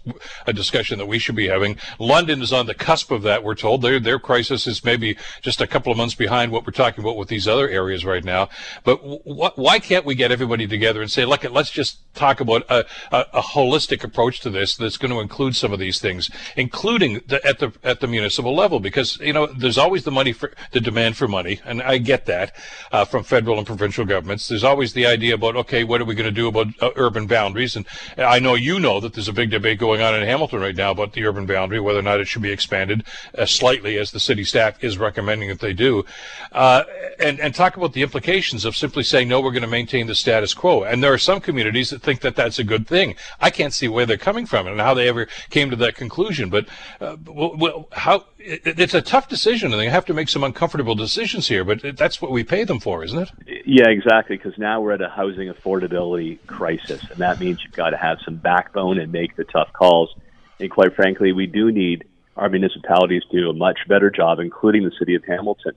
a 0.46 0.52
discussion 0.52 0.98
that 0.98 1.06
we 1.06 1.18
should 1.18 1.36
be 1.36 1.48
having. 1.48 1.76
London 1.98 2.40
is 2.40 2.52
on 2.52 2.64
the 2.66 2.74
cusp 2.74 3.10
of 3.10 3.22
that. 3.22 3.44
We're 3.44 3.54
told 3.54 3.82
their 3.82 4.00
their 4.00 4.18
crisis 4.18 4.66
is 4.66 4.82
maybe 4.82 5.18
just 5.42 5.60
a 5.60 5.66
couple 5.66 5.92
of 5.92 5.98
months 5.98 6.14
behind 6.14 6.50
what 6.50 6.66
we're 6.66 6.72
talking 6.72 7.04
about 7.04 7.18
with 7.18 7.28
these 7.28 7.46
other 7.46 7.68
areas 7.68 8.04
right 8.06 8.24
now. 8.24 8.48
But 8.84 8.96
why 8.96 9.78
can't 9.80 10.06
we 10.06 10.14
get 10.14 10.32
everybody 10.32 10.66
together 10.66 11.02
and 11.02 11.10
say, 11.10 11.26
look, 11.26 11.44
let's 11.50 11.70
just 11.70 11.98
talk 12.14 12.40
about 12.40 12.62
a, 12.70 12.86
a, 13.12 13.26
a 13.34 13.42
holistic 13.42 13.73
approach 13.74 14.24
approach 14.24 14.40
to 14.40 14.50
this 14.50 14.76
that's 14.76 14.96
going 14.96 15.10
to 15.10 15.20
include 15.20 15.56
some 15.56 15.72
of 15.72 15.78
these 15.78 16.00
things, 16.00 16.30
including 16.56 17.20
the, 17.26 17.44
at 17.46 17.58
the 17.58 17.72
at 17.82 18.00
the 18.00 18.06
municipal 18.06 18.54
level, 18.54 18.80
because 18.80 19.18
you 19.20 19.32
know 19.32 19.46
there's 19.46 19.78
always 19.78 20.04
the 20.04 20.10
money 20.10 20.32
for 20.32 20.52
the 20.72 20.80
demand 20.80 21.16
for 21.16 21.28
money, 21.28 21.60
and 21.64 21.82
I 21.82 21.98
get 21.98 22.26
that 22.26 22.56
uh, 22.92 23.04
from 23.04 23.24
federal 23.24 23.58
and 23.58 23.66
provincial 23.66 24.04
governments. 24.04 24.48
There's 24.48 24.64
always 24.64 24.92
the 24.92 25.06
idea 25.06 25.34
about 25.34 25.56
okay, 25.56 25.84
what 25.84 26.00
are 26.00 26.04
we 26.04 26.14
going 26.14 26.32
to 26.34 26.40
do 26.42 26.48
about 26.48 26.68
uh, 26.80 26.90
urban 26.96 27.26
boundaries? 27.26 27.76
And 27.76 27.86
I 28.16 28.38
know 28.38 28.54
you 28.54 28.80
know 28.80 29.00
that 29.00 29.14
there's 29.14 29.28
a 29.28 29.32
big 29.32 29.50
debate 29.50 29.78
going 29.78 30.00
on 30.00 30.14
in 30.14 30.22
Hamilton 30.22 30.60
right 30.60 30.76
now 30.76 30.90
about 30.90 31.12
the 31.12 31.24
urban 31.24 31.46
boundary, 31.46 31.80
whether 31.80 31.98
or 31.98 32.02
not 32.02 32.20
it 32.20 32.28
should 32.28 32.42
be 32.42 32.52
expanded 32.52 33.04
uh, 33.36 33.46
slightly, 33.46 33.98
as 33.98 34.10
the 34.10 34.20
city 34.20 34.44
staff 34.44 34.82
is 34.82 34.98
recommending 34.98 35.48
that 35.48 35.60
they 35.60 35.72
do, 35.72 36.04
uh, 36.52 36.84
and 37.18 37.40
and 37.40 37.54
talk 37.54 37.76
about 37.76 37.92
the 37.92 38.02
implications 38.02 38.64
of 38.64 38.76
simply 38.76 39.02
saying 39.02 39.28
no, 39.28 39.40
we're 39.40 39.50
going 39.50 39.62
to 39.62 39.68
maintain 39.68 40.06
the 40.06 40.14
status 40.14 40.54
quo. 40.54 40.84
And 40.84 41.02
there 41.02 41.12
are 41.12 41.18
some 41.18 41.40
communities 41.40 41.90
that 41.90 42.02
think 42.02 42.20
that 42.20 42.36
that's 42.36 42.58
a 42.58 42.64
good 42.64 42.86
thing. 42.86 43.16
I 43.40 43.50
can't 43.50 43.63
see 43.72 43.88
where 43.88 44.06
they're 44.06 44.16
coming 44.16 44.46
from 44.46 44.66
and 44.66 44.80
how 44.80 44.94
they 44.94 45.08
ever 45.08 45.26
came 45.50 45.70
to 45.70 45.76
that 45.76 45.94
conclusion. 45.94 46.50
But 46.50 46.66
uh, 47.00 47.16
well, 47.24 47.88
how 47.92 48.24
it, 48.38 48.78
it's 48.78 48.94
a 48.94 49.02
tough 49.02 49.28
decision, 49.28 49.72
and 49.72 49.80
they 49.80 49.88
have 49.88 50.04
to 50.06 50.14
make 50.14 50.28
some 50.28 50.44
uncomfortable 50.44 50.94
decisions 50.94 51.48
here. 51.48 51.64
But 51.64 51.96
that's 51.96 52.20
what 52.20 52.30
we 52.30 52.44
pay 52.44 52.64
them 52.64 52.80
for, 52.80 53.04
isn't 53.04 53.18
it? 53.18 53.30
Yeah, 53.64 53.88
exactly. 53.88 54.36
Because 54.36 54.58
now 54.58 54.80
we're 54.80 54.92
at 54.92 55.00
a 55.00 55.08
housing 55.08 55.52
affordability 55.52 56.38
crisis, 56.46 57.02
and 57.10 57.18
that 57.18 57.40
means 57.40 57.62
you've 57.62 57.72
got 57.72 57.90
to 57.90 57.96
have 57.96 58.18
some 58.24 58.36
backbone 58.36 58.98
and 58.98 59.12
make 59.12 59.36
the 59.36 59.44
tough 59.44 59.72
calls. 59.72 60.14
And 60.60 60.70
quite 60.70 60.94
frankly, 60.94 61.32
we 61.32 61.46
do 61.46 61.72
need 61.72 62.04
our 62.36 62.48
municipalities 62.48 63.22
to 63.30 63.40
do 63.40 63.50
a 63.50 63.54
much 63.54 63.78
better 63.88 64.10
job, 64.10 64.40
including 64.40 64.84
the 64.84 64.92
city 64.98 65.14
of 65.14 65.24
Hamilton. 65.24 65.72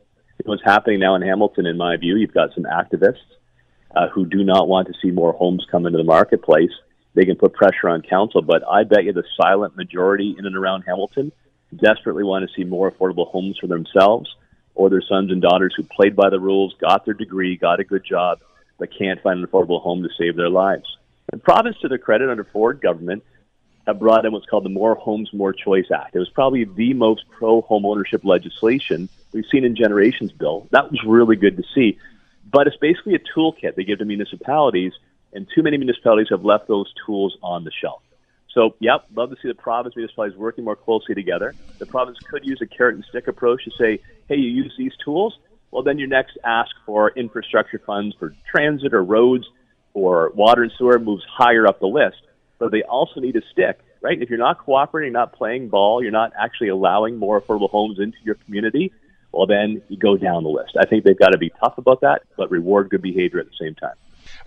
What's 0.46 0.64
happening 0.64 1.00
now 1.00 1.16
in 1.16 1.22
Hamilton, 1.22 1.66
in 1.66 1.78
my 1.78 1.98
view, 1.98 2.16
you've 2.16 2.34
got 2.34 2.54
some 2.54 2.64
activists 2.64 3.18
uh, 3.96 4.08
who 4.10 4.26
do 4.26 4.44
not 4.44 4.68
want 4.68 4.88
to 4.88 4.94
see 5.02 5.12
more 5.12 5.34
homes 5.34 5.66
come 5.70 5.86
into 5.86 5.98
the 5.98 6.04
marketplace 6.04 6.72
they 7.18 7.26
can 7.26 7.36
put 7.36 7.54
pressure 7.54 7.90
on 7.90 8.04
council. 8.04 8.44
But 8.44 8.62
I 8.70 8.84
bet 8.84 9.04
you 9.04 9.12
the 9.12 9.24
silent 9.42 9.76
majority 9.76 10.36
in 10.38 10.46
and 10.46 10.56
around 10.56 10.84
Hamilton 10.84 11.32
desperately 11.76 12.24
want 12.24 12.48
to 12.48 12.56
see 12.56 12.64
more 12.64 12.92
affordable 12.92 13.28
homes 13.28 13.58
for 13.60 13.66
themselves 13.66 14.34
or 14.76 14.92
their 14.92 15.02
sons 15.02 15.32
and 15.32 15.42
daughters 15.42 15.74
who 15.76 15.82
played 15.82 16.16
by 16.16 16.30
the 16.30 16.40
rules, 16.40 16.76
got 16.80 17.06
their 17.06 17.16
degree, 17.16 17.58
got 17.58 17.80
a 17.80 17.84
good 17.84 18.06
job, 18.06 18.40
but 18.78 18.96
can't 18.96 19.20
find 19.24 19.40
an 19.40 19.48
affordable 19.48 19.82
home 19.82 20.04
to 20.04 20.10
save 20.16 20.36
their 20.36 20.50
lives. 20.50 20.86
The 21.32 21.40
province, 21.40 21.76
to 21.82 21.88
their 21.88 21.98
credit, 21.98 22.30
under 22.30 22.44
Ford 22.44 22.80
government, 22.80 23.24
have 23.88 23.98
brought 23.98 24.24
in 24.24 24.32
what's 24.32 24.46
called 24.46 24.66
the 24.66 24.70
More 24.70 24.94
Homes, 24.94 25.34
More 25.34 25.54
Choice 25.54 25.88
Act. 25.92 26.16
It 26.16 26.20
was 26.20 26.30
probably 26.30 26.66
the 26.66 26.94
most 26.94 27.24
pro 27.32 27.62
home 27.62 27.88
ownership 27.88 28.24
legislation 28.26 29.10
we've 29.34 29.46
seen 29.52 29.66
in 29.66 29.76
generations, 29.76 30.32
Bill. 30.32 30.68
That 30.70 30.92
was 30.92 31.04
really 31.04 31.36
good 31.36 31.58
to 31.58 31.64
see. 31.74 31.98
But 32.46 32.68
it's 32.68 32.78
basically 32.78 33.16
a 33.16 33.20
toolkit 33.20 33.74
they 33.76 33.84
give 33.84 33.98
to 33.98 34.06
municipalities 34.06 34.94
and 35.34 35.48
too 35.54 35.64
many 35.64 35.78
municipalities 35.78 36.28
have 36.30 36.44
left 36.44 36.68
those 36.68 36.92
tools 37.06 37.38
on 37.42 37.64
the 37.64 37.72
shelf. 37.82 38.02
So, 38.54 38.72
yep, 38.80 39.06
love 39.16 39.30
to 39.30 39.36
see 39.42 39.48
the 39.48 39.56
province 39.56 39.96
municipalities 39.96 40.38
working 40.38 40.64
more 40.64 40.76
closely 40.76 41.14
together. 41.14 41.56
The 41.80 41.86
province 41.86 42.18
could 42.32 42.44
use 42.44 42.60
a 42.62 42.66
carrot 42.66 42.96
and 42.96 43.06
stick 43.10 43.28
approach 43.28 43.64
to 43.66 43.72
say, 43.80 44.00
hey, 44.28 44.36
you 44.36 44.50
use 44.50 44.74
these 44.78 44.94
tools, 45.04 45.38
well, 45.72 45.84
then 45.84 46.00
your 46.00 46.08
next 46.08 46.38
ask 46.46 46.72
for 46.86 47.12
infrastructure 47.12 47.82
funds 47.86 48.16
for 48.18 48.36
transit 48.50 48.94
or 48.94 49.04
roads 49.04 49.46
or 49.94 50.32
water 50.34 50.64
and 50.64 50.72
sewer 50.78 50.98
moves 51.00 51.24
higher 51.30 51.68
up 51.68 51.80
the 51.80 51.88
list. 51.88 52.18
But 52.60 52.72
they 52.72 52.84
also 52.84 53.20
need 53.20 53.36
a 53.36 53.42
stick, 53.52 53.80
right? 54.02 54.20
If 54.20 54.30
you're 54.30 54.40
not 54.40 54.60
cooperating, 54.60 55.14
not 55.14 55.34
playing 55.34 55.70
ball, 55.70 56.02
you're 56.02 56.12
not 56.12 56.32
actually 56.40 56.70
allowing 56.70 57.18
more 57.18 57.40
affordable 57.40 57.70
homes 57.70 58.00
into 58.00 58.18
your 58.24 58.36
community, 58.36 58.92
well, 59.32 59.46
then 59.46 59.84
you 59.90 59.98
go 59.98 60.18
down 60.18 60.44
the 60.44 60.50
list. 60.50 60.72
I 60.80 60.86
think 60.86 61.04
they've 61.04 61.20
got 61.20 61.30
to 61.30 61.38
be 61.38 61.52
tough 61.64 61.78
about 61.78 62.02
that, 62.02 62.24
but 62.38 62.50
reward 62.50 62.90
good 62.90 63.02
behavior 63.02 63.40
at 63.40 63.46
the 63.46 63.58
same 63.60 63.76
time. 63.76 63.94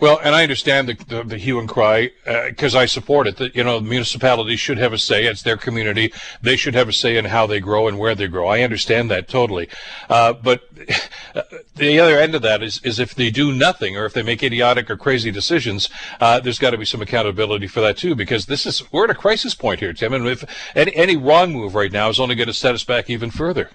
Well, 0.01 0.19
and 0.23 0.33
I 0.33 0.41
understand 0.41 0.89
the, 0.89 0.93
the, 0.95 1.23
the 1.23 1.37
hue 1.37 1.59
and 1.59 1.69
cry 1.69 2.09
because 2.25 2.73
uh, 2.73 2.79
I 2.79 2.85
support 2.87 3.27
it. 3.27 3.37
That 3.37 3.55
you 3.55 3.63
know, 3.63 3.79
municipalities 3.79 4.59
should 4.59 4.79
have 4.79 4.93
a 4.93 4.97
say. 4.97 5.25
It's 5.25 5.43
their 5.43 5.57
community. 5.57 6.11
They 6.41 6.57
should 6.57 6.73
have 6.73 6.89
a 6.89 6.93
say 6.93 7.17
in 7.17 7.25
how 7.25 7.45
they 7.45 7.59
grow 7.59 7.87
and 7.87 7.99
where 7.99 8.15
they 8.15 8.27
grow. 8.27 8.47
I 8.47 8.61
understand 8.61 9.11
that 9.11 9.27
totally. 9.27 9.69
Uh, 10.09 10.33
but 10.33 10.63
the 11.75 11.99
other 11.99 12.17
end 12.17 12.33
of 12.33 12.41
that 12.41 12.63
is 12.63 12.81
is 12.83 12.99
if 12.99 13.13
they 13.13 13.29
do 13.29 13.53
nothing 13.53 13.95
or 13.95 14.05
if 14.05 14.13
they 14.13 14.23
make 14.23 14.41
idiotic 14.41 14.89
or 14.89 14.97
crazy 14.97 15.29
decisions, 15.29 15.87
uh, 16.19 16.39
there's 16.39 16.57
got 16.57 16.71
to 16.71 16.79
be 16.79 16.85
some 16.85 17.03
accountability 17.03 17.67
for 17.67 17.81
that 17.81 17.95
too. 17.95 18.15
Because 18.15 18.47
this 18.47 18.65
is 18.65 18.91
we're 18.91 19.03
at 19.03 19.11
a 19.11 19.15
crisis 19.15 19.53
point 19.53 19.81
here, 19.81 19.93
Tim, 19.93 20.13
and 20.13 20.27
if 20.27 20.43
any, 20.75 20.95
any 20.95 21.15
wrong 21.15 21.53
move 21.53 21.75
right 21.75 21.91
now 21.91 22.09
is 22.09 22.19
only 22.19 22.33
going 22.33 22.47
to 22.47 22.55
set 22.55 22.73
us 22.73 22.83
back 22.83 23.07
even 23.07 23.29
further. 23.29 23.69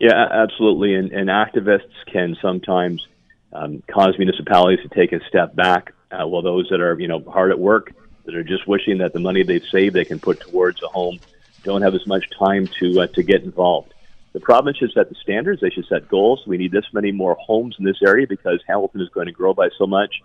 Yeah, 0.00 0.26
absolutely. 0.32 0.94
And, 0.94 1.12
and 1.12 1.28
activists 1.28 1.92
can 2.10 2.36
sometimes 2.42 3.06
um, 3.52 3.82
cause 3.90 4.14
municipalities 4.18 4.80
to 4.82 4.94
take 4.94 5.12
a 5.12 5.24
step 5.28 5.54
back, 5.54 5.92
uh, 6.10 6.26
while 6.26 6.42
those 6.42 6.68
that 6.70 6.80
are 6.80 6.98
you 6.98 7.08
know 7.08 7.22
hard 7.28 7.50
at 7.50 7.58
work, 7.58 7.92
that 8.24 8.34
are 8.34 8.44
just 8.44 8.66
wishing 8.66 8.98
that 8.98 9.12
the 9.12 9.20
money 9.20 9.42
they've 9.42 9.64
saved 9.70 9.94
they 9.94 10.04
can 10.04 10.20
put 10.20 10.40
towards 10.40 10.82
a 10.82 10.88
home, 10.88 11.18
don't 11.64 11.82
have 11.82 11.94
as 11.94 12.06
much 12.06 12.24
time 12.38 12.68
to 12.78 13.00
uh, 13.00 13.06
to 13.08 13.22
get 13.22 13.42
involved. 13.42 13.92
The 14.32 14.40
province 14.40 14.76
should 14.76 14.92
set 14.92 15.08
the 15.08 15.16
standards. 15.16 15.60
They 15.60 15.70
should 15.70 15.86
set 15.86 16.08
goals. 16.08 16.44
We 16.46 16.56
need 16.56 16.70
this 16.70 16.84
many 16.92 17.10
more 17.10 17.34
homes 17.34 17.74
in 17.78 17.84
this 17.84 18.00
area 18.06 18.26
because 18.28 18.60
Hamilton 18.66 19.00
is 19.00 19.08
going 19.08 19.26
to 19.26 19.32
grow 19.32 19.54
by 19.54 19.70
so 19.76 19.86
much, 19.86 20.22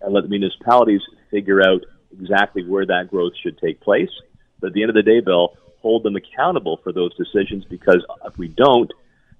and 0.00 0.14
let 0.14 0.22
the 0.22 0.28
municipalities 0.28 1.02
figure 1.30 1.60
out 1.60 1.84
exactly 2.12 2.64
where 2.64 2.86
that 2.86 3.10
growth 3.10 3.32
should 3.42 3.58
take 3.58 3.80
place. 3.80 4.10
But 4.60 4.68
at 4.68 4.72
the 4.74 4.82
end 4.82 4.90
of 4.90 4.94
the 4.94 5.02
day, 5.02 5.20
Bill, 5.20 5.56
hold 5.80 6.04
them 6.04 6.16
accountable 6.16 6.78
for 6.82 6.92
those 6.92 7.14
decisions 7.16 7.64
because 7.64 8.04
if 8.24 8.36
we 8.38 8.48
don't, 8.48 8.92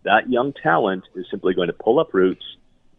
that 0.04 0.30
young 0.30 0.52
talent 0.52 1.04
is 1.14 1.26
simply 1.30 1.54
going 1.54 1.68
to 1.68 1.72
pull 1.72 1.98
up 1.98 2.14
roots 2.14 2.44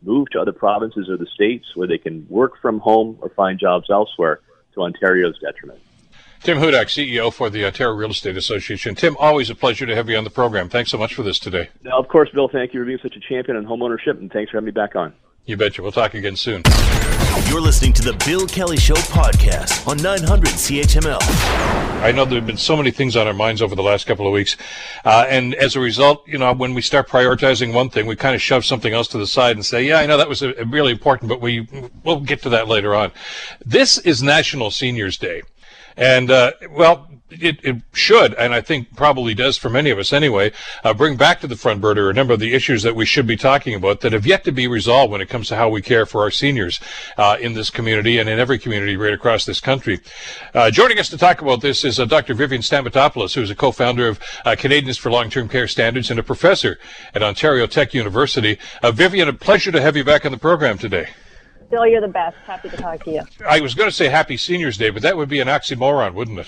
move 0.01 0.29
to 0.31 0.39
other 0.39 0.51
provinces 0.51 1.09
or 1.09 1.17
the 1.17 1.27
states 1.27 1.65
where 1.75 1.87
they 1.87 1.97
can 1.97 2.25
work 2.29 2.53
from 2.61 2.79
home 2.79 3.17
or 3.21 3.29
find 3.29 3.59
jobs 3.59 3.89
elsewhere 3.89 4.39
to 4.73 4.81
Ontario's 4.81 5.37
detriment. 5.39 5.79
Tim 6.41 6.57
Hudak, 6.57 6.85
CEO 6.85 7.33
for 7.33 7.49
the 7.49 7.65
Ontario 7.65 7.93
Real 7.93 8.11
Estate 8.11 8.37
Association. 8.37 8.95
Tim, 8.95 9.17
always 9.17 9.49
a 9.49 9.55
pleasure 9.55 9.85
to 9.85 9.93
have 9.93 10.09
you 10.09 10.15
on 10.15 10.23
the 10.23 10.29
program. 10.29 10.69
Thanks 10.69 10.89
so 10.89 10.97
much 10.97 11.13
for 11.13 11.21
this 11.21 11.37
today. 11.37 11.69
Now, 11.83 11.99
of 11.99 12.07
course, 12.07 12.29
Bill, 12.33 12.47
thank 12.47 12.73
you 12.73 12.79
for 12.79 12.85
being 12.85 12.99
such 13.01 13.17
a 13.17 13.19
champion 13.19 13.57
on 13.57 13.65
home 13.65 13.83
ownership, 13.83 14.17
and 14.17 14.31
thanks 14.31 14.51
for 14.51 14.57
having 14.57 14.67
me 14.67 14.71
back 14.71 14.95
on. 14.95 15.13
You 15.49 15.57
betcha. 15.57 15.81
We'll 15.81 15.91
talk 15.91 16.13
again 16.13 16.35
soon. 16.35 16.61
You're 17.47 17.59
listening 17.59 17.91
to 17.93 18.03
the 18.03 18.13
Bill 18.23 18.45
Kelly 18.45 18.77
Show 18.77 18.93
podcast 18.93 19.87
on 19.87 19.97
900 19.97 20.49
CHML. 20.49 21.17
I 22.03 22.11
know 22.11 22.23
there 22.23 22.35
have 22.35 22.45
been 22.45 22.55
so 22.55 22.77
many 22.77 22.91
things 22.91 23.15
on 23.15 23.25
our 23.25 23.33
minds 23.33 23.59
over 23.59 23.73
the 23.73 23.81
last 23.81 24.05
couple 24.05 24.27
of 24.27 24.31
weeks. 24.31 24.57
Uh, 25.03 25.25
and 25.27 25.55
as 25.55 25.75
a 25.75 25.79
result, 25.79 26.27
you 26.27 26.37
know, 26.37 26.53
when 26.53 26.75
we 26.75 26.83
start 26.83 27.09
prioritizing 27.09 27.73
one 27.73 27.89
thing, 27.89 28.05
we 28.05 28.15
kind 28.15 28.35
of 28.35 28.43
shove 28.43 28.63
something 28.63 28.93
else 28.93 29.07
to 29.07 29.17
the 29.17 29.25
side 29.25 29.55
and 29.55 29.65
say, 29.65 29.81
yeah, 29.81 29.97
I 29.97 30.05
know 30.05 30.17
that 30.17 30.29
was 30.29 30.43
a, 30.43 30.53
a 30.53 30.65
really 30.65 30.91
important, 30.91 31.29
but 31.29 31.41
we, 31.41 31.67
we'll 32.03 32.19
get 32.19 32.43
to 32.43 32.49
that 32.49 32.67
later 32.67 32.93
on. 32.93 33.11
This 33.65 33.97
is 33.97 34.21
National 34.21 34.69
Seniors 34.69 35.17
Day. 35.17 35.41
And, 35.99 36.31
uh, 36.31 36.53
well, 36.71 37.09
it, 37.29 37.63
it, 37.63 37.81
should, 37.91 38.33
and 38.35 38.53
I 38.53 38.61
think 38.61 38.95
probably 38.95 39.33
does 39.33 39.57
for 39.57 39.69
many 39.69 39.89
of 39.89 39.99
us 39.99 40.13
anyway, 40.13 40.51
uh, 40.83 40.93
bring 40.93 41.15
back 41.15 41.41
to 41.41 41.47
the 41.47 41.55
front 41.55 41.81
burner 41.81 42.09
a 42.09 42.13
number 42.13 42.33
of 42.33 42.39
the 42.39 42.53
issues 42.53 42.83
that 42.83 42.95
we 42.95 43.05
should 43.05 43.27
be 43.27 43.35
talking 43.35 43.75
about 43.75 44.01
that 44.01 44.13
have 44.13 44.25
yet 44.25 44.43
to 44.45 44.51
be 44.51 44.67
resolved 44.67 45.11
when 45.11 45.21
it 45.21 45.29
comes 45.29 45.47
to 45.49 45.55
how 45.55 45.69
we 45.69 45.81
care 45.81 46.05
for 46.05 46.21
our 46.21 46.31
seniors 46.31 46.79
uh, 47.17 47.37
in 47.39 47.53
this 47.53 47.69
community 47.69 48.17
and 48.17 48.29
in 48.29 48.39
every 48.39 48.57
community 48.57 48.97
right 48.97 49.13
across 49.13 49.45
this 49.45 49.59
country. 49.59 49.99
Uh, 50.53 50.71
joining 50.71 50.99
us 50.99 51.09
to 51.09 51.17
talk 51.17 51.41
about 51.41 51.61
this 51.61 51.83
is 51.83 51.99
uh, 51.99 52.05
Dr. 52.05 52.33
Vivian 52.33 52.61
Stamatopoulos, 52.61 53.35
who 53.35 53.41
is 53.41 53.51
a 53.51 53.55
co-founder 53.55 54.07
of 54.07 54.19
uh, 54.45 54.55
Canadians 54.57 54.97
for 54.97 55.11
Long-Term 55.11 55.49
Care 55.49 55.67
Standards 55.67 56.09
and 56.09 56.19
a 56.19 56.23
professor 56.23 56.79
at 57.13 57.21
Ontario 57.21 57.67
Tech 57.67 57.93
University. 57.93 58.57
Uh, 58.81 58.91
Vivian, 58.91 59.27
a 59.27 59.33
pleasure 59.33 59.71
to 59.71 59.81
have 59.81 59.95
you 59.95 60.03
back 60.03 60.25
on 60.25 60.31
the 60.31 60.37
program 60.37 60.77
today. 60.77 61.09
Bill, 61.69 61.87
you're 61.87 62.01
the 62.01 62.07
best. 62.07 62.37
Happy 62.45 62.69
to 62.69 62.77
talk 62.77 63.03
to 63.05 63.11
you. 63.11 63.21
I 63.47 63.59
was 63.59 63.75
going 63.75 63.89
to 63.89 63.95
say 63.95 64.09
Happy 64.09 64.37
Seniors 64.37 64.77
Day, 64.77 64.89
but 64.89 65.01
that 65.03 65.17
would 65.17 65.29
be 65.29 65.39
an 65.39 65.47
oxymoron, 65.47 66.13
wouldn't 66.13 66.39
it? 66.39 66.47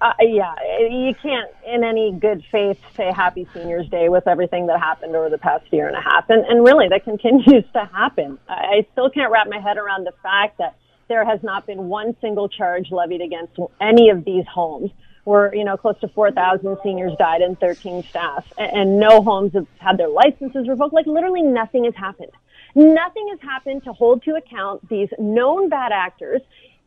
Uh, 0.00 0.12
yeah, 0.20 0.54
you 0.78 1.14
can't, 1.22 1.50
in 1.66 1.84
any 1.84 2.10
good 2.12 2.42
faith, 2.50 2.78
say 2.96 3.12
Happy 3.12 3.46
Seniors 3.52 3.86
Day 3.88 4.08
with 4.08 4.26
everything 4.26 4.66
that 4.66 4.78
happened 4.80 5.14
over 5.14 5.28
the 5.28 5.36
past 5.36 5.70
year 5.72 5.88
and 5.88 5.96
a 5.96 6.00
half, 6.00 6.30
and, 6.30 6.44
and 6.46 6.64
really 6.64 6.88
that 6.88 7.04
continues 7.10 7.64
to 7.74 7.84
happen. 7.92 8.38
I 8.48 8.86
still 8.92 9.10
can't 9.10 9.30
wrap 9.30 9.48
my 9.48 9.58
head 9.58 9.76
around 9.76 10.04
the 10.04 10.14
fact 10.22 10.58
that 10.58 10.76
there 11.08 11.24
has 11.24 11.42
not 11.42 11.66
been 11.66 11.88
one 11.88 12.16
single 12.20 12.48
charge 12.48 12.90
levied 12.90 13.20
against 13.20 13.58
any 13.80 14.08
of 14.08 14.24
these 14.24 14.46
homes. 14.46 14.90
Where 15.24 15.54
you 15.54 15.64
know 15.64 15.76
close 15.76 16.00
to 16.00 16.08
4,000 16.08 16.78
seniors 16.82 17.12
died 17.18 17.42
and 17.42 17.60
13 17.60 18.04
staff, 18.04 18.50
and, 18.56 18.72
and 18.72 18.98
no 18.98 19.22
homes 19.22 19.52
have 19.52 19.66
had 19.76 19.98
their 19.98 20.08
licenses 20.08 20.66
revoked. 20.66 20.94
Like 20.94 21.06
literally 21.06 21.42
nothing 21.42 21.84
has 21.84 21.94
happened. 21.94 22.32
Nothing 22.74 23.28
has 23.30 23.40
happened 23.40 23.84
to 23.84 23.92
hold 23.92 24.22
to 24.24 24.36
account 24.36 24.88
these 24.88 25.08
known 25.18 25.68
bad 25.68 25.92
actors 25.92 26.40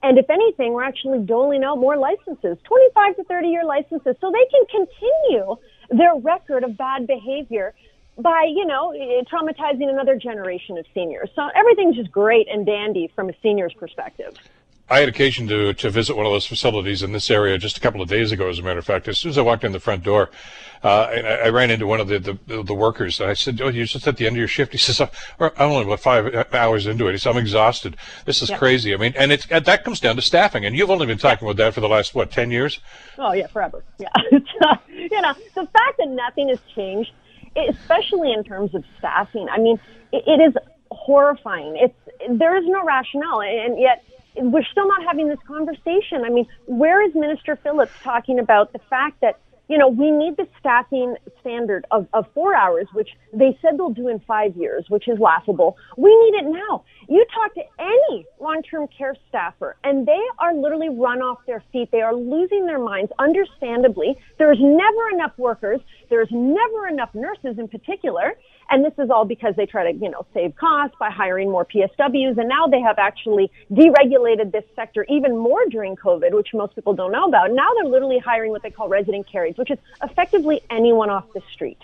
and 0.04 0.18
if 0.18 0.30
anything, 0.30 0.74
we're 0.74 0.84
actually 0.84 1.20
doling 1.20 1.64
out 1.64 1.78
more 1.78 1.96
licenses, 1.96 2.58
25 2.66 3.16
to 3.16 3.24
30 3.24 3.48
year 3.48 3.64
licenses, 3.64 4.16
so 4.20 4.32
they 4.32 4.46
can 4.52 4.66
continue 4.66 5.56
their 5.90 6.16
record 6.16 6.66
of 6.66 6.78
bad 6.78 7.08
behavior 7.08 7.74
by, 8.18 8.44
you 8.54 8.66
know, 8.66 8.94
traumatizing 9.32 9.90
another 9.90 10.18
generation 10.18 10.78
of 10.78 10.86
seniors. 10.94 11.30
So 11.36 11.50
everything's 11.56 11.96
just 11.96 12.12
great 12.12 12.48
and 12.52 12.66
dandy 12.66 13.12
from 13.16 13.30
a 13.30 13.34
senior's 13.42 13.74
perspective. 13.74 14.36
I 14.94 15.00
had 15.00 15.10
occasion 15.10 15.48
to, 15.48 15.74
to 15.74 15.90
visit 15.90 16.16
one 16.16 16.28
of 16.28 16.32
those 16.32 16.46
facilities 16.46 17.02
in 17.02 17.14
this 17.14 17.32
area 17.32 17.58
just 17.58 17.78
a 17.78 17.80
couple 17.80 18.00
of 18.00 18.08
days 18.08 18.32
ago, 18.32 18.48
as 18.48 18.60
a 18.60 18.62
matter 18.62 18.78
of 18.78 18.86
fact. 18.86 19.08
As 19.08 19.18
soon 19.18 19.32
as 19.32 19.40
I 19.40 19.42
walked 19.42 19.64
in 19.64 19.72
the 19.72 19.80
front 19.80 20.04
door, 20.04 20.30
uh, 20.84 21.10
and 21.12 21.26
I, 21.26 21.32
I, 21.32 21.50
ran 21.50 21.72
into 21.72 21.88
one 21.88 22.00
of 22.00 22.08
the, 22.08 22.20
the, 22.20 22.62
the 22.62 22.76
workers. 22.76 23.20
I 23.20 23.34
said, 23.34 23.60
"Oh, 23.60 23.70
you're 23.70 23.88
just 23.88 24.06
at 24.06 24.18
the 24.18 24.28
end 24.28 24.36
of 24.36 24.38
your 24.38 24.48
shift." 24.48 24.72
He 24.72 24.78
says, 24.78 25.02
"I'm 25.02 25.52
only 25.58 25.86
about 25.86 26.00
five 26.00 26.54
hours 26.54 26.86
into 26.86 27.08
it." 27.08 27.14
He 27.14 27.18
said, 27.18 27.32
"I'm 27.32 27.40
exhausted. 27.40 27.98
This 28.26 28.44
is 28.44 28.52
crazy." 28.52 28.94
I 28.94 28.98
mean, 28.98 29.14
and 29.18 29.32
it's 29.32 29.48
that 29.48 29.84
comes 29.84 30.00
down 30.00 30.16
to 30.18 30.22
staffing. 30.22 30.64
And 30.64 30.76
you've 30.76 30.92
only 30.92 31.08
been 31.08 31.18
talking 31.18 31.48
about 31.48 31.58
that 31.58 31.74
for 31.74 31.82
the 31.82 31.90
last 31.90 32.14
what 32.14 32.30
ten 32.30 32.52
years? 32.52 32.80
Oh 33.18 33.32
yeah, 33.32 33.48
forever. 33.48 33.84
Yeah, 33.98 34.10
uh, 34.62 34.76
you 34.90 35.22
know 35.22 35.34
the 35.56 35.66
fact 35.66 35.98
that 35.98 36.10
nothing 36.10 36.50
has 36.50 36.60
changed, 36.76 37.14
especially 37.68 38.32
in 38.32 38.44
terms 38.44 38.76
of 38.76 38.84
staffing. 39.00 39.48
I 39.50 39.58
mean, 39.58 39.80
it, 40.12 40.24
it 40.28 40.40
is 40.50 40.54
horrifying. 40.92 41.78
It's 41.78 42.40
there 42.40 42.56
is 42.58 42.66
no 42.68 42.84
rationale, 42.84 43.42
and 43.42 43.80
yet 43.80 44.04
we're 44.36 44.66
still 44.72 44.88
not 44.88 45.04
having 45.04 45.28
this 45.28 45.40
conversation. 45.48 46.24
I 46.26 46.30
mean, 46.30 46.48
where 46.66 47.06
is 47.06 47.14
Minister 47.16 47.56
Phillips 47.56 47.94
talking 48.02 48.40
about 48.40 48.74
the 48.74 48.80
fact 48.90 49.22
that 49.22 49.40
you 49.70 49.78
know, 49.78 49.88
we 49.88 50.12
need 50.12 50.36
the 50.38 50.48
staffing 50.60 51.16
standard 51.40 51.86
of, 51.90 52.08
of 52.14 52.26
four 52.34 52.56
hours, 52.56 52.88
which 52.94 53.10
they 53.34 53.58
said 53.62 53.78
they'll 53.78 53.90
do 53.90 54.10
in 54.10 54.20
five 54.20 54.56
years, 54.58 54.86
which 54.90 55.08
is 55.08 55.18
laughable. 55.20 55.78
We 55.98 56.10
need 56.10 56.44
it 56.44 56.46
now. 56.46 56.84
You 57.08 57.26
talk 57.34 57.54
to 57.56 57.62
any 57.80 58.26
long-term 58.42 58.90
care 58.96 59.16
staffer 59.30 59.78
and 59.84 60.06
they 60.06 60.22
are 60.40 60.54
literally 60.54 60.90
run 60.90 61.22
off 61.22 61.40
their 61.48 61.64
feet. 61.72 61.90
They 61.92 62.02
are 62.02 62.14
losing 62.14 62.66
their 62.66 62.80
minds. 62.80 63.12
Understandably, 63.20 64.18
there's 64.38 64.60
never 64.60 65.10
enough 65.14 65.32
workers. 65.38 65.80
There's 66.10 66.30
never 66.32 66.88
enough 66.88 67.10
nurses 67.14 67.58
in 67.58 67.68
particular. 67.68 68.36
And 68.70 68.84
this 68.84 68.94
is 68.98 69.10
all 69.10 69.26
because 69.26 69.56
they 69.56 69.66
try 69.66 69.92
to, 69.92 69.98
you 69.98 70.10
know, 70.10 70.26
save 70.34 70.56
costs 70.56 70.96
by 71.00 71.10
hiring 71.10 71.52
more 71.52 71.66
PSWs. 71.66 72.38
And 72.38 72.50
now 72.50 72.68
they 72.68 72.82
have 72.82 72.98
actually 72.98 73.52
deregulated 73.72 74.52
this 74.52 74.64
sector 74.76 75.06
even 75.10 75.38
more 75.38 75.66
during 75.70 75.96
COVID, 75.96 76.34
which 76.34 76.54
most 76.54 76.76
people 76.76 76.94
don't 76.94 77.12
know 77.12 77.26
about. 77.28 77.52
Now 77.52 77.70
they're 77.76 77.90
literally 77.90 78.20
hiring 78.20 78.52
what 78.52 78.64
they 78.64 78.72
call 78.72 78.88
resident 78.88 79.28
care 79.28 79.46
aides, 79.46 79.58
which 79.58 79.72
is 79.72 79.80
effectively 80.02 80.62
anyone 80.70 81.10
off 81.10 81.26
the 81.34 81.42
street. 81.52 81.80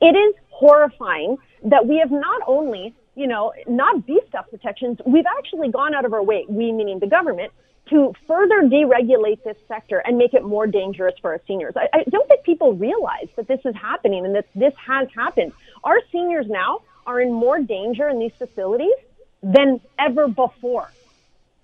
It 0.00 0.16
is 0.16 0.34
horrifying 0.50 1.36
that 1.64 1.86
we 1.86 1.98
have 1.98 2.10
not 2.10 2.42
only, 2.46 2.94
you 3.16 3.26
know, 3.26 3.52
not 3.66 4.06
beefed 4.06 4.34
up 4.34 4.50
protections, 4.50 4.98
we've 5.04 5.26
actually 5.38 5.70
gone 5.70 5.94
out 5.94 6.04
of 6.04 6.12
our 6.12 6.22
way, 6.22 6.44
we 6.48 6.72
meaning 6.72 7.00
the 7.00 7.06
government, 7.06 7.52
to 7.90 8.14
further 8.26 8.62
deregulate 8.62 9.42
this 9.42 9.56
sector 9.66 9.98
and 9.98 10.16
make 10.16 10.32
it 10.32 10.44
more 10.44 10.66
dangerous 10.66 11.14
for 11.20 11.32
our 11.32 11.40
seniors. 11.46 11.74
I, 11.76 11.88
I 11.92 12.04
don't 12.04 12.28
think 12.28 12.44
people 12.44 12.72
realize 12.74 13.28
that 13.36 13.48
this 13.48 13.60
is 13.64 13.74
happening 13.74 14.24
and 14.24 14.34
that 14.36 14.46
this 14.54 14.72
has 14.86 15.08
happened. 15.14 15.52
Our 15.84 16.00
seniors 16.12 16.46
now 16.48 16.82
are 17.06 17.20
in 17.20 17.32
more 17.32 17.60
danger 17.60 18.08
in 18.08 18.18
these 18.18 18.32
facilities 18.38 18.94
than 19.42 19.80
ever 19.98 20.28
before. 20.28 20.90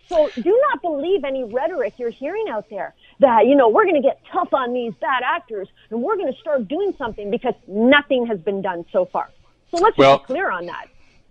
So 0.08 0.30
do 0.36 0.62
not 0.70 0.82
believe 0.82 1.24
any 1.24 1.44
rhetoric 1.44 1.94
you're 1.98 2.10
hearing 2.10 2.46
out 2.48 2.70
there 2.70 2.94
that, 3.18 3.46
you 3.46 3.56
know, 3.56 3.68
we're 3.68 3.84
going 3.84 4.00
to 4.00 4.06
get 4.08 4.20
tough 4.32 4.54
on 4.54 4.72
these 4.72 4.92
bad 5.00 5.22
actors 5.24 5.68
and 5.90 6.00
we're 6.00 6.16
going 6.16 6.32
to 6.32 6.38
start 6.38 6.68
doing 6.68 6.94
something 6.96 7.30
because 7.30 7.54
nothing 7.66 8.26
has 8.26 8.38
been 8.38 8.62
done 8.62 8.84
so 8.92 9.04
far. 9.04 9.30
So 9.72 9.78
let's 9.78 9.98
well, 9.98 10.18
be 10.18 10.24
clear 10.24 10.50
on 10.50 10.66
that. 10.66 10.86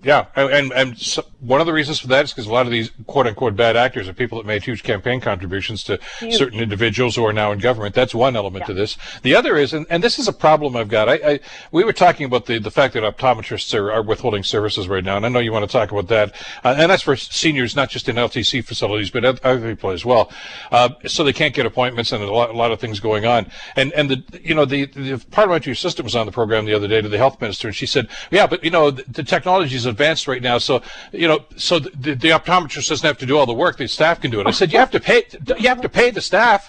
Yeah, 0.05 0.27
and 0.35 0.71
and 0.71 0.95
so 0.99 1.25
one 1.39 1.61
of 1.61 1.65
the 1.65 1.73
reasons 1.73 1.99
for 1.99 2.05
that 2.09 2.25
is 2.25 2.31
because 2.31 2.45
a 2.45 2.53
lot 2.53 2.67
of 2.67 2.71
these 2.71 2.91
quote 3.07 3.25
unquote 3.25 3.55
bad 3.55 3.75
actors 3.75 4.07
are 4.07 4.13
people 4.13 4.37
that 4.37 4.45
made 4.45 4.63
huge 4.63 4.83
campaign 4.83 5.19
contributions 5.19 5.83
to 5.85 5.99
huge. 6.19 6.35
certain 6.35 6.59
individuals 6.59 7.15
who 7.15 7.25
are 7.25 7.33
now 7.33 7.51
in 7.51 7.57
government. 7.57 7.95
That's 7.95 8.13
one 8.13 8.35
element 8.35 8.63
yeah. 8.63 8.67
to 8.67 8.73
this. 8.75 8.97
The 9.23 9.33
other 9.33 9.57
is, 9.57 9.73
and, 9.73 9.87
and 9.89 10.03
this 10.03 10.19
is 10.19 10.27
a 10.27 10.33
problem 10.33 10.75
I've 10.75 10.89
got. 10.89 11.09
I, 11.09 11.13
I 11.13 11.39
we 11.71 11.83
were 11.83 11.91
talking 11.91 12.27
about 12.27 12.45
the, 12.45 12.59
the 12.59 12.69
fact 12.69 12.93
that 12.93 13.01
optometrists 13.01 13.73
are, 13.73 13.91
are 13.91 14.03
withholding 14.03 14.43
services 14.43 14.87
right 14.87 15.03
now, 15.03 15.17
and 15.17 15.25
I 15.25 15.29
know 15.29 15.39
you 15.39 15.51
want 15.51 15.67
to 15.67 15.71
talk 15.71 15.91
about 15.91 16.07
that. 16.09 16.35
Uh, 16.63 16.75
and 16.77 16.91
that's 16.91 17.01
for 17.01 17.15
seniors, 17.15 17.75
not 17.75 17.89
just 17.89 18.07
in 18.07 18.15
LTC 18.15 18.63
facilities, 18.63 19.09
but 19.09 19.25
other 19.25 19.73
people 19.73 19.89
as 19.89 20.05
well. 20.05 20.31
Uh, 20.71 20.89
so 21.07 21.23
they 21.23 21.33
can't 21.33 21.55
get 21.55 21.65
appointments, 21.65 22.11
and 22.11 22.23
a 22.23 22.31
lot, 22.31 22.51
a 22.51 22.53
lot 22.53 22.71
of 22.71 22.79
things 22.79 22.99
going 22.99 23.25
on. 23.25 23.47
And 23.75 23.91
and 23.93 24.11
the 24.11 24.23
you 24.43 24.53
know 24.53 24.65
the, 24.65 24.85
the 24.85 25.25
parliamentary 25.31 25.73
assistant 25.73 26.03
was 26.03 26.15
on 26.15 26.27
the 26.27 26.31
program 26.31 26.65
the 26.65 26.75
other 26.75 26.87
day 26.87 27.01
to 27.01 27.09
the 27.09 27.17
health 27.17 27.41
minister, 27.41 27.69
and 27.69 27.75
she 27.75 27.87
said, 27.87 28.07
yeah, 28.29 28.45
but 28.45 28.63
you 28.63 28.69
know 28.69 28.91
the, 28.91 29.03
the 29.07 29.23
technologies 29.23 29.87
advanced 29.95 30.27
right 30.27 30.41
now. 30.41 30.57
So, 30.59 30.81
you 31.11 31.27
know, 31.27 31.39
so 31.55 31.79
the, 31.79 32.13
the 32.25 32.31
optometrist 32.39 32.89
doesn't 32.89 33.07
have 33.07 33.17
to 33.19 33.25
do 33.25 33.37
all 33.37 33.45
the 33.45 33.59
work. 33.65 33.77
The 33.77 33.87
staff 33.87 34.21
can 34.21 34.29
do 34.31 34.39
it. 34.41 34.47
I 34.47 34.51
said, 34.51 34.71
you 34.73 34.79
have 34.79 34.91
to 34.91 34.99
pay, 34.99 35.23
you 35.57 35.69
have 35.69 35.81
to 35.81 35.89
pay 35.89 36.11
the 36.11 36.21
staff. 36.21 36.61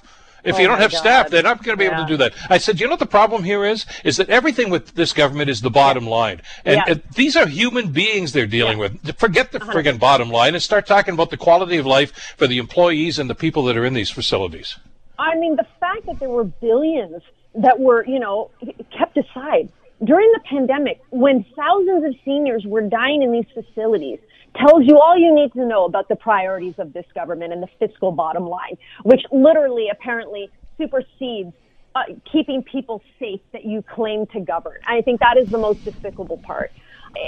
If 0.44 0.54
Oh 0.54 0.58
you 0.60 0.68
don't 0.68 0.78
have 0.78 0.92
staff, 0.92 1.24
God. 1.26 1.32
they're 1.32 1.42
not 1.42 1.64
going 1.64 1.76
to 1.76 1.82
be 1.84 1.86
able 1.90 2.04
to 2.04 2.12
do 2.14 2.16
that. 2.18 2.32
I 2.48 2.58
said, 2.58 2.78
you 2.78 2.86
know 2.86 2.92
what 2.92 3.00
the 3.00 3.14
problem 3.20 3.42
here 3.42 3.64
is? 3.64 3.84
Is 4.04 4.16
that 4.18 4.28
everything 4.30 4.70
with 4.70 4.94
this 4.94 5.12
government 5.12 5.50
is 5.50 5.60
the 5.60 5.70
bottom 5.70 6.06
line. 6.06 6.40
And, 6.64 6.76
Yeah. 6.76 6.84
and 6.86 7.02
these 7.16 7.34
are 7.36 7.48
human 7.48 7.90
beings 7.90 8.30
they're 8.30 8.46
dealing 8.46 8.78
with. 8.78 8.92
Forget 9.18 9.50
the 9.50 9.60
uh-huh. 9.60 9.72
friggin' 9.72 9.98
bottom 9.98 10.30
line 10.30 10.54
and 10.54 10.62
start 10.62 10.86
talking 10.86 11.14
about 11.14 11.30
the 11.30 11.36
quality 11.36 11.78
of 11.78 11.86
life 11.98 12.12
for 12.38 12.46
the 12.46 12.58
employees 12.58 13.18
and 13.18 13.28
the 13.28 13.34
people 13.34 13.64
that 13.64 13.76
are 13.76 13.84
in 13.84 13.94
these 13.94 14.10
facilities. 14.10 14.78
I 15.18 15.34
mean, 15.34 15.56
the 15.56 15.66
fact 15.80 16.06
that 16.06 16.20
there 16.20 16.28
were 16.28 16.44
billions 16.44 17.22
that 17.56 17.80
were, 17.80 18.06
you 18.06 18.20
know, 18.20 18.50
kept 18.96 19.16
aside 19.16 19.68
during 20.04 20.30
the 20.32 20.40
pandemic 20.48 21.00
when 21.10 21.44
thousands 21.56 22.04
of 22.04 22.14
seniors 22.24 22.64
were 22.66 22.82
dying 22.82 23.22
in 23.22 23.32
these 23.32 23.46
facilities 23.54 24.18
tells 24.56 24.86
you 24.86 24.98
all 24.98 25.16
you 25.16 25.34
need 25.34 25.52
to 25.52 25.66
know 25.66 25.84
about 25.84 26.08
the 26.08 26.16
priorities 26.16 26.74
of 26.78 26.92
this 26.92 27.06
government 27.14 27.52
and 27.52 27.62
the 27.62 27.68
fiscal 27.78 28.12
bottom 28.12 28.46
line, 28.46 28.76
which 29.02 29.22
literally 29.30 29.88
apparently 29.90 30.50
supersedes 30.78 31.52
uh, 31.94 32.02
keeping 32.30 32.62
people 32.62 33.02
safe 33.18 33.40
that 33.52 33.64
you 33.64 33.82
claim 33.82 34.26
to 34.26 34.40
govern. 34.40 34.78
I 34.86 35.00
think 35.00 35.20
that 35.20 35.36
is 35.38 35.48
the 35.48 35.58
most 35.58 35.84
despicable 35.84 36.38
part. 36.38 36.72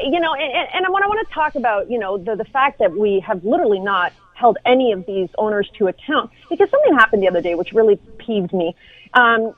You 0.05 0.21
know, 0.21 0.35
and, 0.35 0.69
and 0.75 0.93
when 0.93 1.03
I 1.03 1.07
want 1.07 1.27
to 1.27 1.35
talk 1.35 1.55
about, 1.55 1.91
you 1.91 1.99
know, 1.99 2.19
the, 2.19 2.37
the 2.37 2.45
fact 2.45 2.79
that 2.79 2.95
we 2.95 3.21
have 3.27 3.45
literally 3.45 3.81
not 3.81 4.13
held 4.35 4.59
any 4.67 4.93
of 4.93 5.07
these 5.07 5.29
owners 5.39 5.69
to 5.79 5.89
account, 5.89 6.31
because 6.51 6.71
something 6.71 6.95
happened 6.95 7.23
the 7.23 7.29
other 7.29 7.41
day 7.41 7.55
which 7.55 7.73
really 7.73 7.97
peeved 8.19 8.53
me. 8.53 8.77
Um, 9.15 9.55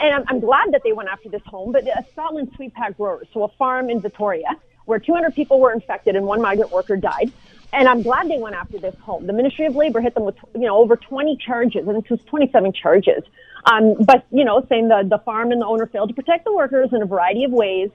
and 0.00 0.14
I'm, 0.14 0.24
I'm 0.28 0.40
glad 0.40 0.72
that 0.72 0.82
they 0.82 0.92
went 0.92 1.08
after 1.08 1.28
this 1.28 1.42
home, 1.46 1.72
but 1.72 1.86
a 1.86 2.04
Scotlynn 2.14 2.54
Sweet 2.56 2.74
Pac 2.74 2.96
Growers, 2.96 3.26
so 3.32 3.44
a 3.44 3.48
farm 3.48 3.90
in 3.90 4.00
Vittoria, 4.00 4.56
where 4.84 4.98
200 4.98 5.34
people 5.34 5.60
were 5.60 5.72
infected 5.72 6.16
and 6.16 6.26
one 6.26 6.40
migrant 6.40 6.72
worker 6.72 6.96
died. 6.96 7.32
And 7.72 7.86
I'm 7.86 8.02
glad 8.02 8.28
they 8.28 8.38
went 8.38 8.56
after 8.56 8.78
this 8.78 8.96
home. 9.00 9.26
The 9.26 9.32
Ministry 9.32 9.66
of 9.66 9.76
Labor 9.76 10.00
hit 10.00 10.14
them 10.14 10.24
with, 10.24 10.36
you 10.54 10.62
know, 10.62 10.78
over 10.78 10.96
20 10.96 11.36
charges. 11.36 11.86
I 11.86 11.92
think 11.92 12.06
it 12.06 12.10
was 12.10 12.22
27 12.22 12.72
charges. 12.72 13.22
Um, 13.70 13.94
but, 14.00 14.24
you 14.30 14.44
know, 14.44 14.64
saying 14.68 14.88
the, 14.88 15.06
the 15.06 15.18
farm 15.18 15.52
and 15.52 15.60
the 15.60 15.66
owner 15.66 15.86
failed 15.86 16.08
to 16.08 16.14
protect 16.14 16.44
the 16.44 16.54
workers 16.54 16.92
in 16.92 17.02
a 17.02 17.06
variety 17.06 17.44
of 17.44 17.52
ways. 17.52 17.90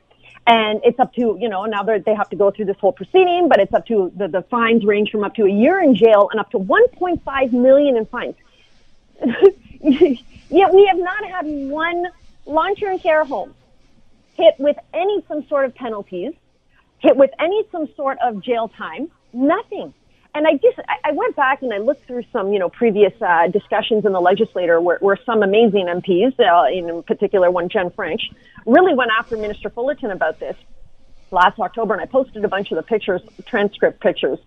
And 0.46 0.82
it's 0.84 1.00
up 1.00 1.14
to, 1.16 1.38
you 1.40 1.50
know, 1.50 1.66
now 1.66 1.84
they 1.84 2.14
have 2.14 2.30
to 2.30 2.36
go 2.36 2.52
through 2.52 2.66
this 2.66 2.78
whole 2.78 2.92
proceeding, 2.92 3.48
but 3.50 3.60
it's 3.60 3.74
up 3.74 3.88
to, 3.88 4.12
the, 4.16 4.28
the 4.28 4.42
fines 4.44 4.86
range 4.86 5.10
from 5.10 5.24
up 5.24 5.34
to 5.36 5.46
a 5.46 5.52
year 5.52 5.82
in 5.82 5.96
jail 5.96 6.30
and 6.32 6.40
up 6.40 6.52
to 6.52 6.60
1.5 6.60 7.54
million 7.54 7.98
in 7.98 8.06
fines. 8.06 8.36
Yet 10.54 10.72
we 10.72 10.86
have 10.86 11.00
not 11.00 11.26
had 11.26 11.48
one 11.48 12.06
long-term 12.46 13.00
care 13.00 13.26
home 13.26 13.56
hit 14.36 14.54
with 14.60 14.78
any 14.94 15.24
some 15.28 15.48
sort 15.48 15.66
of 15.66 15.74
penalties, 15.74 16.34
hit 17.00 17.18
with 17.18 17.32
any 17.40 17.64
some 17.72 17.88
sort 17.96 18.20
of 18.24 18.40
jail 18.40 18.68
time, 18.68 19.10
nothing. 19.34 19.96
And 20.36 20.46
I 20.48 20.54
just, 20.54 20.78
I- 21.04 21.12
went 21.12 21.36
back 21.36 21.64
and 21.64 21.74
I 21.74 21.80
looked 21.80 22.06
through 22.06 22.24
some, 22.32 22.54
you 22.54 22.60
know, 22.60 22.70
previous 22.70 23.14
uh, 23.20 23.48
discussions 23.48 24.06
in 24.06 24.12
the 24.12 24.22
legislature 24.22 24.80
where, 24.80 25.00
where 25.00 25.18
some 25.26 25.42
amazing 25.42 25.88
MPs, 25.88 26.40
uh, 26.40 26.72
in 26.72 27.02
particular 27.02 27.50
one 27.50 27.68
Jen 27.70 27.90
French, 27.90 28.22
really 28.68 28.94
went 28.94 29.10
after 29.18 29.36
Minister 29.38 29.72
Fullerton 29.72 30.12
about 30.12 30.40
this 30.40 30.56
last 31.32 31.58
October, 31.60 31.96
and 31.96 32.02
I 32.02 32.06
posted 32.06 32.46
a 32.46 32.48
bunch 32.48 32.72
of 32.72 32.76
the 32.76 32.84
pictures, 32.84 33.22
transcript 33.48 34.02
pictures 34.02 34.38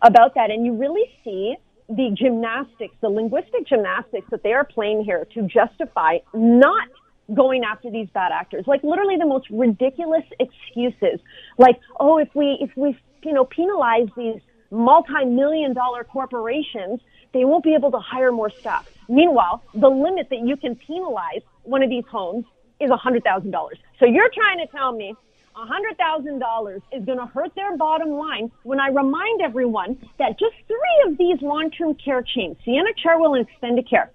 about 0.00 0.34
that, 0.36 0.50
and 0.50 0.64
you 0.64 0.72
really 0.72 1.10
see 1.22 1.56
the 1.90 2.10
gymnastics, 2.14 2.94
the 3.00 3.08
linguistic 3.08 3.66
gymnastics 3.66 4.26
that 4.30 4.42
they 4.42 4.52
are 4.52 4.64
playing 4.64 5.04
here 5.04 5.26
to 5.34 5.42
justify 5.42 6.18
not 6.32 6.88
going 7.34 7.64
after 7.64 7.90
these 7.90 8.08
bad 8.10 8.32
actors. 8.32 8.64
Like 8.66 8.82
literally 8.82 9.16
the 9.16 9.26
most 9.26 9.48
ridiculous 9.50 10.24
excuses. 10.38 11.20
Like, 11.58 11.78
oh, 11.98 12.18
if 12.18 12.28
we 12.34 12.58
if 12.60 12.70
we 12.76 12.96
you 13.24 13.32
know 13.32 13.44
penalize 13.44 14.08
these 14.16 14.40
multi-million 14.70 15.74
dollar 15.74 16.04
corporations, 16.04 17.00
they 17.32 17.44
won't 17.44 17.64
be 17.64 17.74
able 17.74 17.90
to 17.90 17.98
hire 17.98 18.30
more 18.30 18.50
staff. 18.50 18.88
Meanwhile, 19.08 19.62
the 19.74 19.88
limit 19.88 20.28
that 20.30 20.40
you 20.46 20.56
can 20.56 20.76
penalize 20.76 21.42
one 21.64 21.82
of 21.82 21.90
these 21.90 22.04
homes 22.10 22.44
is 22.78 22.90
a 22.90 22.96
$100,000. 22.96 23.52
So 23.98 24.06
you're 24.06 24.30
trying 24.30 24.58
to 24.58 24.66
tell 24.72 24.92
me 24.92 25.14
$100,000 25.56 26.82
is 26.92 27.04
going 27.04 27.18
to 27.18 27.26
hurt 27.26 27.54
their 27.54 27.76
bottom 27.76 28.10
line 28.10 28.50
when 28.62 28.80
I 28.80 28.88
remind 28.88 29.42
everyone 29.42 29.98
that 30.18 30.38
just 30.38 30.54
three 30.66 31.04
of 31.06 31.18
these 31.18 31.42
long-term 31.42 31.94
care 31.94 32.22
chains, 32.22 32.56
Sienna, 32.64 32.90
Chartwell, 33.04 33.38
and 33.38 33.46
Extendicare, 33.48 34.08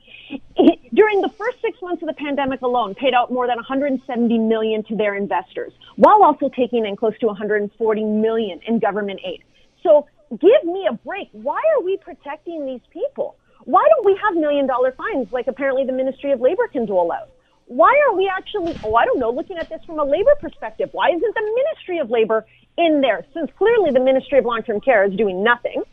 during 0.93 1.21
the 1.21 1.29
first 1.29 1.57
six 1.61 1.81
months 1.81 2.01
of 2.01 2.07
the 2.07 2.13
pandemic 2.13 2.61
alone, 2.61 2.95
paid 2.95 3.13
out 3.13 3.31
more 3.31 3.47
than 3.47 3.57
170 3.57 4.37
million 4.39 4.83
to 4.85 4.95
their 4.95 5.15
investors, 5.15 5.73
while 5.97 6.23
also 6.23 6.49
taking 6.49 6.85
in 6.85 6.95
close 6.95 7.17
to 7.19 7.27
140 7.27 8.03
million 8.03 8.59
in 8.67 8.79
government 8.79 9.19
aid. 9.25 9.43
So 9.83 10.07
give 10.31 10.63
me 10.63 10.87
a 10.89 10.93
break. 10.93 11.29
Why 11.31 11.61
are 11.75 11.83
we 11.83 11.97
protecting 11.97 12.65
these 12.65 12.81
people? 12.91 13.35
Why 13.65 13.85
don't 13.89 14.05
we 14.05 14.19
have 14.23 14.35
million 14.35 14.67
dollar 14.67 14.91
fines 14.91 15.27
like 15.31 15.47
apparently 15.47 15.85
the 15.85 15.91
Ministry 15.91 16.31
of 16.31 16.39
Labor 16.39 16.67
can 16.67 16.85
dole 16.85 17.11
out? 17.11 17.29
Why 17.67 17.99
are 18.07 18.15
we 18.15 18.31
actually, 18.31 18.79
oh, 18.83 18.95
I 18.95 19.05
don't 19.05 19.19
know, 19.19 19.31
looking 19.31 19.57
at 19.57 19.69
this 19.69 19.83
from 19.85 19.99
a 19.99 20.03
labor 20.03 20.35
perspective? 20.39 20.89
Why 20.91 21.09
isn't 21.09 21.35
the 21.35 21.63
Ministry 21.63 21.97
of 21.97 22.11
Labor 22.11 22.45
in 22.77 23.01
there? 23.01 23.25
Since 23.33 23.49
clearly 23.57 23.91
the 23.91 23.99
Ministry 23.99 24.37
of 24.37 24.45
Long 24.45 24.61
Term 24.61 24.79
Care 24.79 25.03
is 25.05 25.15
doing 25.15 25.43
nothing. 25.43 25.83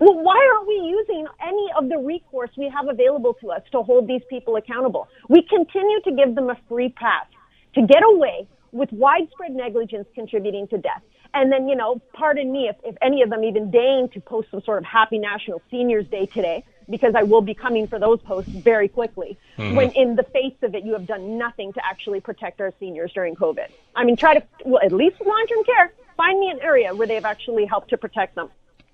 Well, 0.00 0.22
why 0.22 0.36
aren't 0.54 0.68
we 0.68 0.74
using 0.74 1.26
any 1.44 1.66
of 1.76 1.88
the 1.88 1.98
recourse 1.98 2.50
we 2.56 2.68
have 2.68 2.88
available 2.88 3.34
to 3.40 3.50
us 3.50 3.62
to 3.72 3.82
hold 3.82 4.06
these 4.06 4.22
people 4.28 4.56
accountable? 4.56 5.08
We 5.28 5.42
continue 5.42 6.00
to 6.02 6.12
give 6.12 6.34
them 6.34 6.50
a 6.50 6.58
free 6.68 6.90
pass 6.90 7.26
to 7.74 7.86
get 7.86 8.02
away 8.04 8.46
with 8.70 8.92
widespread 8.92 9.54
negligence 9.54 10.06
contributing 10.14 10.68
to 10.68 10.78
death. 10.78 11.02
And 11.34 11.50
then, 11.50 11.68
you 11.68 11.74
know, 11.74 12.00
pardon 12.12 12.52
me 12.52 12.68
if, 12.68 12.76
if 12.84 12.96
any 13.02 13.22
of 13.22 13.30
them 13.30 13.44
even 13.44 13.70
deign 13.70 14.08
to 14.12 14.20
post 14.20 14.50
some 14.50 14.62
sort 14.62 14.78
of 14.78 14.84
happy 14.84 15.18
National 15.18 15.60
Seniors 15.70 16.06
Day 16.06 16.26
today, 16.26 16.64
because 16.90 17.14
I 17.14 17.22
will 17.22 17.40
be 17.42 17.54
coming 17.54 17.86
for 17.86 17.98
those 17.98 18.20
posts 18.20 18.50
very 18.50 18.88
quickly. 18.88 19.38
When 19.56 19.90
in 19.92 20.16
the 20.16 20.22
face 20.22 20.54
of 20.62 20.74
it, 20.74 20.84
you 20.84 20.92
have 20.92 21.06
done 21.06 21.36
nothing 21.36 21.72
to 21.72 21.80
actually 21.84 22.20
protect 22.20 22.60
our 22.60 22.72
seniors 22.78 23.12
during 23.12 23.34
COVID. 23.34 23.68
I 23.94 24.04
mean, 24.04 24.16
try 24.16 24.34
to, 24.34 24.42
well, 24.64 24.80
at 24.84 24.92
least 24.92 25.16
long-term 25.24 25.64
care, 25.64 25.92
find 26.16 26.38
me 26.38 26.50
an 26.50 26.60
area 26.60 26.94
where 26.94 27.06
they've 27.06 27.24
actually 27.24 27.64
helped 27.64 27.90
to 27.90 27.96
protect 27.96 28.34
them. 28.34 28.48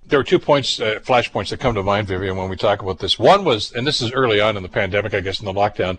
There 0.07 0.21
are 0.21 0.25
two 0.25 0.39
points, 0.39 0.81
uh, 0.81 1.01
flash 1.03 1.33
points 1.33 1.51
that 1.51 1.61
come 1.61 1.75
to 1.75 1.83
mind, 1.83 2.09
Vivian, 2.09 2.37
when 2.37 2.51
we 2.51 2.57
talk 2.57 2.83
about 2.83 2.99
this. 2.99 3.19
One 3.19 3.45
was, 3.45 3.73
and 3.73 3.87
this 3.87 4.03
is 4.03 4.13
early 4.13 4.39
on 4.39 4.57
in 4.57 4.63
the 4.63 4.69
pandemic, 4.69 5.15
I 5.15 5.21
guess, 5.21 5.41
in 5.41 5.47
the 5.47 5.53
lockdown, 5.53 5.99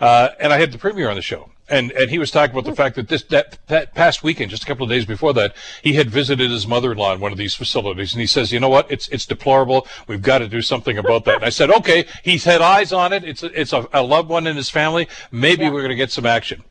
uh, 0.00 0.28
and 0.38 0.52
I 0.52 0.58
had 0.58 0.70
the 0.70 0.78
premier 0.78 1.08
on 1.08 1.16
the 1.16 1.22
show, 1.22 1.50
and 1.70 1.92
and 1.92 2.10
he 2.10 2.18
was 2.18 2.30
talking 2.30 2.56
about 2.56 2.68
the 2.68 2.76
fact 2.76 2.96
that 2.96 3.08
this 3.08 3.22
that 3.24 3.58
that 3.68 3.94
past 3.94 4.22
weekend, 4.22 4.50
just 4.50 4.64
a 4.64 4.66
couple 4.66 4.84
of 4.84 4.90
days 4.90 5.04
before 5.04 5.32
that, 5.34 5.54
he 5.82 5.94
had 5.94 6.10
visited 6.10 6.50
his 6.50 6.66
mother-in-law 6.66 7.14
in 7.14 7.20
one 7.20 7.32
of 7.32 7.38
these 7.38 7.54
facilities, 7.54 8.12
and 8.12 8.20
he 8.20 8.26
says, 8.26 8.52
you 8.52 8.60
know 8.60 8.68
what, 8.68 8.90
it's 8.90 9.08
it's 9.08 9.26
deplorable. 9.26 9.86
We've 10.06 10.22
got 10.22 10.38
to 10.38 10.48
do 10.48 10.62
something 10.62 10.98
about 10.98 11.24
that. 11.24 11.36
And 11.36 11.44
I 11.44 11.50
said, 11.50 11.70
okay, 11.70 12.06
he's 12.22 12.44
had 12.44 12.60
eyes 12.60 12.92
on 12.92 13.12
it. 13.12 13.24
It's 13.24 13.42
a, 13.42 13.60
it's 13.60 13.72
a, 13.72 13.88
a 13.92 14.02
loved 14.02 14.28
one 14.28 14.46
in 14.46 14.56
his 14.56 14.70
family. 14.70 15.08
Maybe 15.30 15.64
we're 15.64 15.80
going 15.80 15.90
to 15.90 15.96
get 15.96 16.10
some 16.10 16.26
action. 16.26 16.64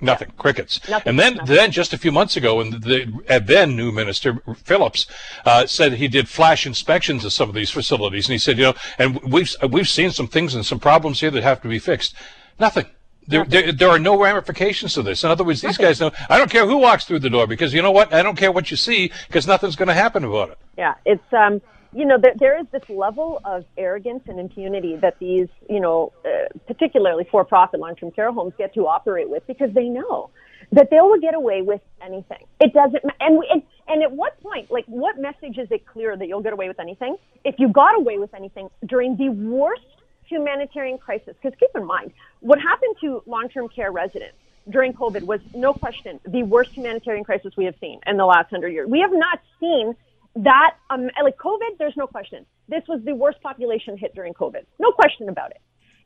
Nothing, 0.00 0.32
crickets. 0.36 0.86
Nothing, 0.88 1.08
and 1.08 1.18
then, 1.18 1.34
nothing. 1.36 1.56
then 1.56 1.70
just 1.70 1.94
a 1.94 1.98
few 1.98 2.12
months 2.12 2.36
ago, 2.36 2.60
and 2.60 2.82
the 2.82 3.42
then 3.42 3.76
new 3.76 3.90
minister 3.90 4.42
Phillips 4.62 5.06
uh, 5.46 5.66
said 5.66 5.94
he 5.94 6.08
did 6.08 6.28
flash 6.28 6.66
inspections 6.66 7.24
of 7.24 7.32
some 7.32 7.48
of 7.48 7.54
these 7.54 7.70
facilities, 7.70 8.28
and 8.28 8.32
he 8.32 8.38
said, 8.38 8.58
you 8.58 8.64
know, 8.64 8.74
and 8.98 9.22
we've 9.22 9.54
we've 9.70 9.88
seen 9.88 10.10
some 10.10 10.28
things 10.28 10.54
and 10.54 10.66
some 10.66 10.78
problems 10.78 11.20
here 11.20 11.30
that 11.30 11.42
have 11.42 11.62
to 11.62 11.68
be 11.68 11.78
fixed. 11.78 12.14
Nothing. 12.58 12.86
There, 13.28 13.44
there, 13.44 13.72
there 13.72 13.88
are 13.88 13.98
no 13.98 14.20
ramifications 14.20 14.94
to 14.94 15.02
this. 15.02 15.24
In 15.24 15.30
other 15.30 15.44
words, 15.44 15.60
these 15.60 15.78
guys 15.78 16.00
know. 16.00 16.12
I 16.28 16.38
don't 16.38 16.50
care 16.50 16.66
who 16.66 16.78
walks 16.78 17.04
through 17.04 17.20
the 17.20 17.30
door 17.30 17.46
because 17.46 17.74
you 17.74 17.82
know 17.82 17.90
what? 17.90 18.14
I 18.14 18.22
don't 18.22 18.36
care 18.36 18.52
what 18.52 18.70
you 18.70 18.76
see 18.76 19.10
because 19.26 19.46
nothing's 19.46 19.76
going 19.76 19.88
to 19.88 19.94
happen 19.94 20.24
about 20.24 20.50
it. 20.50 20.58
Yeah, 20.78 20.94
it's 21.04 21.32
um, 21.32 21.60
you 21.96 22.04
know, 22.04 22.18
there, 22.20 22.34
there 22.38 22.60
is 22.60 22.66
this 22.72 22.82
level 22.90 23.40
of 23.44 23.64
arrogance 23.78 24.22
and 24.28 24.38
impunity 24.38 24.96
that 24.96 25.18
these, 25.18 25.48
you 25.68 25.80
know, 25.80 26.12
uh, 26.26 26.48
particularly 26.66 27.26
for-profit 27.30 27.80
long-term 27.80 28.10
care 28.10 28.30
homes 28.30 28.52
get 28.58 28.74
to 28.74 28.86
operate 28.86 29.30
with 29.30 29.46
because 29.46 29.72
they 29.72 29.88
know 29.88 30.28
that 30.72 30.90
they 30.90 31.00
will 31.00 31.18
get 31.18 31.34
away 31.34 31.62
with 31.62 31.80
anything. 32.02 32.44
It 32.60 32.74
doesn't, 32.74 33.02
and 33.20 33.38
we, 33.38 33.48
and, 33.50 33.62
and 33.88 34.02
at 34.02 34.12
what 34.12 34.38
point, 34.42 34.70
like, 34.70 34.84
what 34.86 35.18
message 35.18 35.56
is 35.56 35.68
it 35.70 35.86
clear 35.86 36.16
that 36.16 36.28
you'll 36.28 36.42
get 36.42 36.52
away 36.52 36.68
with 36.68 36.80
anything 36.80 37.16
if 37.44 37.54
you 37.58 37.68
got 37.68 37.96
away 37.96 38.18
with 38.18 38.34
anything 38.34 38.68
during 38.84 39.16
the 39.16 39.30
worst 39.30 39.86
humanitarian 40.28 40.98
crisis? 40.98 41.34
Because 41.40 41.56
keep 41.58 41.70
in 41.74 41.84
mind, 41.84 42.12
what 42.40 42.58
happened 42.60 42.96
to 43.02 43.22
long-term 43.26 43.68
care 43.68 43.92
residents 43.92 44.36
during 44.68 44.92
COVID 44.92 45.22
was 45.22 45.40
no 45.54 45.72
question 45.72 46.18
the 46.26 46.42
worst 46.42 46.72
humanitarian 46.72 47.24
crisis 47.24 47.52
we 47.56 47.64
have 47.64 47.74
seen 47.80 48.00
in 48.06 48.16
the 48.16 48.24
last 48.24 48.50
hundred 48.50 48.70
years. 48.70 48.88
We 48.90 49.00
have 49.00 49.12
not 49.12 49.40
seen 49.60 49.94
that, 50.36 50.76
um, 50.90 51.08
like 51.22 51.38
COVID, 51.38 51.78
there's 51.78 51.96
no 51.96 52.06
question. 52.06 52.44
This 52.68 52.82
was 52.88 53.00
the 53.04 53.14
worst 53.14 53.40
population 53.42 53.96
hit 53.96 54.14
during 54.14 54.34
COVID. 54.34 54.64
No 54.78 54.92
question 54.92 55.28
about 55.28 55.50
it. 55.52 55.60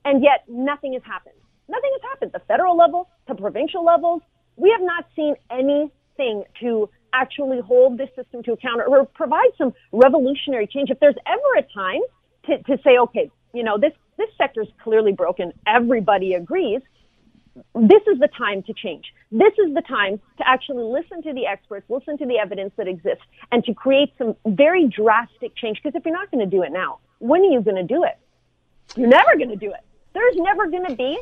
And 0.04 0.22
yet 0.22 0.44
nothing 0.48 0.92
has 0.92 1.02
happened. 1.04 1.34
Nothing 1.68 1.90
has 1.94 2.02
happened. 2.10 2.32
The 2.32 2.42
federal 2.46 2.76
level, 2.76 3.08
to 3.28 3.34
provincial 3.34 3.84
levels, 3.84 4.22
we 4.56 4.70
have 4.70 4.82
not 4.82 5.06
seen 5.16 5.34
anything 5.50 6.44
to 6.60 6.88
actually 7.12 7.60
hold 7.60 7.98
this 7.98 8.08
system 8.14 8.42
to 8.44 8.52
account 8.52 8.82
or 8.86 9.04
provide 9.06 9.50
some 9.58 9.72
revolutionary 9.92 10.66
change. 10.66 10.90
If 10.90 11.00
there's 11.00 11.16
ever 11.26 11.58
a 11.58 11.62
time 11.74 12.00
to, 12.46 12.62
to 12.64 12.82
say, 12.82 12.98
okay, 12.98 13.30
you 13.52 13.64
know, 13.64 13.78
this, 13.78 13.92
this 14.20 14.30
sector 14.36 14.60
is 14.60 14.68
clearly 14.82 15.12
broken. 15.12 15.52
Everybody 15.66 16.34
agrees 16.34 16.82
this 17.74 18.02
is 18.06 18.18
the 18.18 18.28
time 18.28 18.62
to 18.64 18.72
change. 18.74 19.12
This 19.32 19.52
is 19.58 19.74
the 19.74 19.82
time 19.82 20.20
to 20.38 20.48
actually 20.48 20.84
listen 20.84 21.22
to 21.22 21.32
the 21.32 21.46
experts, 21.46 21.88
listen 21.88 22.18
to 22.18 22.26
the 22.26 22.38
evidence 22.38 22.72
that 22.76 22.86
exists, 22.86 23.24
and 23.50 23.64
to 23.64 23.74
create 23.74 24.12
some 24.18 24.36
very 24.46 24.86
drastic 24.88 25.54
change. 25.56 25.80
Because 25.82 25.96
if 25.96 26.04
you're 26.04 26.14
not 26.14 26.30
going 26.30 26.48
to 26.48 26.56
do 26.56 26.62
it 26.62 26.72
now, 26.72 26.98
when 27.18 27.42
are 27.42 27.50
you 27.50 27.60
going 27.60 27.76
to 27.76 27.82
do 27.82 28.04
it? 28.04 28.18
You're 28.96 29.08
never 29.08 29.36
going 29.36 29.50
to 29.50 29.56
do 29.56 29.70
it. 29.70 29.80
There's 30.12 30.36
never 30.36 30.68
going 30.68 30.86
to 30.86 30.94
be 30.94 31.18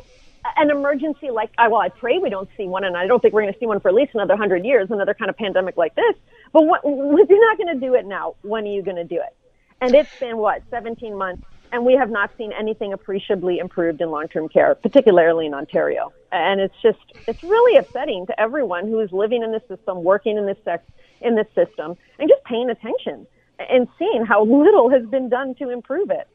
an 0.57 0.71
emergency 0.71 1.29
like, 1.29 1.51
well, 1.57 1.77
I 1.77 1.89
pray 1.89 2.17
we 2.17 2.29
don't 2.29 2.49
see 2.57 2.65
one, 2.65 2.83
and 2.83 2.95
I 2.95 3.07
don't 3.07 3.21
think 3.21 3.33
we're 3.33 3.41
going 3.41 3.53
to 3.53 3.59
see 3.59 3.65
one 3.65 3.79
for 3.79 3.89
at 3.89 3.95
least 3.95 4.11
another 4.13 4.35
hundred 4.35 4.65
years, 4.65 4.89
another 4.91 5.13
kind 5.13 5.29
of 5.29 5.37
pandemic 5.37 5.77
like 5.77 5.95
this. 5.95 6.15
But 6.53 6.65
what, 6.65 6.81
if 6.83 7.29
you're 7.29 7.47
not 7.47 7.57
going 7.57 7.79
to 7.79 7.85
do 7.85 7.95
it 7.95 8.05
now, 8.05 8.35
when 8.41 8.63
are 8.65 8.71
you 8.71 8.81
going 8.81 8.97
to 8.97 9.03
do 9.03 9.15
it? 9.17 9.35
And 9.81 9.95
it's 9.95 10.09
been 10.19 10.37
what, 10.37 10.61
17 10.69 11.17
months 11.17 11.43
and 11.71 11.85
we 11.85 11.93
have 11.95 12.09
not 12.09 12.31
seen 12.37 12.51
anything 12.51 12.93
appreciably 12.93 13.59
improved 13.59 14.01
in 14.01 14.09
long-term 14.09 14.49
care, 14.49 14.75
particularly 14.75 15.45
in 15.45 15.53
Ontario. 15.53 16.11
And 16.31 16.59
it's 16.59 16.75
just, 16.81 16.99
it's 17.27 17.43
really 17.43 17.77
upsetting 17.77 18.25
to 18.27 18.39
everyone 18.39 18.87
who 18.87 18.99
is 18.99 19.11
living 19.11 19.43
in 19.43 19.51
this 19.51 19.63
system, 19.67 20.03
working 20.03 20.37
in 20.37 20.45
this 20.45 20.57
sec- 20.63 20.85
in 21.21 21.35
this 21.35 21.47
system, 21.53 21.97
and 22.17 22.29
just 22.29 22.43
paying 22.45 22.69
attention 22.69 23.27
and 23.59 23.87
seeing 23.97 24.25
how 24.25 24.43
little 24.45 24.89
has 24.89 25.05
been 25.05 25.29
done 25.29 25.53
to 25.55 25.69
improve 25.69 26.09
it. 26.09 26.27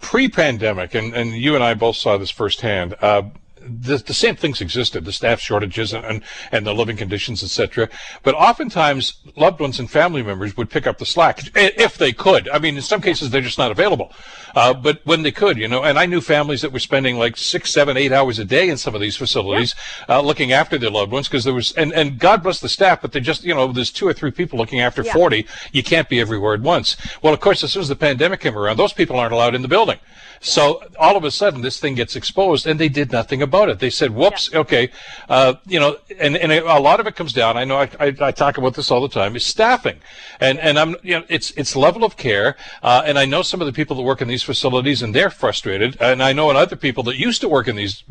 Pre-pandemic, 0.00 0.94
and, 0.94 1.14
and 1.14 1.30
you 1.30 1.54
and 1.54 1.62
I 1.62 1.74
both 1.74 1.96
saw 1.96 2.16
this 2.16 2.30
firsthand. 2.30 2.96
Uh, 3.00 3.22
the, 3.66 3.98
the 3.98 4.14
same 4.14 4.36
things 4.36 4.60
existed, 4.60 5.04
the 5.04 5.12
staff 5.12 5.40
shortages 5.40 5.92
and, 5.92 6.04
and, 6.04 6.22
and 6.52 6.66
the 6.66 6.74
living 6.74 6.96
conditions, 6.96 7.42
etc. 7.42 7.88
But 8.22 8.34
oftentimes, 8.34 9.14
loved 9.36 9.60
ones 9.60 9.78
and 9.78 9.90
family 9.90 10.22
members 10.22 10.56
would 10.56 10.70
pick 10.70 10.86
up 10.86 10.98
the 10.98 11.06
slack 11.06 11.40
if 11.54 11.98
they 11.98 12.12
could. 12.12 12.48
I 12.48 12.58
mean, 12.58 12.76
in 12.76 12.82
some 12.82 13.00
cases, 13.00 13.30
they're 13.30 13.40
just 13.40 13.58
not 13.58 13.70
available. 13.70 14.12
Uh, 14.54 14.72
but 14.72 15.00
when 15.04 15.22
they 15.22 15.32
could, 15.32 15.58
you 15.58 15.68
know, 15.68 15.82
and 15.82 15.98
I 15.98 16.06
knew 16.06 16.20
families 16.20 16.62
that 16.62 16.72
were 16.72 16.78
spending 16.78 17.18
like 17.18 17.36
six, 17.36 17.70
seven, 17.70 17.96
eight 17.96 18.12
hours 18.12 18.38
a 18.38 18.44
day 18.44 18.68
in 18.68 18.76
some 18.76 18.94
of 18.94 19.00
these 19.00 19.16
facilities, 19.16 19.74
yeah. 20.08 20.16
uh, 20.16 20.20
looking 20.22 20.52
after 20.52 20.78
their 20.78 20.90
loved 20.90 21.12
ones 21.12 21.28
because 21.28 21.44
there 21.44 21.54
was, 21.54 21.72
and, 21.72 21.92
and 21.92 22.18
God 22.18 22.42
bless 22.42 22.60
the 22.60 22.68
staff, 22.68 23.02
but 23.02 23.12
they 23.12 23.20
just, 23.20 23.44
you 23.44 23.54
know, 23.54 23.72
there's 23.72 23.90
two 23.90 24.08
or 24.08 24.12
three 24.12 24.30
people 24.30 24.58
looking 24.58 24.80
after 24.80 25.02
yeah. 25.02 25.12
40. 25.12 25.46
You 25.72 25.82
can't 25.82 26.08
be 26.08 26.20
everywhere 26.20 26.54
at 26.54 26.62
once. 26.62 26.96
Well, 27.22 27.34
of 27.34 27.40
course, 27.40 27.62
as 27.62 27.72
soon 27.72 27.82
as 27.82 27.88
the 27.88 27.96
pandemic 27.96 28.40
came 28.40 28.56
around, 28.56 28.78
those 28.78 28.92
people 28.92 29.18
aren't 29.18 29.32
allowed 29.32 29.54
in 29.54 29.62
the 29.62 29.68
building. 29.68 29.98
So 30.46 30.80
all 30.96 31.16
of 31.16 31.24
a 31.24 31.30
sudden, 31.32 31.62
this 31.62 31.80
thing 31.80 31.96
gets 31.96 32.14
exposed, 32.14 32.68
and 32.68 32.78
they 32.78 32.88
did 32.88 33.10
nothing 33.10 33.42
about 33.42 33.68
it. 33.68 33.80
They 33.80 33.90
said, 33.90 34.12
"Whoops, 34.12 34.50
yeah. 34.52 34.60
okay," 34.60 34.90
uh, 35.28 35.54
you 35.66 35.80
know, 35.80 35.96
and 36.20 36.36
and 36.36 36.52
a 36.52 36.78
lot 36.78 37.00
of 37.00 37.06
it 37.08 37.16
comes 37.16 37.32
down. 37.32 37.56
I 37.56 37.64
know 37.64 37.78
I, 37.78 37.90
I, 37.98 38.14
I, 38.20 38.30
talk 38.30 38.56
about 38.56 38.74
this 38.74 38.92
all 38.92 39.00
the 39.00 39.08
time. 39.08 39.34
Is 39.34 39.44
staffing, 39.44 39.98
and 40.38 40.60
and 40.60 40.78
I'm 40.78 40.94
you 41.02 41.18
know, 41.18 41.24
it's 41.28 41.50
it's 41.52 41.74
level 41.74 42.04
of 42.04 42.16
care, 42.16 42.54
uh, 42.84 43.02
and 43.04 43.18
I 43.18 43.24
know 43.24 43.42
some 43.42 43.60
of 43.60 43.66
the 43.66 43.72
people 43.72 43.96
that 43.96 44.02
work 44.02 44.22
in 44.22 44.28
these 44.28 44.44
facilities, 44.44 45.02
and 45.02 45.12
they're 45.12 45.30
frustrated, 45.30 45.96
and 46.00 46.22
I 46.22 46.32
know 46.32 46.50
other 46.50 46.76
people 46.76 47.02
that 47.04 47.16
used 47.16 47.40
to 47.40 47.48
work 47.48 47.66
in 47.66 47.74
these, 47.74 48.04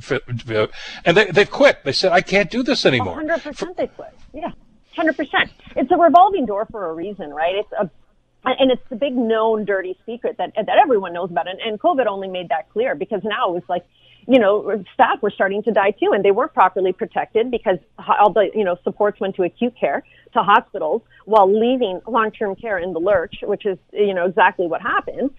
and 1.06 1.16
they 1.16 1.32
they've 1.32 1.50
quit. 1.50 1.86
They 1.86 1.94
said, 1.94 2.12
"I 2.12 2.20
can't 2.20 2.52
do 2.52 2.64
this 2.64 2.86
anymore." 2.86 3.16
Hundred 3.16 3.44
percent, 3.44 3.78
they 3.78 3.88
quit. 3.88 4.14
Yeah. 4.34 4.52
Hundred 4.94 5.16
percent. 5.16 5.52
It's 5.78 5.92
a 5.92 5.98
revolving 5.98 6.46
door 6.46 6.66
for 6.70 6.90
a 6.90 6.94
reason, 6.94 7.30
right? 7.34 7.56
It's 7.56 7.72
a 7.80 7.90
and 8.46 8.72
it's 8.72 8.82
the 8.90 8.96
big 8.96 9.16
known 9.16 9.66
dirty 9.66 9.98
secret 10.06 10.38
that 10.38 10.54
that 10.56 10.78
everyone 10.82 11.14
knows 11.14 11.32
about. 11.32 11.48
And, 11.48 11.60
and 11.60 11.80
covid 11.80 12.06
only 12.08 12.28
made 12.28 12.50
that 12.50 12.70
clear 12.72 12.96
because 12.96 13.22
now 13.24 13.50
it 13.50 13.54
was 13.54 13.64
like 13.68 13.86
you 14.28 14.40
know 14.40 14.84
staff 14.94 15.22
were 15.22 15.32
starting 15.32 15.64
to 15.64 15.72
die 15.72 15.92
too 15.92 16.12
and 16.14 16.24
they 16.24 16.32
weren't 16.32 16.54
properly 16.54 16.92
protected 16.92 17.52
because 17.52 17.78
all 18.20 18.32
the 18.32 18.50
you 18.54 18.64
know 18.64 18.78
supports 18.84 19.20
went 19.20 19.36
to 19.36 19.44
acute 19.44 19.74
care 19.80 20.04
to 20.34 20.40
hospitals 20.44 21.02
while 21.26 21.48
leaving 21.48 22.02
long-term 22.08 22.56
care 22.56 22.78
in 22.78 22.94
the 22.94 23.00
lurch 23.00 23.36
which 23.44 23.66
is 23.66 23.78
you 23.94 24.14
know 24.14 24.26
exactly 24.26 24.68
what 24.68 24.82
happened 24.82 25.30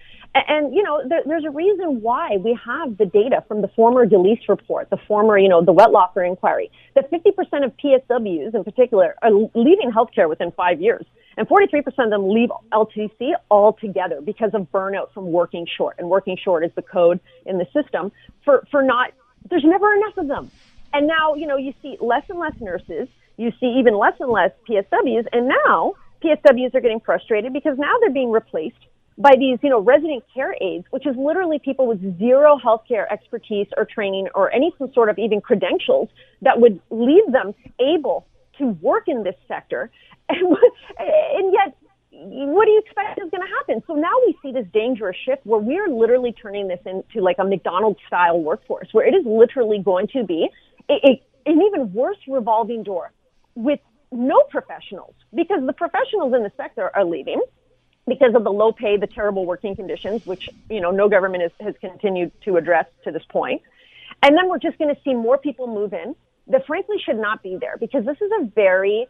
and, 0.47 0.73
you 0.73 0.83
know 0.83 1.01
there, 1.07 1.21
there's 1.25 1.45
a 1.45 1.49
reason 1.49 2.01
why 2.01 2.37
we 2.37 2.57
have 2.65 2.97
the 2.97 3.05
data 3.05 3.43
from 3.47 3.61
the 3.61 3.67
former 3.69 4.05
Delice 4.05 4.47
report 4.49 4.89
the 4.89 4.97
former 5.07 5.37
you 5.37 5.49
know 5.49 5.63
the 5.63 5.73
Wettlaufer 5.73 6.27
inquiry 6.27 6.71
that 6.95 7.09
50% 7.11 7.65
of 7.65 7.71
psws 7.77 8.55
in 8.55 8.63
particular 8.63 9.15
are 9.21 9.31
leaving 9.53 9.91
healthcare 9.91 10.29
within 10.29 10.51
five 10.51 10.81
years 10.81 11.05
and 11.37 11.47
43% 11.47 11.85
of 12.03 12.09
them 12.09 12.29
leave 12.29 12.49
LTC 12.71 13.33
altogether 13.49 14.21
because 14.21 14.51
of 14.53 14.63
burnout 14.71 15.13
from 15.13 15.31
working 15.31 15.67
short. 15.77 15.95
And 15.99 16.09
working 16.09 16.35
short 16.35 16.65
is 16.65 16.71
the 16.75 16.81
code 16.81 17.19
in 17.45 17.59
the 17.59 17.67
system 17.73 18.11
for, 18.43 18.65
for 18.71 18.81
not, 18.81 19.11
there's 19.49 19.63
never 19.63 19.93
enough 19.93 20.17
of 20.17 20.27
them. 20.27 20.51
And 20.93 21.05
now, 21.05 21.35
you 21.35 21.45
know, 21.45 21.57
you 21.57 21.73
see 21.81 21.95
less 22.01 22.23
and 22.29 22.39
less 22.39 22.59
nurses. 22.59 23.07
You 23.37 23.51
see 23.59 23.67
even 23.77 23.95
less 23.95 24.15
and 24.19 24.31
less 24.31 24.51
PSWs. 24.67 25.27
And 25.31 25.47
now 25.47 25.93
PSWs 26.23 26.73
are 26.73 26.81
getting 26.81 26.99
frustrated 26.99 27.53
because 27.53 27.77
now 27.77 27.93
they're 27.99 28.09
being 28.09 28.31
replaced 28.31 28.86
by 29.17 29.33
these, 29.37 29.57
you 29.63 29.69
know, 29.69 29.81
resident 29.81 30.23
care 30.33 30.55
aides, 30.61 30.85
which 30.91 31.07
is 31.07 31.15
literally 31.17 31.59
people 31.59 31.87
with 31.87 32.19
zero 32.19 32.59
healthcare 32.63 33.05
expertise 33.11 33.67
or 33.75 33.85
training 33.85 34.27
or 34.35 34.53
any 34.53 34.73
sort 34.93 35.09
of 35.09 35.17
even 35.17 35.41
credentials 35.41 36.09
that 36.41 36.59
would 36.59 36.79
leave 36.91 37.31
them 37.31 37.53
able 37.79 38.27
to 38.59 38.67
work 38.81 39.07
in 39.07 39.23
this 39.23 39.35
sector 39.47 39.91
and, 40.29 41.53
yet, 41.53 41.77
what 42.11 42.65
do 42.65 42.71
you 42.71 42.81
expect 42.85 43.19
is 43.19 43.29
going 43.31 43.45
to 43.45 43.53
happen? 43.59 43.81
So 43.87 43.93
now 43.93 44.11
we 44.25 44.37
see 44.41 44.51
this 44.51 44.65
dangerous 44.73 45.15
shift 45.25 45.45
where 45.45 45.59
we're 45.59 45.87
literally 45.87 46.33
turning 46.33 46.67
this 46.67 46.79
into 46.85 47.21
like 47.21 47.37
a 47.39 47.45
McDonald's 47.45 47.99
style 48.07 48.41
workforce, 48.41 48.89
where 48.91 49.07
it 49.07 49.13
is 49.13 49.25
literally 49.25 49.79
going 49.79 50.07
to 50.13 50.23
be 50.23 50.49
a, 50.89 50.93
a, 50.93 51.23
an 51.45 51.61
even 51.61 51.93
worse 51.93 52.17
revolving 52.27 52.83
door 52.83 53.11
with 53.55 53.79
no 54.11 54.43
professionals 54.49 55.13
because 55.33 55.65
the 55.65 55.73
professionals 55.73 56.33
in 56.33 56.43
the 56.43 56.51
sector 56.57 56.91
are 56.95 57.05
leaving 57.05 57.41
because 58.07 58.35
of 58.35 58.43
the 58.43 58.51
low 58.51 58.71
pay, 58.71 58.97
the 58.97 59.07
terrible 59.07 59.45
working 59.45 59.75
conditions, 59.75 60.25
which 60.25 60.49
you 60.69 60.81
know 60.81 60.91
no 60.91 61.09
government 61.09 61.43
has, 61.43 61.51
has 61.59 61.75
continued 61.81 62.31
to 62.43 62.57
address 62.57 62.85
to 63.03 63.11
this 63.11 63.23
point. 63.29 63.61
And 64.23 64.35
then 64.35 64.49
we're 64.49 64.59
just 64.59 64.77
going 64.77 64.93
to 64.93 64.99
see 65.03 65.13
more 65.13 65.37
people 65.37 65.67
move 65.67 65.93
in 65.93 66.15
that 66.47 66.65
frankly 66.65 66.97
should 67.03 67.19
not 67.19 67.43
be 67.43 67.57
there 67.59 67.77
because 67.77 68.05
this 68.05 68.17
is 68.21 68.31
a 68.41 68.45
very 68.45 69.07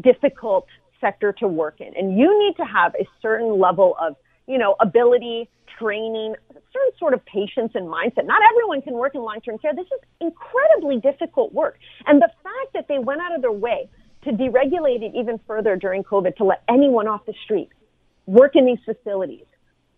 difficult 0.00 0.66
sector 1.00 1.32
to 1.32 1.48
work 1.48 1.80
in. 1.80 1.92
And 1.96 2.18
you 2.18 2.38
need 2.38 2.56
to 2.56 2.64
have 2.64 2.94
a 2.94 3.06
certain 3.20 3.58
level 3.58 3.94
of, 4.00 4.16
you 4.46 4.58
know, 4.58 4.74
ability, 4.80 5.48
training, 5.78 6.34
a 6.50 6.54
certain 6.54 6.98
sort 6.98 7.14
of 7.14 7.24
patience 7.26 7.72
and 7.74 7.86
mindset. 7.86 8.24
Not 8.24 8.40
everyone 8.52 8.82
can 8.82 8.94
work 8.94 9.14
in 9.14 9.20
long-term 9.20 9.58
care. 9.58 9.74
This 9.74 9.86
is 9.86 10.00
incredibly 10.20 10.98
difficult 11.00 11.52
work. 11.52 11.78
And 12.06 12.22
the 12.22 12.30
fact 12.42 12.72
that 12.74 12.88
they 12.88 12.98
went 12.98 13.20
out 13.20 13.34
of 13.34 13.42
their 13.42 13.52
way 13.52 13.88
to 14.24 14.30
deregulate 14.30 15.02
it 15.02 15.12
even 15.14 15.38
further 15.46 15.76
during 15.76 16.04
COVID 16.04 16.36
to 16.36 16.44
let 16.44 16.62
anyone 16.68 17.08
off 17.08 17.26
the 17.26 17.34
street 17.44 17.70
work 18.26 18.56
in 18.56 18.66
these 18.66 18.78
facilities 18.84 19.44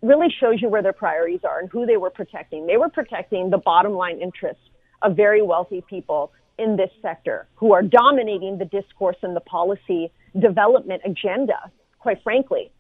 really 0.02 0.28
shows 0.40 0.60
you 0.60 0.68
where 0.68 0.82
their 0.82 0.92
priorities 0.92 1.40
are 1.44 1.60
and 1.60 1.70
who 1.70 1.86
they 1.86 1.96
were 1.96 2.10
protecting. 2.10 2.66
They 2.66 2.76
were 2.76 2.90
protecting 2.90 3.50
the 3.50 3.58
bottom 3.58 3.92
line 3.92 4.20
interests 4.20 4.62
of 5.02 5.16
very 5.16 5.42
wealthy 5.42 5.82
people 5.88 6.32
in 6.58 6.76
this 6.76 6.90
sector 7.02 7.46
who 7.56 7.72
are 7.72 7.82
dominating 7.82 8.58
the 8.58 8.64
discourse 8.66 9.16
and 9.22 9.34
the 9.34 9.40
policy 9.40 10.12
development 10.38 11.02
agenda, 11.04 11.70
quite 11.98 12.22
frankly. 12.22 12.70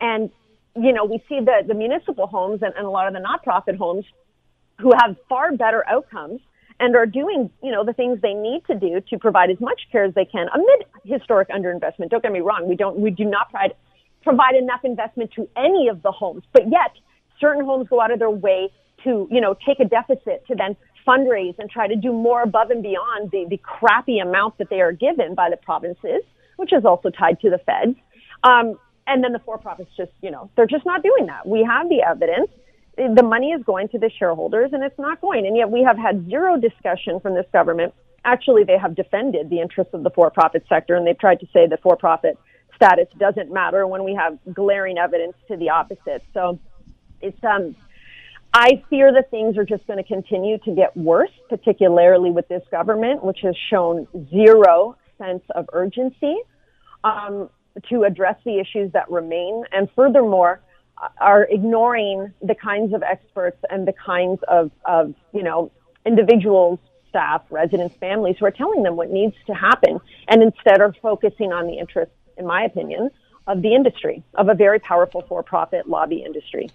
And, 0.00 0.30
you 0.74 0.92
know, 0.92 1.04
we 1.04 1.18
see 1.28 1.40
the, 1.40 1.62
the 1.66 1.74
municipal 1.74 2.26
homes 2.26 2.60
and, 2.62 2.74
and 2.76 2.86
a 2.86 2.90
lot 2.90 3.06
of 3.06 3.14
the 3.14 3.20
nonprofit 3.20 3.76
homes 3.76 4.04
who 4.78 4.92
have 5.02 5.16
far 5.28 5.54
better 5.56 5.86
outcomes 5.88 6.40
and 6.80 6.96
are 6.96 7.06
doing, 7.06 7.50
you 7.62 7.70
know, 7.70 7.84
the 7.84 7.92
things 7.92 8.20
they 8.22 8.32
need 8.32 8.62
to 8.66 8.74
do 8.74 9.00
to 9.10 9.18
provide 9.18 9.50
as 9.50 9.60
much 9.60 9.82
care 9.92 10.04
as 10.04 10.14
they 10.14 10.24
can 10.24 10.48
amid 10.54 10.86
historic 11.04 11.48
underinvestment. 11.50 12.08
Don't 12.08 12.22
get 12.22 12.32
me 12.32 12.40
wrong. 12.40 12.66
We 12.66 12.74
don't, 12.74 12.96
we 12.96 13.10
do 13.10 13.24
not 13.24 13.50
provide, 13.50 13.74
provide 14.22 14.54
enough 14.54 14.80
investment 14.84 15.30
to 15.36 15.48
any 15.56 15.88
of 15.88 16.02
the 16.02 16.12
homes, 16.12 16.42
but 16.52 16.62
yet 16.70 16.92
certain 17.40 17.64
homes 17.64 17.88
go 17.88 18.00
out 18.00 18.10
of 18.12 18.18
their 18.18 18.30
way 18.30 18.70
to, 19.04 19.26
you 19.30 19.40
know, 19.40 19.54
take 19.66 19.80
a 19.80 19.84
deficit 19.84 20.46
to 20.46 20.54
then 20.54 20.76
fundraise 21.06 21.54
and 21.58 21.70
try 21.70 21.88
to 21.88 21.96
do 21.96 22.12
more 22.12 22.42
above 22.42 22.70
and 22.70 22.82
beyond 22.82 23.30
the, 23.30 23.46
the 23.48 23.56
crappy 23.58 24.18
amount 24.18 24.58
that 24.58 24.68
they 24.68 24.80
are 24.80 24.92
given 24.92 25.34
by 25.34 25.48
the 25.48 25.56
provinces, 25.56 26.22
which 26.56 26.72
is 26.72 26.84
also 26.84 27.08
tied 27.10 27.40
to 27.40 27.50
the 27.50 27.58
feds. 27.58 27.96
Um, 28.44 28.78
and 29.06 29.24
then 29.24 29.32
the 29.32 29.38
for-profits 29.40 29.90
just, 29.96 30.12
you 30.22 30.30
know, 30.30 30.50
they're 30.56 30.66
just 30.66 30.86
not 30.86 31.02
doing 31.02 31.26
that. 31.26 31.46
We 31.46 31.64
have 31.64 31.88
the 31.88 32.02
evidence. 32.06 32.50
The 32.96 33.22
money 33.22 33.48
is 33.48 33.62
going 33.64 33.88
to 33.88 33.98
the 33.98 34.10
shareholders 34.18 34.70
and 34.72 34.84
it's 34.84 34.98
not 34.98 35.20
going. 35.20 35.46
And 35.46 35.56
yet 35.56 35.70
we 35.70 35.82
have 35.82 35.96
had 35.96 36.28
zero 36.28 36.60
discussion 36.60 37.18
from 37.20 37.34
this 37.34 37.46
government. 37.52 37.94
Actually, 38.24 38.64
they 38.64 38.76
have 38.76 38.94
defended 38.94 39.48
the 39.48 39.60
interests 39.60 39.94
of 39.94 40.02
the 40.02 40.10
for-profit 40.10 40.64
sector 40.68 40.94
and 40.94 41.06
they've 41.06 41.18
tried 41.18 41.40
to 41.40 41.46
say 41.52 41.66
that 41.66 41.80
for-profit 41.82 42.38
status 42.80 43.08
doesn't 43.18 43.52
matter 43.52 43.86
when 43.86 44.04
we 44.04 44.14
have 44.14 44.38
glaring 44.54 44.96
evidence 44.96 45.34
to 45.48 45.56
the 45.56 45.68
opposite. 45.68 46.22
So 46.32 46.58
it's, 47.20 47.42
um, 47.44 47.76
I 48.54 48.82
fear 48.88 49.12
that 49.12 49.30
things 49.30 49.58
are 49.58 49.64
just 49.64 49.86
going 49.86 49.98
to 49.98 50.08
continue 50.08 50.58
to 50.58 50.74
get 50.74 50.96
worse, 50.96 51.30
particularly 51.48 52.30
with 52.30 52.48
this 52.48 52.62
government, 52.70 53.22
which 53.22 53.40
has 53.42 53.54
shown 53.68 54.08
zero 54.30 54.96
sense 55.18 55.42
of 55.54 55.68
urgency 55.72 56.36
um, 57.04 57.50
to 57.90 58.04
address 58.04 58.36
the 58.44 58.58
issues 58.58 58.90
that 58.92 59.10
remain, 59.10 59.64
and 59.72 59.88
furthermore, 59.94 60.60
are 61.20 61.44
ignoring 61.44 62.32
the 62.42 62.54
kinds 62.54 62.92
of 62.92 63.02
experts 63.02 63.58
and 63.70 63.86
the 63.86 63.92
kinds 63.92 64.40
of, 64.48 64.70
of 64.84 65.14
you 65.32 65.42
know 65.42 65.70
individuals, 66.04 66.78
staff, 67.08 67.42
residents, 67.50 67.94
families 67.96 68.36
who 68.38 68.46
are 68.46 68.50
telling 68.50 68.82
them 68.82 68.96
what 68.96 69.10
needs 69.10 69.34
to 69.46 69.54
happen, 69.54 70.00
and 70.28 70.42
instead 70.42 70.80
are 70.80 70.94
focusing 71.00 71.52
on 71.52 71.66
the 71.66 71.78
interests, 71.78 72.14
in 72.40 72.46
my 72.46 72.64
opinion, 72.64 73.10
of 73.46 73.62
the 73.62 73.74
industry, 73.74 74.24
of 74.34 74.48
a 74.48 74.54
very 74.54 74.80
powerful 74.80 75.22
for-profit 75.28 75.88
lobby 75.88 76.24
industry. 76.24 76.70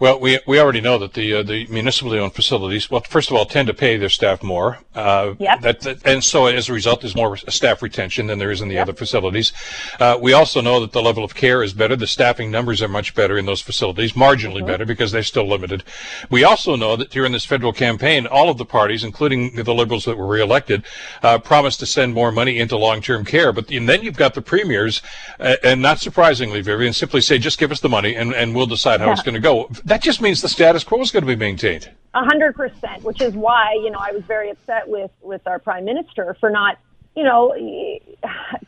Well, 0.00 0.20
we 0.20 0.38
we 0.46 0.60
already 0.60 0.80
know 0.80 0.96
that 0.98 1.14
the 1.14 1.34
uh, 1.34 1.42
the 1.42 1.66
municipally 1.66 2.18
owned 2.20 2.34
facilities, 2.34 2.88
well, 2.88 3.00
first 3.00 3.30
of 3.30 3.36
all, 3.36 3.44
tend 3.44 3.66
to 3.66 3.74
pay 3.74 3.96
their 3.96 4.08
staff 4.08 4.42
more. 4.42 4.78
Uh, 4.94 5.34
yep. 5.38 5.60
That, 5.60 5.80
that, 5.80 6.06
and 6.06 6.22
so 6.22 6.46
as 6.46 6.68
a 6.68 6.72
result, 6.72 7.00
there's 7.00 7.16
more 7.16 7.36
staff 7.36 7.82
retention 7.82 8.28
than 8.28 8.38
there 8.38 8.52
is 8.52 8.60
in 8.60 8.68
the 8.68 8.76
yep. 8.76 8.82
other 8.82 8.92
facilities. 8.92 9.52
Uh, 9.98 10.16
we 10.20 10.32
also 10.32 10.60
know 10.60 10.78
that 10.80 10.92
the 10.92 11.02
level 11.02 11.24
of 11.24 11.34
care 11.34 11.62
is 11.62 11.72
better. 11.72 11.96
The 11.96 12.06
staffing 12.06 12.50
numbers 12.50 12.80
are 12.80 12.88
much 12.88 13.14
better 13.14 13.38
in 13.38 13.46
those 13.46 13.60
facilities, 13.60 14.12
marginally 14.12 14.58
mm-hmm. 14.58 14.66
better 14.66 14.84
because 14.84 15.10
they're 15.10 15.22
still 15.22 15.48
limited. 15.48 15.82
We 16.30 16.44
also 16.44 16.76
know 16.76 16.96
that 16.96 17.10
during 17.10 17.32
this 17.32 17.44
federal 17.44 17.72
campaign, 17.72 18.26
all 18.26 18.50
of 18.50 18.58
the 18.58 18.64
parties, 18.64 19.04
including 19.04 19.56
the 19.56 19.74
liberals 19.74 20.04
that 20.04 20.16
were 20.16 20.26
reelected, 20.26 20.84
uh, 21.22 21.38
promised 21.38 21.80
to 21.80 21.86
send 21.86 22.14
more 22.14 22.30
money 22.30 22.58
into 22.58 22.76
long-term 22.76 23.24
care. 23.24 23.52
But 23.52 23.70
and 23.70 23.88
then 23.88 24.02
you've 24.02 24.16
got 24.16 24.34
the 24.34 24.42
premiers, 24.42 25.02
uh, 25.40 25.56
and 25.62 25.82
not 25.82 26.00
surprisingly, 26.00 26.60
Vivian, 26.60 26.92
simply 26.92 27.20
say, 27.20 27.38
just 27.38 27.58
give 27.58 27.72
us 27.72 27.80
the 27.80 27.88
money 27.88 28.14
and, 28.14 28.32
and 28.34 28.54
we'll 28.54 28.66
decide 28.66 29.00
how 29.00 29.06
yeah. 29.06 29.12
it's 29.12 29.22
going 29.22 29.34
to 29.34 29.40
go 29.40 29.67
that 29.84 30.02
just 30.02 30.20
means 30.20 30.40
the 30.40 30.48
status 30.48 30.84
quo 30.84 31.00
is 31.00 31.10
going 31.10 31.22
to 31.22 31.26
be 31.26 31.36
maintained. 31.36 31.90
A 32.14 32.24
hundred 32.24 32.54
percent, 32.54 33.02
which 33.02 33.20
is 33.20 33.34
why 33.34 33.74
you 33.74 33.90
know 33.90 33.98
I 33.98 34.12
was 34.12 34.22
very 34.24 34.50
upset 34.50 34.88
with 34.88 35.10
with 35.20 35.46
our 35.46 35.58
prime 35.58 35.84
minister 35.84 36.36
for 36.40 36.50
not 36.50 36.78
you 37.14 37.24
know 37.24 37.54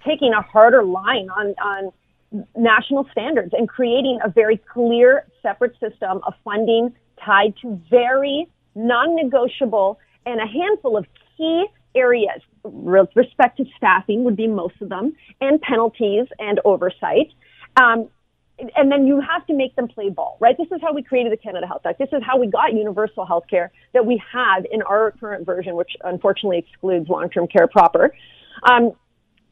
taking 0.04 0.32
a 0.32 0.42
harder 0.42 0.84
line 0.84 1.28
on 1.30 1.54
on 1.62 1.92
national 2.56 3.08
standards 3.10 3.52
and 3.56 3.68
creating 3.68 4.18
a 4.24 4.28
very 4.28 4.56
clear 4.56 5.26
separate 5.42 5.72
system 5.80 6.20
of 6.26 6.34
funding 6.44 6.94
tied 7.24 7.54
to 7.60 7.80
very 7.90 8.46
non-negotiable 8.74 9.98
and 10.26 10.40
a 10.40 10.46
handful 10.46 10.96
of 10.96 11.06
key 11.36 11.66
areas. 11.94 12.40
With 12.62 13.08
respect 13.16 13.56
to 13.56 13.64
staffing 13.76 14.24
would 14.24 14.36
be 14.36 14.46
most 14.46 14.80
of 14.80 14.90
them, 14.90 15.16
and 15.40 15.60
penalties 15.60 16.26
and 16.38 16.60
oversight. 16.64 17.32
Um, 17.80 18.08
and 18.76 18.90
then 18.90 19.06
you 19.06 19.20
have 19.20 19.46
to 19.46 19.54
make 19.54 19.74
them 19.76 19.88
play 19.88 20.10
ball, 20.10 20.36
right? 20.40 20.56
This 20.56 20.68
is 20.70 20.80
how 20.82 20.92
we 20.92 21.02
created 21.02 21.32
the 21.32 21.36
Canada 21.36 21.66
Health 21.66 21.82
Act. 21.84 21.98
This 21.98 22.08
is 22.12 22.22
how 22.24 22.38
we 22.38 22.46
got 22.46 22.72
universal 22.72 23.24
health 23.24 23.44
care 23.48 23.72
that 23.92 24.04
we 24.04 24.22
have 24.32 24.64
in 24.70 24.82
our 24.82 25.12
current 25.12 25.46
version, 25.46 25.76
which 25.76 25.90
unfortunately 26.04 26.58
excludes 26.58 27.08
long-term 27.08 27.48
care 27.48 27.66
proper. 27.66 28.14
Um, 28.70 28.92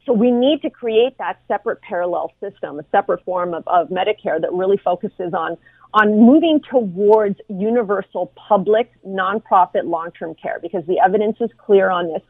so 0.06 0.12
we 0.12 0.30
need 0.30 0.62
to 0.62 0.70
create 0.70 1.18
that 1.18 1.40
separate 1.48 1.80
parallel 1.82 2.32
system, 2.40 2.78
a 2.78 2.84
separate 2.90 3.24
form 3.24 3.54
of, 3.54 3.62
of 3.66 3.88
Medicare 3.88 4.40
that 4.40 4.52
really 4.52 4.78
focuses 4.78 5.34
on 5.34 5.56
on 5.94 6.20
moving 6.20 6.60
towards 6.70 7.38
universal 7.48 8.30
public 8.36 8.92
nonprofit 9.06 9.84
long-term 9.84 10.34
care 10.34 10.58
because 10.60 10.84
the 10.86 10.98
evidence 11.02 11.36
is 11.40 11.50
clear 11.56 11.90
on 11.90 12.08
this 12.08 12.22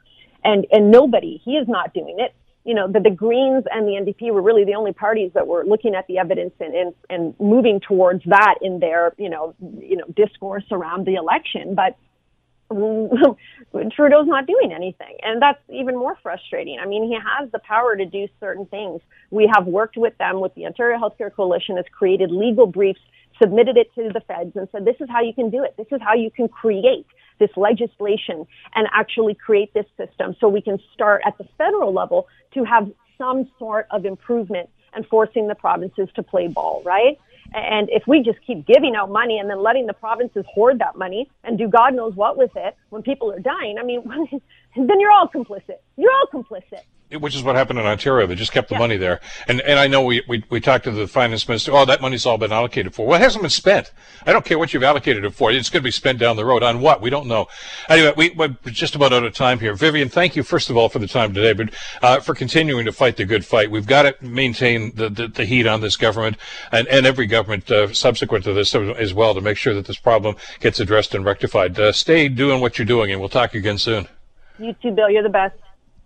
and 0.44 0.66
and 0.70 0.90
nobody 0.90 1.40
he 1.44 1.52
is 1.52 1.66
not 1.66 1.92
doing 1.92 2.16
it 2.18 2.34
you 2.68 2.74
know, 2.74 2.86
the, 2.86 3.00
the 3.00 3.10
Greens 3.10 3.64
and 3.72 3.88
the 3.88 3.92
NDP 3.92 4.30
were 4.30 4.42
really 4.42 4.62
the 4.62 4.74
only 4.74 4.92
parties 4.92 5.30
that 5.32 5.46
were 5.46 5.64
looking 5.64 5.94
at 5.94 6.06
the 6.06 6.18
evidence 6.18 6.52
and, 6.60 6.74
and, 6.74 6.94
and 7.08 7.34
moving 7.40 7.80
towards 7.80 8.22
that 8.26 8.56
in 8.60 8.78
their, 8.78 9.14
you 9.16 9.30
know, 9.30 9.54
you 9.80 9.96
know, 9.96 10.04
discourse 10.14 10.66
around 10.70 11.06
the 11.06 11.14
election. 11.14 11.74
But 11.74 11.96
Trudeau's 13.96 14.26
not 14.26 14.46
doing 14.46 14.70
anything. 14.74 15.16
And 15.22 15.40
that's 15.40 15.62
even 15.70 15.96
more 15.96 16.18
frustrating. 16.22 16.78
I 16.78 16.84
mean, 16.84 17.04
he 17.04 17.14
has 17.14 17.50
the 17.52 17.58
power 17.60 17.96
to 17.96 18.04
do 18.04 18.28
certain 18.38 18.66
things. 18.66 19.00
We 19.30 19.50
have 19.54 19.66
worked 19.66 19.96
with 19.96 20.18
them 20.18 20.38
with 20.40 20.54
the 20.54 20.66
Ontario 20.66 20.98
Healthcare 20.98 21.34
Coalition 21.34 21.78
has 21.78 21.86
created 21.90 22.30
legal 22.30 22.66
briefs, 22.66 23.00
submitted 23.40 23.78
it 23.78 23.94
to 23.94 24.10
the 24.12 24.20
feds 24.20 24.54
and 24.56 24.68
said, 24.72 24.84
this 24.84 24.96
is 25.00 25.08
how 25.08 25.22
you 25.22 25.32
can 25.32 25.48
do 25.48 25.64
it. 25.64 25.74
This 25.78 25.86
is 25.90 26.02
how 26.02 26.12
you 26.12 26.30
can 26.30 26.48
create 26.48 27.06
this 27.38 27.50
legislation 27.56 28.46
and 28.74 28.88
actually 28.92 29.34
create 29.34 29.72
this 29.74 29.86
system 29.96 30.34
so 30.40 30.48
we 30.48 30.60
can 30.60 30.78
start 30.94 31.22
at 31.26 31.36
the 31.38 31.44
federal 31.56 31.92
level 31.92 32.28
to 32.54 32.64
have 32.64 32.90
some 33.16 33.48
sort 33.58 33.86
of 33.90 34.04
improvement 34.04 34.68
and 34.94 35.06
forcing 35.06 35.48
the 35.48 35.54
provinces 35.54 36.08
to 36.14 36.22
play 36.22 36.48
ball, 36.48 36.82
right? 36.84 37.18
And 37.54 37.88
if 37.90 38.06
we 38.06 38.22
just 38.22 38.38
keep 38.46 38.66
giving 38.66 38.94
out 38.94 39.10
money 39.10 39.38
and 39.38 39.48
then 39.48 39.62
letting 39.62 39.86
the 39.86 39.94
provinces 39.94 40.44
hoard 40.52 40.78
that 40.80 40.96
money 40.96 41.30
and 41.44 41.56
do 41.56 41.68
God 41.68 41.94
knows 41.94 42.14
what 42.14 42.36
with 42.36 42.50
it 42.56 42.76
when 42.90 43.02
people 43.02 43.32
are 43.32 43.40
dying, 43.40 43.76
I 43.78 43.84
mean, 43.84 44.02
then 44.76 45.00
you're 45.00 45.12
all 45.12 45.28
complicit. 45.28 45.78
You're 45.96 46.12
all 46.12 46.26
complicit 46.32 46.82
which 47.16 47.34
is 47.34 47.42
what 47.42 47.56
happened 47.56 47.78
in 47.78 47.86
Ontario. 47.86 48.26
They 48.26 48.34
just 48.34 48.52
kept 48.52 48.68
the 48.68 48.74
yeah. 48.74 48.80
money 48.80 48.96
there. 48.96 49.20
And 49.46 49.60
and 49.62 49.78
I 49.78 49.86
know 49.86 50.02
we, 50.02 50.22
we, 50.28 50.44
we 50.50 50.60
talked 50.60 50.84
to 50.84 50.90
the 50.90 51.06
finance 51.06 51.48
minister. 51.48 51.72
Oh, 51.72 51.84
that 51.86 52.00
money's 52.00 52.26
all 52.26 52.38
been 52.38 52.52
allocated 52.52 52.94
for. 52.94 53.06
Well, 53.06 53.18
it 53.18 53.22
hasn't 53.22 53.42
been 53.42 53.50
spent. 53.50 53.92
I 54.26 54.32
don't 54.32 54.44
care 54.44 54.58
what 54.58 54.74
you've 54.74 54.82
allocated 54.82 55.24
it 55.24 55.34
for. 55.34 55.50
It's 55.50 55.70
going 55.70 55.82
to 55.82 55.84
be 55.84 55.90
spent 55.90 56.18
down 56.18 56.36
the 56.36 56.44
road 56.44 56.62
on 56.62 56.80
what? 56.80 57.00
We 57.00 57.10
don't 57.10 57.26
know. 57.26 57.46
Anyway, 57.88 58.12
we, 58.16 58.30
we're 58.30 58.56
just 58.64 58.94
about 58.94 59.12
out 59.12 59.24
of 59.24 59.34
time 59.34 59.58
here. 59.60 59.74
Vivian, 59.74 60.08
thank 60.08 60.36
you 60.36 60.42
first 60.42 60.68
of 60.68 60.76
all 60.76 60.88
for 60.88 60.98
the 60.98 61.08
time 61.08 61.32
today, 61.32 61.52
but 61.52 61.74
uh, 62.02 62.20
for 62.20 62.34
continuing 62.34 62.84
to 62.84 62.92
fight 62.92 63.16
the 63.16 63.24
good 63.24 63.44
fight. 63.44 63.70
We've 63.70 63.86
got 63.86 64.02
to 64.02 64.14
maintain 64.24 64.94
the, 64.94 65.08
the, 65.08 65.28
the 65.28 65.44
heat 65.44 65.66
on 65.66 65.80
this 65.80 65.96
government 65.96 66.36
and, 66.72 66.86
and 66.88 67.06
every 67.06 67.26
government 67.26 67.70
uh, 67.70 67.92
subsequent 67.92 68.44
to 68.44 68.52
this 68.52 68.74
as 68.74 69.14
well 69.14 69.34
to 69.34 69.40
make 69.40 69.56
sure 69.56 69.74
that 69.74 69.86
this 69.86 69.98
problem 69.98 70.36
gets 70.60 70.78
addressed 70.78 71.14
and 71.14 71.24
rectified. 71.24 71.78
Uh, 71.78 71.92
stay 71.92 72.28
doing 72.28 72.60
what 72.60 72.78
you're 72.78 72.86
doing, 72.86 73.10
and 73.10 73.20
we'll 73.20 73.28
talk 73.28 73.54
again 73.54 73.78
soon. 73.78 74.08
You 74.58 74.74
too, 74.74 74.90
Bill. 74.90 75.08
You're 75.08 75.22
the 75.22 75.28
best. 75.28 75.54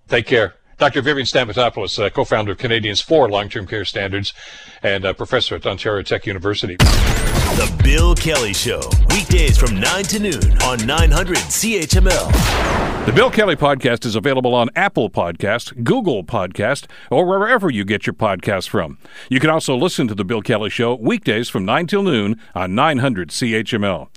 Take 0.09 0.27
care. 0.27 0.55
Dr. 0.79 1.03
Vivian 1.03 1.27
Stamatopoulos, 1.27 2.03
uh, 2.03 2.11
co-founder 2.11 2.53
of 2.53 2.59
Canadians 2.59 3.01
for 3.01 3.29
Long-Term 3.29 3.67
Care 3.67 3.85
Standards 3.85 4.35
and 4.83 5.05
uh, 5.05 5.13
professor 5.13 5.55
at 5.57 5.67
Ontario 5.67 6.03
Tech 6.03 6.27
University. 6.27 6.77
The 6.77 7.81
Bill 7.85 8.15
Kelly 8.15 8.53
Show, 8.55 8.81
weekdays 9.11 9.59
from 9.59 9.79
9 9.79 10.05
to 10.05 10.19
noon 10.19 10.63
on 10.63 10.85
900 10.87 11.37
CHML. 11.37 13.07
The 13.07 13.13
Bill 13.13 13.31
Kelly 13.31 13.57
Podcast 13.57 14.07
is 14.07 14.17
available 14.17 14.55
on 14.55 14.71
Apple 14.75 15.11
Podcast, 15.11 15.85
Google 15.85 16.25
Podcast, 16.25 16.87
or 17.11 17.27
wherever 17.27 17.71
you 17.71 17.85
get 17.85 18.07
your 18.07 18.15
podcasts 18.15 18.69
from. 18.69 18.99
You 19.29 19.39
can 19.41 19.51
also 19.51 19.77
listen 19.77 20.09
to 20.09 20.15
The 20.15 20.25
Bill 20.25 20.41
Kelly 20.41 20.71
Show 20.71 20.95
weekdays 20.95 21.49
from 21.49 21.65
9 21.65 21.87
till 21.87 22.03
noon 22.03 22.41
on 22.55 22.75
900 22.75 23.29
CHML. 23.29 24.09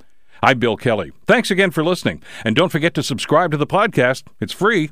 I'm 0.43 0.59
Bill 0.59 0.77
Kelly. 0.77 1.11
Thanks 1.25 1.49
again 1.49 1.71
for 1.71 1.83
listening. 1.83 2.21
And 2.43 2.55
don't 2.55 2.71
forget 2.71 2.93
to 2.93 3.03
subscribe 3.03 3.51
to 3.51 3.57
the 3.57 3.65
podcast. 3.65 4.23
It's 4.39 4.53
free, 4.53 4.91